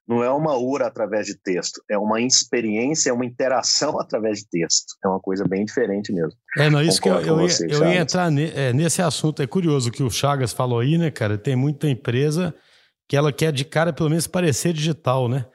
não 0.08 0.24
é 0.24 0.30
uma 0.32 0.56
URA 0.58 0.88
através 0.88 1.26
de 1.26 1.36
texto, 1.36 1.82
é 1.90 1.98
uma 1.98 2.22
experiência, 2.22 3.10
é 3.10 3.14
uma 3.14 3.26
interação 3.26 3.98
através 4.02 4.40
de 4.40 4.50
texto. 4.50 4.96
É 5.04 5.08
uma 5.08 5.20
coisa 5.20 5.44
bem 5.48 5.66
diferente 5.66 6.14
mesmo. 6.14 6.34
É, 6.58 6.70
não, 6.70 6.82
isso 6.82 7.02
Concordo 7.02 7.24
que 7.24 7.30
eu, 7.30 7.40
eu, 7.40 7.50
você, 7.50 7.68
ia, 7.68 7.74
eu 7.74 7.86
ia, 7.86 8.00
entrar 8.02 8.30
ne, 8.30 8.52
é, 8.52 8.72
nesse 8.72 9.02
assunto. 9.02 9.42
É 9.42 9.48
curioso 9.48 9.92
que 9.92 10.04
o 10.04 10.10
Chagas 10.10 10.54
falou 10.54 10.80
aí, 10.80 10.98
né, 10.98 11.10
cara? 11.10 11.38
Tem 11.38 11.56
muita 11.56 11.90
empresa 11.90 12.54
que 13.08 13.18
ela 13.18 13.32
quer 13.32 13.52
de 13.52 13.66
cara 13.66 13.92
pelo 13.92 14.10
menos 14.10 14.28
parecer 14.28 14.74
digital, 14.74 15.28
né? 15.28 15.46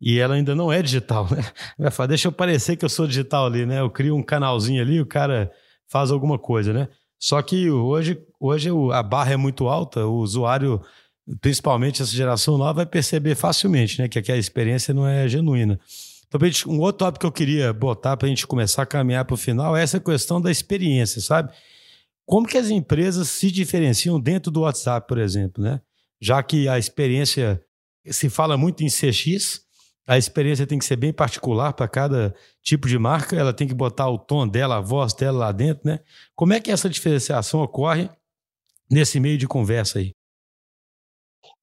E 0.00 0.18
ela 0.18 0.34
ainda 0.34 0.54
não 0.54 0.70
é 0.70 0.82
digital, 0.82 1.26
né? 1.34 1.42
Vai 1.78 1.90
falar, 1.90 2.08
deixa 2.08 2.28
eu 2.28 2.32
parecer 2.32 2.76
que 2.76 2.84
eu 2.84 2.90
sou 2.90 3.06
digital 3.06 3.46
ali, 3.46 3.64
né? 3.64 3.80
Eu 3.80 3.90
crio 3.90 4.14
um 4.14 4.22
canalzinho 4.22 4.82
ali, 4.82 5.00
o 5.00 5.06
cara 5.06 5.50
faz 5.88 6.10
alguma 6.10 6.38
coisa, 6.38 6.72
né? 6.72 6.88
Só 7.18 7.40
que 7.40 7.70
hoje, 7.70 8.20
hoje 8.38 8.68
a 8.92 9.02
barra 9.02 9.32
é 9.32 9.36
muito 9.36 9.66
alta, 9.66 10.04
o 10.04 10.16
usuário 10.16 10.82
principalmente 11.40 12.02
essa 12.02 12.12
geração 12.12 12.58
nova, 12.58 12.74
vai 12.74 12.86
perceber 12.86 13.34
facilmente 13.34 14.00
né, 14.00 14.08
que 14.08 14.18
aquela 14.18 14.38
experiência 14.38 14.92
não 14.92 15.06
é 15.06 15.26
genuína. 15.26 15.78
Então, 16.26 16.40
um 16.72 16.80
outro 16.80 16.98
tópico 17.06 17.20
que 17.20 17.26
eu 17.26 17.32
queria 17.32 17.72
botar 17.72 18.16
para 18.16 18.26
a 18.26 18.28
gente 18.28 18.46
começar 18.46 18.82
a 18.82 18.86
caminhar 18.86 19.24
para 19.24 19.34
o 19.34 19.38
final 19.38 19.76
é 19.76 19.82
essa 19.82 20.00
questão 20.00 20.40
da 20.40 20.50
experiência, 20.50 21.20
sabe? 21.20 21.52
Como 22.26 22.46
que 22.46 22.58
as 22.58 22.70
empresas 22.70 23.28
se 23.28 23.50
diferenciam 23.50 24.18
dentro 24.18 24.50
do 24.50 24.62
WhatsApp, 24.62 25.06
por 25.06 25.18
exemplo, 25.18 25.62
né? 25.62 25.80
Já 26.20 26.42
que 26.42 26.68
a 26.68 26.78
experiência 26.78 27.62
se 28.06 28.28
fala 28.28 28.56
muito 28.56 28.82
em 28.82 28.88
CX, 28.88 29.62
a 30.06 30.18
experiência 30.18 30.66
tem 30.66 30.78
que 30.78 30.84
ser 30.84 30.96
bem 30.96 31.12
particular 31.12 31.72
para 31.72 31.88
cada 31.88 32.34
tipo 32.62 32.88
de 32.88 32.98
marca, 32.98 33.36
ela 33.36 33.52
tem 33.52 33.68
que 33.68 33.74
botar 33.74 34.08
o 34.08 34.18
tom 34.18 34.46
dela, 34.46 34.76
a 34.76 34.80
voz 34.80 35.14
dela 35.14 35.38
lá 35.38 35.52
dentro, 35.52 35.82
né? 35.86 36.00
Como 36.34 36.52
é 36.52 36.60
que 36.60 36.70
essa 36.70 36.90
diferenciação 36.90 37.60
ocorre 37.60 38.10
nesse 38.90 39.20
meio 39.20 39.38
de 39.38 39.46
conversa 39.46 39.98
aí? 39.98 40.12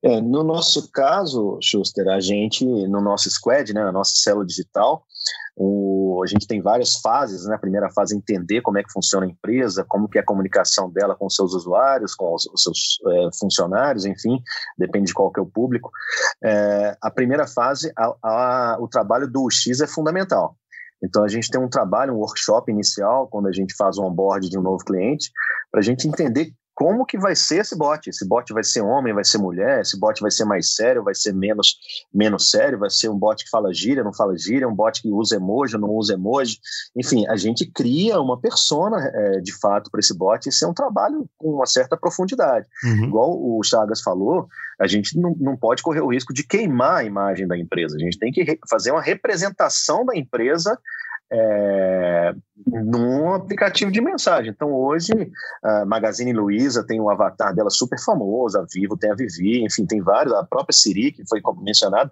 É, 0.04 0.20
no 0.20 0.44
nosso 0.44 0.92
caso, 0.92 1.60
Schuster, 1.62 2.08
a 2.08 2.20
gente, 2.20 2.66
no 2.66 3.02
nosso 3.02 3.30
squad, 3.30 3.72
né, 3.74 3.84
na 3.84 3.92
nossa 3.92 4.16
célula 4.16 4.46
digital, 4.46 5.06
o, 5.56 6.22
a 6.24 6.28
gente 6.28 6.48
tem 6.48 6.62
várias 6.62 6.96
fases, 6.96 7.46
né? 7.46 7.56
A 7.56 7.60
primeira 7.60 7.92
fase 7.92 8.16
é 8.16 8.18
entender 8.18 8.62
como 8.62 8.80
é 8.80 8.84
que 8.84 8.92
funciona 8.92 9.26
a 9.26 9.30
empresa, 9.30 9.86
como 9.88 10.08
que 10.08 10.18
é 10.18 10.22
a 10.22 10.26
comunicação 10.26 10.90
dela 10.90 11.16
com 11.16 11.30
seus 11.30 11.54
usuários, 11.54 12.16
com 12.16 12.34
os, 12.34 12.48
os 12.48 12.64
seus 12.64 13.00
é, 13.08 13.30
funcionários, 13.38 14.06
enfim, 14.06 14.42
depende 14.78 15.08
de 15.08 15.14
qual 15.14 15.32
que 15.32 15.40
é 15.40 15.44
o 15.44 15.50
público. 15.50 15.92
É, 16.44 16.98
a 17.02 17.12
primeira 17.12 17.46
fase, 17.46 17.92
a, 17.96 18.16
a, 18.24 18.78
o 18.80 18.88
trabalho 18.88 19.30
do 19.30 19.46
UX 19.46 19.82
é 19.82 19.88
fundamental. 19.88 20.56
Então, 21.04 21.24
a 21.24 21.28
gente 21.28 21.50
tem 21.50 21.60
um 21.60 21.70
trabalho, 21.70 22.14
um 22.14 22.18
workshop 22.18 22.72
inicial, 22.72 23.28
quando 23.28 23.48
a 23.48 23.52
gente 23.52 23.76
faz 23.76 23.98
o 23.98 24.04
onboard 24.04 24.50
de 24.50 24.58
um 24.58 24.62
novo 24.62 24.84
cliente, 24.84 25.32
para 25.72 25.80
a 25.80 25.84
gente 25.84 26.08
entender 26.08 26.54
como 26.82 27.06
que 27.06 27.16
vai 27.16 27.36
ser 27.36 27.62
esse 27.62 27.78
bot. 27.78 28.10
Esse 28.10 28.28
bot 28.28 28.52
vai 28.52 28.64
ser 28.64 28.82
homem, 28.82 29.14
vai 29.14 29.24
ser 29.24 29.38
mulher, 29.38 29.82
esse 29.82 30.00
bot 30.00 30.20
vai 30.20 30.32
ser 30.32 30.46
mais 30.46 30.74
sério, 30.74 31.04
vai 31.04 31.14
ser 31.14 31.32
menos, 31.32 31.78
menos 32.12 32.50
sério, 32.50 32.80
vai 32.80 32.90
ser 32.90 33.08
um 33.08 33.16
bot 33.16 33.44
que 33.44 33.52
fala 33.52 33.72
gíria, 33.72 34.04
não 34.04 34.12
fala 34.12 34.36
gíria, 34.36 34.68
um 34.68 34.74
bot 34.74 35.00
que 35.00 35.08
usa 35.08 35.36
emoji, 35.36 35.78
não 35.78 35.92
usa 35.92 36.16
emoji. 36.16 36.58
Enfim, 36.96 37.28
a 37.28 37.36
gente 37.36 37.68
cria 37.68 38.20
uma 38.20 38.42
persona 38.42 38.98
é, 39.14 39.42
de 39.42 39.52
fato 39.60 39.92
para 39.92 40.00
esse 40.00 40.18
bot. 40.18 40.50
Isso 40.50 40.66
é 40.66 40.68
um 40.68 40.74
trabalho 40.74 41.30
com 41.38 41.54
uma 41.54 41.68
certa 41.68 41.96
profundidade. 41.96 42.66
Uhum. 42.84 43.04
Igual 43.04 43.30
o 43.30 43.62
Chagas 43.62 44.02
falou, 44.02 44.48
a 44.80 44.88
gente 44.88 45.16
não, 45.20 45.36
não 45.40 45.56
pode 45.56 45.84
correr 45.84 46.02
o 46.02 46.12
risco 46.12 46.34
de 46.34 46.44
queimar 46.44 47.02
a 47.02 47.04
imagem 47.04 47.48
da 47.48 47.56
empresa. 47.56 47.96
A 47.96 48.00
gente 48.00 48.18
tem 48.18 48.32
que 48.32 48.58
fazer 48.68 48.90
uma 48.90 49.04
representação 49.04 50.04
da 50.04 50.18
empresa 50.18 50.76
é, 51.32 52.34
num 52.68 53.34
aplicativo 53.34 53.92
de 53.92 54.02
mensagem. 54.02 54.52
Então, 54.52 54.74
hoje, 54.74 55.12
a 55.64 55.86
Magazine 55.86 56.34
Luiza 56.34 56.86
tem 56.86 57.00
um 57.00 57.10
avatar 57.10 57.56
dela 57.56 57.70
super 57.70 57.98
famoso, 58.00 58.60
a 58.60 58.66
Vivo 58.72 58.98
tem 58.98 59.12
a 59.12 59.16
Vivi, 59.16 59.64
enfim, 59.64 59.86
tem 59.86 60.02
vários, 60.02 60.34
a 60.34 60.44
própria 60.44 60.76
Siri, 60.76 61.12
que 61.12 61.24
foi 61.28 61.42
mencionado, 61.62 62.12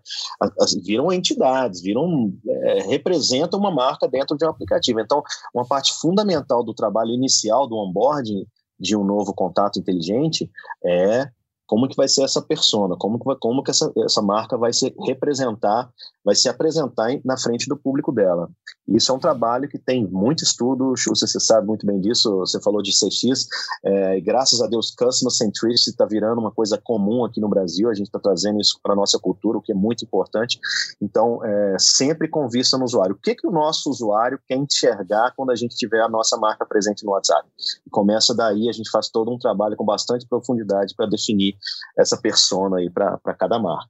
viram 0.86 1.12
entidades, 1.12 1.82
viram, 1.82 2.34
é, 2.48 2.84
representam 2.84 3.60
uma 3.60 3.72
marca 3.72 4.08
dentro 4.08 4.38
de 4.38 4.46
um 4.46 4.50
aplicativo. 4.50 5.00
Então, 5.02 5.22
uma 5.54 5.68
parte 5.68 5.94
fundamental 6.00 6.64
do 6.64 6.74
trabalho 6.74 7.12
inicial 7.12 7.68
do 7.68 7.76
onboarding 7.76 8.46
de 8.80 8.96
um 8.96 9.04
novo 9.04 9.34
contato 9.34 9.78
inteligente 9.78 10.50
é 10.86 11.28
como 11.70 11.88
que 11.88 11.96
vai 11.96 12.08
ser 12.08 12.24
essa 12.24 12.42
persona, 12.42 12.96
como 12.98 13.20
que, 13.20 13.26
vai, 13.26 13.36
como 13.40 13.62
que 13.62 13.70
essa, 13.70 13.94
essa 14.04 14.24
marca 14.24 14.58
vai 14.58 14.74
se 14.74 14.92
representar, 15.06 15.88
vai 16.26 16.34
se 16.34 16.50
apresentar 16.50 17.10
na 17.24 17.38
frente 17.38 17.70
do 17.70 17.78
público 17.78 18.12
dela. 18.12 18.50
Isso 18.88 19.12
é 19.12 19.16
um 19.16 19.20
trabalho 19.20 19.70
que 19.70 19.78
tem 19.78 20.08
muito 20.08 20.44
estudo, 20.44 20.96
você 21.08 21.40
sabe 21.40 21.68
muito 21.68 21.86
bem 21.86 22.02
disso, 22.02 22.38
você 22.38 22.60
falou 22.60 22.82
de 22.82 22.90
CX, 22.90 23.46
é, 23.86 24.18
e 24.18 24.22
graças 24.22 24.64
a 24.64 24.68
Deus 24.68 24.90
Customer 24.90 25.32
Centricity 25.32 25.92
está 25.92 26.08
virando 26.08 26.42
uma 26.42 26.50
coisa 26.50 26.76
comum 26.84 27.24
aqui 27.24 27.40
no 27.40 27.48
Brasil, 27.48 27.88
a 27.88 27.94
gente 27.94 28.08
está 28.08 28.18
trazendo 28.18 28.60
isso 28.60 28.80
para 28.82 28.94
a 28.94 28.96
nossa 28.96 29.20
cultura, 29.20 29.60
o 29.60 29.62
que 29.62 29.72
é 29.72 29.76
muito 29.76 30.04
importante. 30.04 30.60
Então, 31.00 31.46
é, 31.46 31.76
sempre 31.78 32.28
com 32.28 32.50
vista 32.50 32.80
no 32.80 32.84
usuário. 32.86 33.14
O 33.14 33.20
que, 33.22 33.36
que 33.36 33.46
o 33.46 33.52
nosso 33.52 33.92
usuário 33.92 34.40
quer 34.48 34.56
enxergar 34.56 35.34
quando 35.38 35.52
a 35.52 35.56
gente 35.56 35.76
tiver 35.76 36.02
a 36.02 36.10
nossa 36.10 36.36
marca 36.36 36.66
presente 36.66 37.06
no 37.06 37.12
WhatsApp? 37.12 37.48
Começa 37.92 38.34
daí, 38.34 38.68
a 38.68 38.72
gente 38.72 38.90
faz 38.90 39.08
todo 39.08 39.32
um 39.32 39.38
trabalho 39.38 39.78
com 39.78 39.86
bastante 39.86 40.28
profundidade 40.28 40.96
para 40.96 41.06
definir 41.06 41.59
essa 41.98 42.18
persona 42.18 42.78
aí 42.78 42.90
para 42.90 43.34
cada 43.38 43.60
marca. 43.60 43.90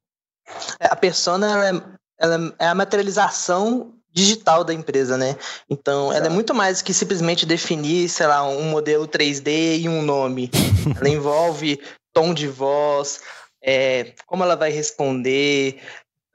É, 0.80 0.88
a 0.88 0.96
persona 0.96 1.52
ela 1.52 1.70
é, 1.70 1.82
ela 2.20 2.56
é 2.60 2.68
a 2.68 2.76
materialização 2.76 3.94
digital 4.12 4.64
da 4.64 4.74
empresa, 4.74 5.18
né? 5.18 5.38
Então, 5.70 6.12
ela 6.12 6.26
é 6.26 6.30
muito 6.30 6.54
mais 6.54 6.82
que 6.82 6.94
simplesmente 6.94 7.46
definir, 7.46 8.10
sei 8.10 8.28
lá, 8.28 8.48
um 8.48 8.64
modelo 8.64 9.08
3D 9.08 9.80
e 9.80 9.90
um 9.90 10.02
nome. 10.02 10.50
ela 10.98 11.10
envolve 11.10 11.80
tom 12.12 12.34
de 12.34 12.48
voz, 12.48 13.22
é, 13.64 14.14
como 14.26 14.44
ela 14.44 14.56
vai 14.56 14.72
responder, 14.72 15.80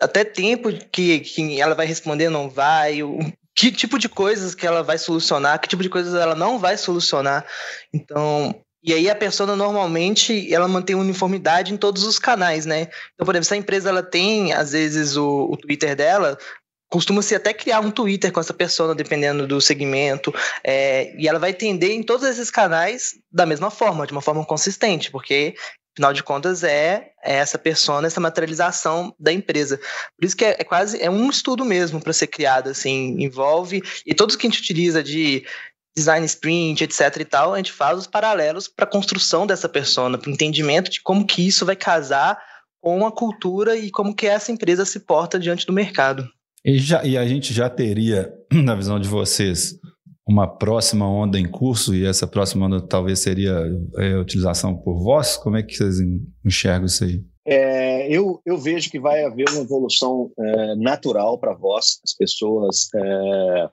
até 0.01 0.25
tempo 0.25 0.71
que, 0.93 1.21
que 1.21 1.61
ela 1.61 1.75
vai 1.75 1.87
responder 1.87 2.29
não 2.29 2.49
vai, 2.49 3.03
o, 3.03 3.19
que 3.55 3.71
tipo 3.71 3.99
de 3.99 4.09
coisas 4.09 4.55
que 4.55 4.67
ela 4.67 4.83
vai 4.83 4.99
solucionar, 4.99 5.61
que 5.61 5.69
tipo 5.69 5.83
de 5.83 5.89
coisas 5.89 6.15
ela 6.15 6.35
não 6.35 6.59
vai 6.59 6.77
solucionar. 6.77 7.47
Então, 7.93 8.55
e 8.85 8.93
aí 8.93 9.09
a 9.09 9.15
persona 9.15 9.57
normalmente 9.57 10.53
ela 10.53 10.69
mantém 10.69 10.95
uniformidade 10.95 11.73
em 11.73 11.77
todos 11.77 12.05
os 12.05 12.19
canais, 12.19 12.67
né? 12.67 12.89
Então, 13.15 13.25
por 13.25 13.35
exemplo, 13.35 13.47
se 13.47 13.55
a 13.55 13.57
empresa 13.57 13.89
ela 13.89 14.03
tem 14.03 14.53
às 14.53 14.73
vezes 14.73 15.17
o, 15.17 15.49
o 15.51 15.57
Twitter 15.57 15.97
dela, 15.97 16.37
costuma-se 16.91 17.35
até 17.35 17.55
criar 17.55 17.81
um 17.81 17.91
Twitter 17.91 18.31
com 18.31 18.41
essa 18.41 18.53
persona, 18.53 18.95
dependendo 18.95 19.47
do 19.47 19.61
segmento, 19.61 20.33
é, 20.63 21.13
e 21.19 21.27
ela 21.27 21.39
vai 21.39 21.51
atender 21.51 21.93
em 21.93 22.03
todos 22.03 22.27
esses 22.29 22.51
canais 22.51 23.15
da 23.33 23.47
mesma 23.47 23.71
forma, 23.71 24.07
de 24.07 24.13
uma 24.13 24.21
forma 24.21 24.45
consistente, 24.45 25.11
porque 25.11 25.55
afinal 25.97 26.13
de 26.13 26.23
contas 26.23 26.63
é, 26.63 27.13
é 27.25 27.35
essa 27.37 27.57
persona, 27.57 28.07
essa 28.07 28.21
materialização 28.21 29.15
da 29.19 29.33
empresa. 29.33 29.79
Por 30.17 30.27
isso 30.27 30.37
que 30.37 30.45
é, 30.45 30.57
é 30.59 30.65
quase 30.65 31.03
é 31.03 31.09
um 31.09 31.31
estudo 31.31 31.65
mesmo 31.65 32.01
para 32.01 32.13
ser 32.13 32.27
criado, 32.27 32.69
assim, 32.69 33.17
envolve 33.19 33.83
e 34.05 34.15
todos 34.15 34.37
que 34.37 34.47
a 34.47 34.51
gente 34.51 34.61
utiliza 34.61 35.03
de 35.03 35.45
design 35.97 36.25
sprint, 36.27 36.83
etc 36.83 37.17
e 37.21 37.25
tal, 37.25 37.55
a 37.55 37.57
gente 37.57 37.73
faz 37.73 37.99
os 37.99 38.07
paralelos 38.07 38.69
para 38.69 38.85
a 38.85 38.91
construção 38.91 39.47
dessa 39.47 39.69
persona, 39.69 40.19
para 40.19 40.29
o 40.29 40.33
entendimento 40.33 40.91
de 40.91 41.01
como 41.01 41.27
que 41.27 41.47
isso 41.47 41.65
vai 41.65 41.77
casar 41.77 42.39
com 42.81 43.07
a 43.07 43.13
cultura 43.13 43.77
e 43.77 43.91
como 43.91 44.15
que 44.15 44.27
essa 44.27 44.53
empresa 44.53 44.85
se 44.85 45.01
porta 45.01 45.39
diante 45.39 45.67
do 45.67 45.73
mercado. 45.73 46.29
E, 46.65 46.79
já, 46.79 47.05
e 47.05 47.17
a 47.17 47.27
gente 47.27 47.53
já 47.53 47.71
teria, 47.71 48.33
na 48.53 48.75
visão 48.75 48.99
de 48.99 49.09
vocês, 49.09 49.79
uma 50.27 50.47
próxima 50.47 51.09
onda 51.09 51.39
em 51.39 51.49
curso, 51.49 51.95
e 51.95 52.05
essa 52.05 52.27
próxima 52.27 52.67
onda 52.67 52.81
talvez 52.81 53.21
seria 53.21 53.55
é, 53.99 54.15
a 54.15 54.21
utilização 54.21 54.75
por 54.77 54.99
voz? 55.03 55.37
Como 55.37 55.57
é 55.57 55.63
que 55.63 55.75
vocês 55.75 55.97
enxergam 56.45 56.87
isso 56.87 57.05
aí? 57.05 57.23
É, 57.47 58.09
eu, 58.11 58.41
eu 58.47 58.57
vejo 58.57 58.91
que 58.91 58.99
vai 58.99 59.23
haver 59.23 59.49
uma 59.51 59.61
evolução 59.63 60.31
é, 60.39 60.77
natural 60.77 61.39
para 61.39 61.53
a 61.53 61.57
voz. 61.57 62.01
As 62.03 62.15
pessoas 62.15 62.89
é, 62.95 63.69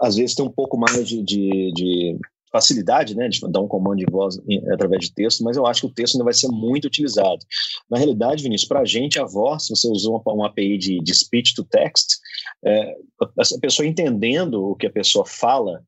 às 0.00 0.16
vezes 0.16 0.34
tem 0.34 0.44
um 0.44 0.50
pouco 0.50 0.76
mais 0.76 1.06
de, 1.06 1.22
de, 1.22 1.72
de 1.72 2.18
facilidade 2.54 3.16
né, 3.16 3.28
de 3.28 3.40
dar 3.50 3.60
um 3.60 3.66
comando 3.66 3.98
de 3.98 4.06
voz 4.08 4.38
através 4.72 5.06
de 5.06 5.12
texto, 5.12 5.42
mas 5.42 5.56
eu 5.56 5.66
acho 5.66 5.80
que 5.80 5.86
o 5.88 5.92
texto 5.92 6.14
ainda 6.14 6.24
vai 6.24 6.34
ser 6.34 6.48
muito 6.48 6.84
utilizado. 6.84 7.44
Na 7.90 7.98
realidade, 7.98 8.44
Vinícius, 8.44 8.68
para 8.68 8.80
a 8.80 8.84
gente, 8.84 9.18
a 9.18 9.24
voz, 9.24 9.66
se 9.66 9.74
você 9.74 9.88
usou 9.88 10.22
uma, 10.24 10.34
uma 10.34 10.46
API 10.46 10.78
de, 10.78 11.00
de 11.00 11.14
speech 11.14 11.54
to 11.54 11.64
text, 11.64 12.18
é, 12.64 12.94
a 13.20 13.60
pessoa 13.60 13.86
entendendo 13.86 14.62
o 14.62 14.76
que 14.76 14.86
a 14.86 14.92
pessoa 14.92 15.26
fala, 15.26 15.82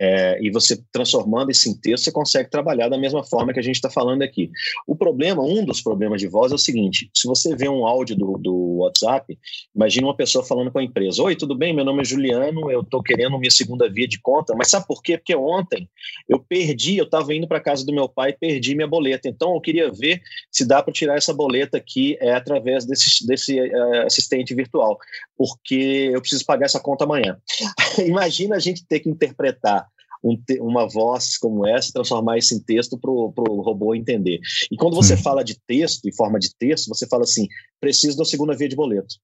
é, 0.00 0.38
e 0.40 0.50
você 0.50 0.80
transformando 0.92 1.50
isso 1.50 1.68
em 1.68 1.74
texto, 1.74 2.04
você 2.04 2.12
consegue 2.12 2.48
trabalhar 2.48 2.88
da 2.88 2.96
mesma 2.96 3.24
forma 3.24 3.52
que 3.52 3.58
a 3.58 3.62
gente 3.62 3.74
está 3.74 3.90
falando 3.90 4.22
aqui. 4.22 4.50
O 4.86 4.94
problema, 4.94 5.42
um 5.42 5.64
dos 5.64 5.80
problemas 5.80 6.20
de 6.20 6.28
voz 6.28 6.52
é 6.52 6.54
o 6.54 6.58
seguinte: 6.58 7.10
se 7.12 7.26
você 7.26 7.56
vê 7.56 7.68
um 7.68 7.84
áudio 7.84 8.14
do, 8.14 8.38
do 8.38 8.54
WhatsApp, 8.78 9.36
imagine 9.74 10.06
uma 10.06 10.16
pessoa 10.16 10.44
falando 10.44 10.70
com 10.70 10.78
a 10.78 10.84
empresa: 10.84 11.22
Oi, 11.22 11.34
tudo 11.34 11.56
bem? 11.56 11.74
Meu 11.74 11.84
nome 11.84 12.02
é 12.02 12.04
Juliano, 12.04 12.70
eu 12.70 12.82
estou 12.82 13.02
querendo 13.02 13.38
minha 13.38 13.50
segunda 13.50 13.90
via 13.90 14.06
de 14.06 14.20
conta, 14.20 14.54
mas 14.56 14.70
sabe 14.70 14.86
por 14.86 15.02
quê? 15.02 15.18
Porque 15.18 15.34
ontem 15.34 15.88
eu 16.28 16.38
perdi, 16.38 16.96
eu 16.96 17.04
estava 17.04 17.34
indo 17.34 17.48
para 17.48 17.60
casa 17.60 17.84
do 17.84 17.92
meu 17.92 18.08
pai 18.08 18.30
e 18.30 18.38
perdi 18.38 18.76
minha 18.76 18.86
boleta. 18.86 19.28
Então 19.28 19.54
eu 19.54 19.60
queria 19.60 19.90
ver 19.90 20.22
se 20.50 20.64
dá 20.64 20.80
para 20.80 20.92
tirar 20.92 21.16
essa 21.16 21.34
boleta 21.34 21.76
aqui 21.76 22.16
é, 22.20 22.32
através 22.32 22.84
desse, 22.86 23.26
desse 23.26 23.58
é, 23.58 24.04
assistente 24.04 24.54
virtual, 24.54 24.96
porque 25.36 26.10
eu 26.12 26.20
preciso 26.20 26.44
pagar 26.46 26.66
essa 26.66 26.78
conta 26.78 27.04
amanhã. 27.04 27.36
Imagina 28.06 28.54
a 28.54 28.60
gente 28.60 28.86
ter 28.86 29.00
que 29.00 29.08
interpretar 29.08 29.87
um 30.22 30.36
uma 30.60 30.88
voz 30.88 31.36
como 31.36 31.66
essa, 31.66 31.92
transformar 31.92 32.38
isso 32.38 32.54
em 32.54 32.60
texto 32.60 32.98
para 32.98 33.10
o 33.10 33.60
robô 33.62 33.94
entender. 33.94 34.40
E 34.70 34.76
quando 34.76 34.94
você 34.94 35.14
hum. 35.14 35.18
fala 35.18 35.42
de 35.42 35.58
texto, 35.66 36.06
em 36.08 36.12
forma 36.12 36.38
de 36.38 36.54
texto, 36.54 36.88
você 36.88 37.06
fala 37.06 37.24
assim: 37.24 37.46
preciso 37.80 38.16
da 38.16 38.24
segunda 38.24 38.56
via 38.56 38.68
de 38.68 38.76
boleto. 38.76 39.16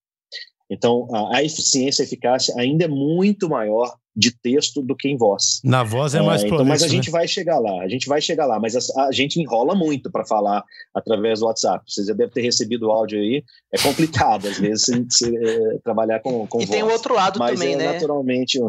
Então, 0.70 1.08
a, 1.12 1.38
a 1.38 1.44
eficiência, 1.44 2.02
a 2.02 2.06
eficácia 2.06 2.54
ainda 2.58 2.84
é 2.84 2.88
muito 2.88 3.48
maior 3.48 3.94
de 4.16 4.30
texto 4.30 4.80
do 4.80 4.94
que 4.94 5.08
em 5.08 5.16
voz. 5.16 5.60
Na 5.64 5.82
voz 5.82 6.14
é 6.14 6.22
mais 6.22 6.44
é, 6.44 6.46
então, 6.46 6.64
Mas 6.64 6.82
a 6.82 6.86
né? 6.86 6.92
gente 6.92 7.10
vai 7.10 7.26
chegar 7.26 7.58
lá, 7.58 7.82
a 7.82 7.88
gente 7.88 8.08
vai 8.08 8.20
chegar 8.20 8.46
lá, 8.46 8.60
mas 8.60 8.76
a, 8.76 9.06
a 9.08 9.12
gente 9.12 9.40
enrola 9.40 9.74
muito 9.74 10.10
para 10.10 10.24
falar 10.24 10.62
através 10.94 11.40
do 11.40 11.46
WhatsApp. 11.46 11.84
Você 11.86 12.04
já 12.04 12.14
deve 12.14 12.30
ter 12.30 12.42
recebido 12.42 12.86
o 12.86 12.92
áudio 12.92 13.18
aí, 13.18 13.42
é 13.72 13.78
complicado 13.78 14.46
às 14.46 14.58
vezes 14.58 14.84
se, 14.86 15.06
se, 15.10 15.36
é, 15.36 15.78
trabalhar 15.82 16.20
com, 16.20 16.46
com 16.46 16.58
e 16.60 16.66
voz. 16.66 16.70
tem 16.70 16.84
o 16.84 16.92
outro 16.92 17.14
lado 17.14 17.40
mas 17.40 17.58
também, 17.58 17.74
é, 17.74 17.76
né? 17.76 17.92
Naturalmente, 17.94 18.60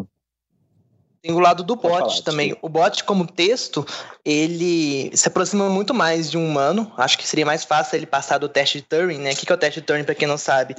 tem 1.25 1.33
o 1.33 1.39
lado 1.39 1.63
do 1.63 1.75
bot 1.75 1.97
falar, 1.97 2.21
também. 2.21 2.51
Sim. 2.51 2.57
O 2.61 2.69
bot, 2.69 3.03
como 3.03 3.25
texto, 3.25 3.83
ele 4.23 5.09
se 5.17 5.27
aproxima 5.27 5.67
muito 5.67 5.91
mais 5.91 6.29
de 6.29 6.37
um 6.37 6.47
humano. 6.47 6.91
Acho 6.95 7.17
que 7.17 7.27
seria 7.27 7.45
mais 7.45 7.63
fácil 7.63 7.95
ele 7.95 8.05
passar 8.05 8.37
do 8.37 8.47
teste 8.47 8.77
de 8.77 8.83
Turing, 8.83 9.17
né? 9.17 9.31
O 9.31 9.35
que 9.35 9.51
é 9.51 9.55
o 9.55 9.57
teste 9.57 9.81
de 9.81 9.87
Turing, 9.87 10.03
para 10.03 10.13
quem 10.13 10.27
não 10.27 10.37
sabe? 10.37 10.75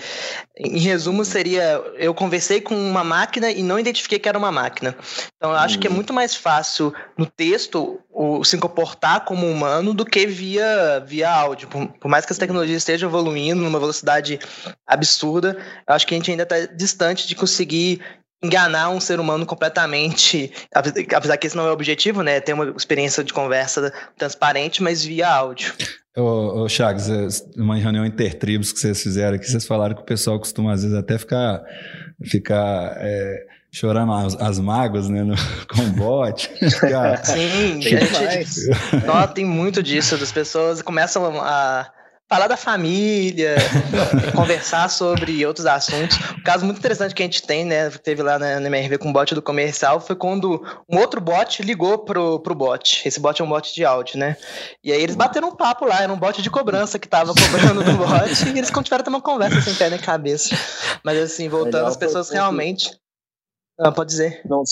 Em 0.57 0.79
resumo, 0.79 1.25
seria: 1.25 1.83
eu 1.97 2.15
conversei 2.15 2.61
com 2.61 2.77
uma 2.77 3.03
máquina 3.03 3.51
e 3.51 3.61
não 3.61 3.77
identifiquei 3.77 4.21
que 4.21 4.29
era 4.29 4.39
uma 4.39 4.53
máquina. 4.53 4.97
Então, 5.37 5.51
eu 5.51 5.57
acho 5.57 5.79
hum. 5.79 5.81
que 5.81 5.89
é 5.89 5.91
uhum. 5.91 5.97
muito 5.97 6.13
mais 6.13 6.37
fácil 6.37 6.95
no 7.19 7.27
texto 7.27 7.99
o, 8.09 8.45
se 8.45 8.57
comportar 8.57 9.25
como 9.25 9.51
humano 9.51 9.93
do 9.93 10.05
que 10.05 10.29
via, 10.29 11.03
via 11.05 11.29
áudio. 11.29 11.67
Por, 11.67 11.89
por 11.89 12.09
mais 12.09 12.25
que 12.25 12.33
as 12.33 12.39
tecnologias 12.39 12.83
estejam 12.83 13.09
evoluindo 13.09 13.63
numa 13.63 13.81
velocidade 13.81 14.39
absurda, 14.87 15.59
eu 15.89 15.93
acho 15.93 16.07
que 16.07 16.15
a 16.15 16.19
gente 16.19 16.31
ainda 16.31 16.45
está 16.45 16.67
distante 16.67 17.27
de 17.27 17.35
conseguir 17.35 18.01
enganar 18.47 18.91
um 18.91 19.01
ser 19.01 19.21
humano 19.21 19.45
completamente, 19.45 20.53
apesar 20.73 21.37
que 21.37 21.47
esse 21.47 21.57
não 21.57 21.67
é 21.67 21.71
o 21.71 21.73
objetivo, 21.73 22.23
né? 22.23 22.41
Ter 22.41 22.53
uma 22.53 22.71
experiência 22.77 23.23
de 23.23 23.33
conversa 23.33 23.93
transparente, 24.17 24.83
mas 24.83 25.05
via 25.05 25.29
áudio. 25.29 25.75
Ô, 26.17 26.63
ô 26.63 26.69
Chagas, 26.69 27.11
é, 27.11 27.61
uma 27.61 27.77
reunião 27.77 28.07
intertribos 28.07 28.73
que 28.73 28.81
vocês 28.81 29.03
fizeram 29.03 29.37
aqui, 29.37 29.47
vocês 29.47 29.67
falaram 29.67 29.95
que 29.95 30.01
o 30.01 30.07
pessoal 30.07 30.39
costuma 30.39 30.73
às 30.73 30.83
vezes 30.83 30.97
até 30.97 31.19
ficar, 31.19 31.63
ficar 32.25 32.97
é, 32.99 33.45
chorando 33.71 34.13
as, 34.13 34.35
as, 34.37 34.59
mágoas, 34.59 35.11
né, 35.11 35.23
no, 35.23 35.35
com 35.69 35.83
o 35.83 35.91
bot. 35.91 36.51
Sim, 37.23 37.83
gente, 37.83 39.07
não, 39.07 39.27
tem 39.29 39.45
muito 39.45 39.83
disso, 39.83 40.17
das 40.17 40.33
pessoas 40.33 40.81
começam 40.81 41.39
a 41.43 41.91
falar 42.29 42.49
da 42.49 42.57
família, 42.57 43.57
conversar 44.35 44.89
sobre 44.91 45.47
outros 45.47 45.65
assuntos. 45.65 46.19
Um 46.33 46.43
caso 46.43 46.65
muito 46.65 46.79
interessante 46.79 47.15
que 47.15 47.23
a 47.23 47.27
gente 47.27 47.43
tem, 47.43 47.65
né, 47.65 47.89
teve 47.91 48.23
lá 48.23 48.39
na, 48.39 48.59
na 48.59 48.67
MRV 48.67 48.99
com 48.99 49.11
o 49.11 49.13
bot 49.13 49.35
do 49.35 49.43
comercial, 49.43 50.01
foi 50.01 50.17
quando 50.17 50.63
um 50.89 50.99
outro 50.99 51.21
bot 51.21 51.63
ligou 51.63 51.99
pro, 51.99 52.41
pro 52.41 52.55
bot. 52.55 53.07
Esse 53.07 53.21
bot 53.21 53.41
é 53.41 53.45
um 53.45 53.49
bot 53.49 53.73
de 53.73 53.85
áudio, 53.85 54.19
né? 54.19 54.37
E 54.83 54.93
aí 54.93 55.01
eles 55.01 55.15
bateram 55.15 55.49
um 55.49 55.57
papo 55.57 55.85
lá, 55.85 56.03
era 56.03 56.13
um 56.13 56.19
bot 56.19 56.43
de 56.43 56.51
cobrança 56.51 56.99
que 56.99 57.09
tava 57.09 57.33
cobrando 57.33 57.85
do 57.85 57.93
bot, 57.93 58.45
e 58.53 58.59
eles 58.59 58.71
tiveram 58.71 59.05
ter 59.05 59.11
uma 59.11 59.23
conversa 59.23 59.61
sem 59.61 59.75
pé 59.75 59.89
na 59.89 59.99
cabeça. 59.99 60.57
Mas 61.05 61.19
assim, 61.19 61.49
voltando, 61.49 61.87
as 61.87 61.97
pessoas 61.97 62.31
realmente... 62.31 62.91
Ah, 63.79 63.93
pode 63.93 64.11
dizer. 64.11 64.41
Não, 64.47 64.63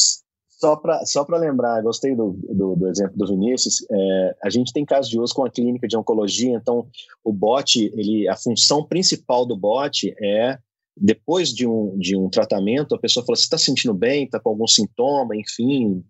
só 0.65 0.77
para 0.77 1.05
só 1.05 1.27
lembrar, 1.29 1.83
gostei 1.83 2.15
do, 2.15 2.39
do, 2.49 2.75
do, 2.75 2.89
exemplo 2.89 3.17
do 3.19 3.27
Vinícius, 3.27 3.85
é, 3.91 4.37
a 4.43 4.49
gente 4.49 4.73
tem 4.73 4.83
casos 4.83 5.11
de 5.11 5.21
uso 5.21 5.35
com 5.35 5.45
a 5.45 5.51
clínica 5.51 5.87
de 5.87 5.95
oncologia, 5.95 6.57
então 6.57 6.87
o 7.23 7.31
bot, 7.31 7.79
ele, 7.95 8.27
a 8.27 8.35
função 8.35 8.83
principal 8.83 9.45
do 9.45 9.55
bot 9.55 10.15
é, 10.19 10.59
depois 10.97 11.53
de 11.53 11.67
um, 11.67 11.99
de 11.99 12.17
um 12.17 12.31
tratamento, 12.31 12.95
a 12.95 12.99
pessoa 12.99 13.27
fala, 13.27 13.37
você 13.37 13.43
está 13.43 13.59
se 13.59 13.67
sentindo 13.67 13.93
bem, 13.93 14.25
está 14.25 14.41
com 14.41 14.49
algum 14.49 14.67
sintoma, 14.67 15.37
enfim, 15.37 16.03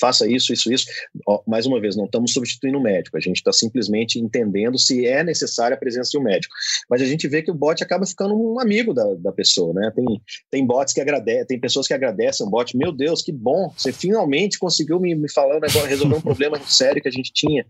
faça 0.00 0.26
isso, 0.26 0.52
isso, 0.52 0.72
isso. 0.72 0.86
mais 1.46 1.66
uma 1.66 1.80
vez, 1.80 1.96
não 1.96 2.04
estamos 2.04 2.32
substituindo 2.32 2.78
o 2.78 2.82
médico, 2.82 3.16
a 3.16 3.20
gente 3.20 3.36
está 3.36 3.52
simplesmente 3.52 4.18
entendendo 4.18 4.78
se 4.78 5.06
é 5.06 5.22
necessária 5.22 5.74
a 5.74 5.78
presença 5.78 6.10
de 6.10 6.18
um 6.18 6.22
médico. 6.22 6.54
Mas 6.88 7.02
a 7.02 7.04
gente 7.04 7.28
vê 7.28 7.42
que 7.42 7.50
o 7.50 7.54
bot 7.54 7.82
acaba 7.82 8.06
ficando 8.06 8.34
um 8.34 8.60
amigo 8.60 8.94
da, 8.94 9.04
da 9.14 9.32
pessoa, 9.32 9.72
né? 9.74 9.92
Tem, 9.94 10.04
tem 10.50 10.66
bots 10.66 10.92
que 10.92 11.00
agradecem, 11.00 11.46
tem 11.46 11.60
pessoas 11.60 11.86
que 11.86 11.94
agradecem 11.94 12.46
o 12.46 12.50
bot, 12.50 12.76
meu 12.76 12.92
Deus, 12.92 13.22
que 13.22 13.32
bom, 13.32 13.72
você 13.76 13.92
finalmente 13.92 14.58
conseguiu 14.58 14.98
me, 14.98 15.14
me 15.14 15.30
falar 15.30 15.56
agora, 15.56 15.86
resolver 15.86 16.16
um 16.16 16.20
problema 16.20 16.58
sério 16.66 17.02
que 17.02 17.08
a 17.08 17.12
gente 17.12 17.32
tinha. 17.32 17.64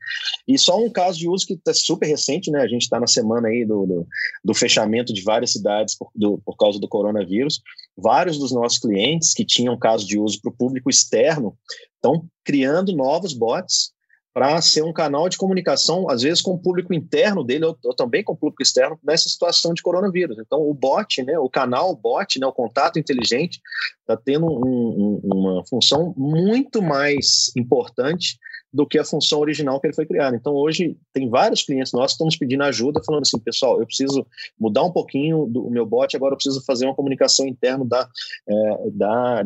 E 0.46 0.58
só 0.58 0.78
um 0.78 0.90
caso 0.90 1.18
de 1.18 1.28
uso 1.28 1.46
que 1.46 1.54
está 1.54 1.74
super 1.74 2.06
recente, 2.06 2.50
né? 2.50 2.60
A 2.60 2.68
gente 2.68 2.82
está 2.82 2.98
na 2.98 3.06
semana 3.06 3.48
aí 3.48 3.64
do, 3.64 3.86
do, 3.86 4.06
do, 4.44 4.54
fechamento 4.54 5.12
de 5.12 5.22
várias 5.22 5.52
cidades 5.52 5.96
por, 5.96 6.10
do, 6.14 6.38
por 6.44 6.56
causa 6.56 6.78
do 6.78 6.88
coronavírus. 6.88 7.62
Vários 7.96 8.38
dos 8.38 8.52
nossos 8.52 8.78
clientes 8.78 9.34
que 9.34 9.44
tinham 9.44 9.78
caso 9.78 10.06
de 10.06 10.18
uso 10.18 10.40
para 10.40 10.50
o 10.50 10.56
público 10.56 10.88
externo 10.88 11.56
estão 11.94 12.26
criando 12.44 12.94
novos 12.94 13.32
bots 13.32 13.92
para 14.34 14.60
ser 14.62 14.82
um 14.82 14.92
canal 14.92 15.28
de 15.28 15.36
comunicação, 15.36 16.08
às 16.08 16.22
vezes 16.22 16.40
com 16.40 16.52
o 16.52 16.58
público 16.58 16.94
interno 16.94 17.44
dele, 17.44 17.66
ou, 17.66 17.78
ou, 17.84 17.94
também 17.94 18.24
com 18.24 18.32
o 18.32 18.36
público 18.36 18.62
externo, 18.62 18.98
nessa 19.04 19.28
situação 19.28 19.74
de 19.74 19.82
coronavírus. 19.82 20.38
Então, 20.38 20.58
o 20.60 20.72
bot, 20.72 21.22
né, 21.22 21.38
o 21.38 21.50
canal 21.50 21.94
bot, 21.94 22.38
né, 22.38 22.46
o 22.46 22.52
contato 22.52 22.98
inteligente, 22.98 23.60
está 24.00 24.16
tendo 24.16 24.46
um, 24.46 25.20
um, 25.22 25.36
uma 25.36 25.66
função 25.66 26.14
muito 26.16 26.80
mais 26.80 27.52
importante 27.56 28.38
do 28.72 28.86
que 28.86 28.98
a 28.98 29.04
função 29.04 29.40
original 29.40 29.78
que 29.78 29.86
ele 29.86 29.94
foi 29.94 30.06
criado. 30.06 30.34
Então, 30.34 30.54
hoje, 30.54 30.96
tem 31.12 31.28
vários 31.28 31.62
clientes 31.62 31.92
nossos 31.92 32.12
que 32.12 32.14
estão 32.14 32.26
nos 32.26 32.36
pedindo 32.36 32.62
ajuda, 32.62 33.02
falando 33.04 33.22
assim, 33.22 33.38
pessoal, 33.38 33.78
eu 33.78 33.86
preciso 33.86 34.26
mudar 34.58 34.82
um 34.82 34.90
pouquinho 34.90 35.46
do 35.46 35.70
meu 35.70 35.84
bot, 35.84 36.16
agora 36.16 36.32
eu 36.32 36.36
preciso 36.36 36.64
fazer 36.64 36.86
uma 36.86 36.94
comunicação 36.94 37.46
interna 37.46 37.84
da, 37.84 38.08
é, 38.48 38.90
da 38.90 39.42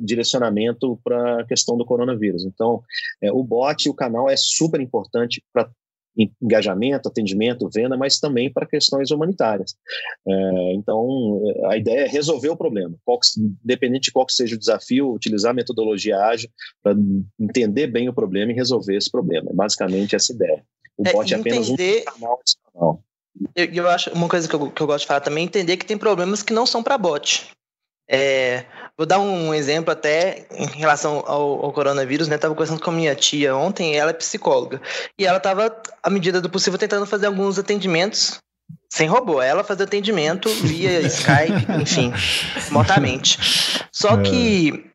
direcionamento 0.00 0.98
para 1.04 1.42
a 1.42 1.44
questão 1.44 1.76
do 1.76 1.84
coronavírus. 1.84 2.44
Então, 2.44 2.82
é, 3.22 3.30
o 3.30 3.42
bot 3.44 3.86
e 3.86 3.90
o 3.90 3.94
canal 3.94 4.28
é 4.28 4.36
super 4.36 4.80
importante 4.80 5.42
para 5.52 5.70
engajamento, 6.40 7.08
atendimento, 7.08 7.68
venda, 7.72 7.96
mas 7.96 8.18
também 8.18 8.52
para 8.52 8.66
questões 8.66 9.10
humanitárias. 9.10 9.74
É, 10.26 10.74
então, 10.74 11.42
a 11.66 11.76
ideia 11.76 12.04
é 12.04 12.08
resolver 12.08 12.48
o 12.48 12.56
problema, 12.56 12.94
qual 13.04 13.18
que, 13.18 13.28
independente 13.64 14.04
de 14.04 14.12
qual 14.12 14.26
seja 14.28 14.54
o 14.54 14.58
desafio, 14.58 15.12
utilizar 15.12 15.50
a 15.50 15.54
metodologia 15.54 16.18
ágil 16.18 16.48
para 16.82 16.94
entender 17.38 17.88
bem 17.88 18.08
o 18.08 18.14
problema 18.14 18.52
e 18.52 18.54
resolver 18.54 18.96
esse 18.96 19.10
problema. 19.10 19.50
É 19.50 19.54
basicamente 19.54 20.14
essa 20.14 20.32
ideia. 20.32 20.62
O 20.96 21.06
é, 21.06 21.12
bot 21.12 21.34
é 21.34 21.36
apenas 21.36 21.68
um 21.68 21.76
canal 21.76 22.40
adicional. 22.40 23.02
Eu, 23.56 23.64
eu 23.66 23.88
acho 23.88 24.10
uma 24.12 24.28
coisa 24.28 24.48
que 24.48 24.54
eu, 24.54 24.70
que 24.70 24.80
eu 24.80 24.86
gosto 24.86 25.00
de 25.00 25.08
falar 25.08 25.20
também 25.20 25.42
é 25.42 25.46
entender 25.46 25.76
que 25.76 25.86
tem 25.86 25.98
problemas 25.98 26.42
que 26.42 26.52
não 26.52 26.66
são 26.66 26.82
para 26.82 26.96
bot. 26.96 27.50
É, 28.08 28.64
vou 28.96 29.06
dar 29.06 29.18
um 29.18 29.52
exemplo 29.52 29.92
até 29.92 30.46
em 30.52 30.66
relação 30.66 31.22
ao, 31.26 31.64
ao 31.64 31.72
coronavírus, 31.72 32.28
né? 32.28 32.38
Tava 32.38 32.54
conversando 32.54 32.80
com 32.80 32.90
a 32.90 32.94
minha 32.94 33.14
tia 33.14 33.56
ontem, 33.56 33.96
ela 33.96 34.10
é 34.10 34.14
psicóloga, 34.14 34.80
e 35.18 35.26
ela 35.26 35.38
estava, 35.38 35.74
à 36.02 36.10
medida 36.10 36.40
do 36.40 36.50
possível, 36.50 36.78
tentando 36.78 37.06
fazer 37.06 37.26
alguns 37.26 37.58
atendimentos 37.58 38.38
sem 38.88 39.08
robô. 39.08 39.42
Ela 39.42 39.64
fazia 39.64 39.84
atendimento 39.84 40.48
via 40.48 41.00
Skype, 41.06 41.80
enfim, 41.80 42.12
remotamente. 42.66 43.86
Só 43.92 44.16
que 44.18 44.90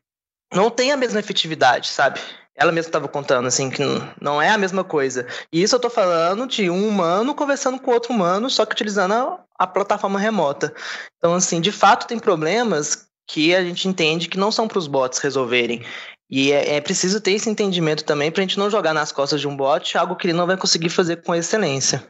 não 0.52 0.70
tem 0.70 0.92
a 0.92 0.96
mesma 0.96 1.20
efetividade, 1.20 1.88
sabe? 1.88 2.20
Ela 2.56 2.72
mesma 2.72 2.88
estava 2.88 3.08
contando, 3.08 3.46
assim, 3.46 3.70
que 3.70 3.82
não 4.20 4.40
é 4.40 4.50
a 4.50 4.58
mesma 4.58 4.84
coisa. 4.84 5.26
E 5.52 5.62
isso 5.62 5.74
eu 5.74 5.78
estou 5.78 5.90
falando 5.90 6.46
de 6.46 6.68
um 6.68 6.86
humano 6.86 7.34
conversando 7.34 7.78
com 7.78 7.90
outro 7.90 8.12
humano, 8.12 8.50
só 8.50 8.66
que 8.66 8.72
utilizando 8.72 9.14
a, 9.14 9.40
a 9.58 9.66
plataforma 9.66 10.18
remota. 10.18 10.74
Então, 11.16 11.34
assim, 11.34 11.60
de 11.60 11.72
fato, 11.72 12.06
tem 12.06 12.18
problemas 12.18 13.09
que 13.32 13.54
a 13.54 13.64
gente 13.64 13.88
entende 13.88 14.28
que 14.28 14.38
não 14.38 14.50
são 14.50 14.66
para 14.66 14.78
os 14.78 14.86
bots 14.86 15.18
resolverem. 15.18 15.82
E 16.28 16.52
é, 16.52 16.76
é, 16.76 16.80
preciso 16.80 17.20
ter 17.20 17.32
esse 17.32 17.50
entendimento 17.50 18.04
também 18.04 18.30
para 18.30 18.42
a 18.42 18.46
gente 18.46 18.58
não 18.58 18.70
jogar 18.70 18.94
nas 18.94 19.12
costas 19.12 19.40
de 19.40 19.48
um 19.48 19.56
bot 19.56 19.96
algo 19.96 20.16
que 20.16 20.26
ele 20.26 20.36
não 20.36 20.46
vai 20.46 20.56
conseguir 20.56 20.90
fazer 20.90 21.22
com 21.22 21.34
excelência. 21.34 22.06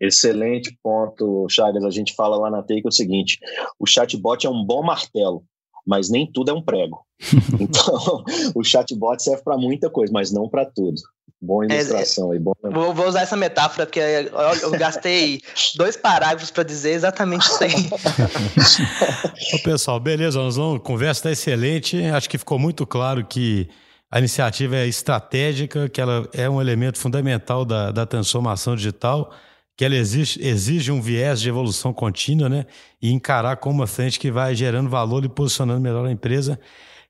Excelente 0.00 0.76
ponto, 0.82 1.46
Chagas. 1.48 1.84
A 1.84 1.90
gente 1.90 2.14
fala 2.14 2.36
lá 2.36 2.50
na 2.50 2.62
Take 2.62 2.86
o 2.86 2.92
seguinte: 2.92 3.38
o 3.78 3.86
chatbot 3.86 4.46
é 4.46 4.50
um 4.50 4.64
bom 4.64 4.82
martelo 4.82 5.42
mas 5.86 6.10
nem 6.10 6.30
tudo 6.30 6.50
é 6.50 6.54
um 6.54 6.60
prego. 6.60 7.06
então, 7.60 8.24
o 8.54 8.64
chatbot 8.64 9.22
serve 9.22 9.44
para 9.44 9.56
muita 9.56 9.88
coisa, 9.88 10.12
mas 10.12 10.32
não 10.32 10.48
para 10.48 10.66
tudo. 10.66 11.00
Boa 11.40 11.66
é, 11.66 11.76
ilustração 11.76 12.32
é, 12.32 12.36
aí. 12.36 12.42
Bom... 12.42 12.52
Vou, 12.62 12.94
vou, 12.94 13.06
usar 13.06 13.22
essa 13.22 13.36
metáfora, 13.36 13.86
porque 13.86 14.00
eu, 14.00 14.32
eu 14.62 14.70
gastei 14.72 15.40
dois 15.76 15.96
parágrafos 15.96 16.50
para 16.50 16.62
dizer 16.62 16.92
exatamente 16.92 17.46
isso 17.46 17.62
aí. 17.62 17.72
Ô, 19.54 19.62
pessoal, 19.62 20.00
beleza, 20.00 20.38
nós 20.38 20.56
vamos, 20.56 20.80
conversa 20.82 21.20
está 21.20 21.32
excelente. 21.32 22.02
Acho 22.06 22.28
que 22.28 22.38
ficou 22.38 22.58
muito 22.58 22.86
claro 22.86 23.24
que 23.24 23.68
a 24.10 24.18
iniciativa 24.18 24.76
é 24.76 24.86
estratégica, 24.86 25.88
que 25.88 26.00
ela 26.00 26.28
é 26.32 26.48
um 26.48 26.60
elemento 26.60 26.98
fundamental 26.98 27.64
da, 27.64 27.90
da 27.90 28.06
transformação 28.06 28.74
digital 28.74 29.32
que 29.76 29.84
ela 29.84 29.94
exige, 29.94 30.40
exige 30.42 30.90
um 30.90 31.02
viés 31.02 31.40
de 31.40 31.50
evolução 31.50 31.92
contínua, 31.92 32.48
né? 32.48 32.64
E 33.00 33.12
encarar 33.12 33.58
como 33.58 33.80
uma 33.80 33.86
frente 33.86 34.18
que 34.18 34.30
vai 34.30 34.54
gerando 34.54 34.88
valor 34.88 35.22
e 35.24 35.28
posicionando 35.28 35.80
melhor 35.80 36.06
a 36.06 36.10
empresa. 36.10 36.58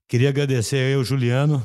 Queria 0.09 0.31
agradecer 0.31 0.77
aí 0.77 0.95
ao 0.95 1.05
Juliano 1.05 1.65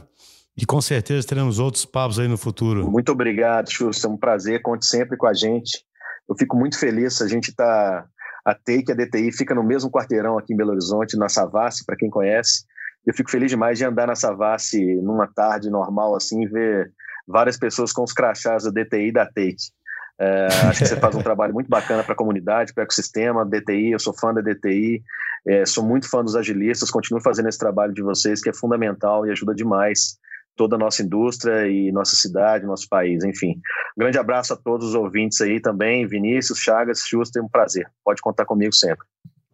e 0.58 0.66
com 0.66 0.82
certeza 0.82 1.28
teremos 1.28 1.60
outros 1.60 1.86
papos 1.86 2.20
aí 2.20 2.28
no 2.28 2.38
futuro. 2.38 2.89
Muito 2.89 3.12
obrigado, 3.12 3.72
Xuxa. 3.72 4.08
É 4.08 4.10
um 4.10 4.18
prazer. 4.18 4.62
Conte 4.62 4.86
sempre 4.86 5.18
com 5.18 5.28
a 5.28 5.34
gente. 5.34 5.84
Eu 6.28 6.36
fico 6.36 6.58
muito 6.58 6.78
feliz. 6.78 7.22
A 7.22 7.28
gente 7.28 7.49
está. 7.49 8.06
A 8.43 8.56
Take, 8.56 8.91
a 8.91 8.95
DTI, 8.95 9.32
fica 9.32 9.54
no 9.54 9.64
mesmo 9.64 9.91
quarteirão 9.91 10.36
aqui 10.36 10.54
em 10.54 10.58
Belo 10.58 10.72
Horizonte, 10.72 11.16
na 11.16 11.30
Savassi, 11.30 11.86
para 11.86 11.95
quem 11.95 12.10
conhece. 12.10 12.66
Eu 13.06 13.14
fico 13.14 13.30
feliz 13.30 13.52
demais 13.52 13.78
de 13.78 13.86
andar 13.86 14.08
na 14.08 14.16
Savassi 14.16 14.84
numa 14.95 15.28
tarde 15.28 15.70
normal 15.70 16.16
assim 16.16 16.41
e 16.43 16.47
ver 16.47 16.91
várias 17.28 17.56
pessoas 17.56 17.93
com 17.93 18.04
os 18.04 18.12
crachás 18.12 18.64
da 18.64 18.72
DTI 18.72 19.10
e 19.10 19.12
da 19.12 19.26
Take. 19.26 19.72
É, 20.20 20.47
acho 20.70 20.80
que 20.80 20.88
você 20.88 20.97
faz 20.97 21.16
um 21.16 21.22
trabalho 21.22 21.54
muito 21.54 21.70
bacana 21.70 22.04
para 22.04 22.14
a 22.14 22.18
comunidade, 22.18 22.74
para 22.74 22.82
o 22.82 22.84
ecossistema, 22.84 23.45
DTI, 23.45 23.91
eu 23.91 23.99
sou 23.99 24.14
fã 24.14 24.34
da 24.34 24.41
DTI, 24.41 25.04
é, 25.47 25.66
sou 25.66 25.84
muito 25.84 26.10
fã 26.10 26.24
dos 26.24 26.36
agilistas, 26.36 26.89
continuo 26.89 27.22
fazendo 27.22 27.47
esse 27.47 27.60
trabalho 27.60 27.93
de 27.93 28.02
vocês 28.02 28.41
que 28.41 28.49
é 28.49 28.54
fundamental 28.54 29.26
e 29.26 29.32
ajuda 29.32 29.54
demais 29.54 30.20
toda 30.56 30.76
a 30.76 30.80
nossa 30.80 31.02
indústria 31.02 31.68
e 31.68 31.91
nossa 31.91 32.16
cidade, 32.16 32.66
nosso 32.66 32.88
país, 32.88 33.24
enfim. 33.24 33.52
Um 33.97 34.02
grande 34.02 34.18
abraço 34.18 34.54
a 34.54 34.58
todos 34.58 34.89
os 34.89 34.95
ouvintes 34.95 35.41
aí 35.41 35.60
também, 35.60 36.08
Vinícius, 36.08 36.60
Chagas, 36.60 37.04
Schuster, 37.04 37.43
um 37.43 37.49
prazer. 37.49 37.88
Pode 38.04 38.22
contar 38.22 38.45
comigo 38.45 38.74
sempre. 38.74 39.06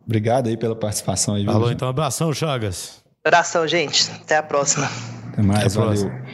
Obrigado 0.06 0.48
aí 0.48 0.58
pela 0.58 0.76
participação 0.76 1.36
aí. 1.36 1.48
Alô, 1.48 1.70
então 1.70 1.88
abração, 1.88 2.34
Chagas. 2.34 3.04
Abração, 3.24 3.68
gente. 3.68 4.10
Até 4.12 4.38
a 4.38 4.44
próxima. 4.44 4.88
Até 5.34 5.42
mais, 5.42 5.76
Até 5.76 5.86
valeu. 5.86 6.06
Próxima. 6.06 6.27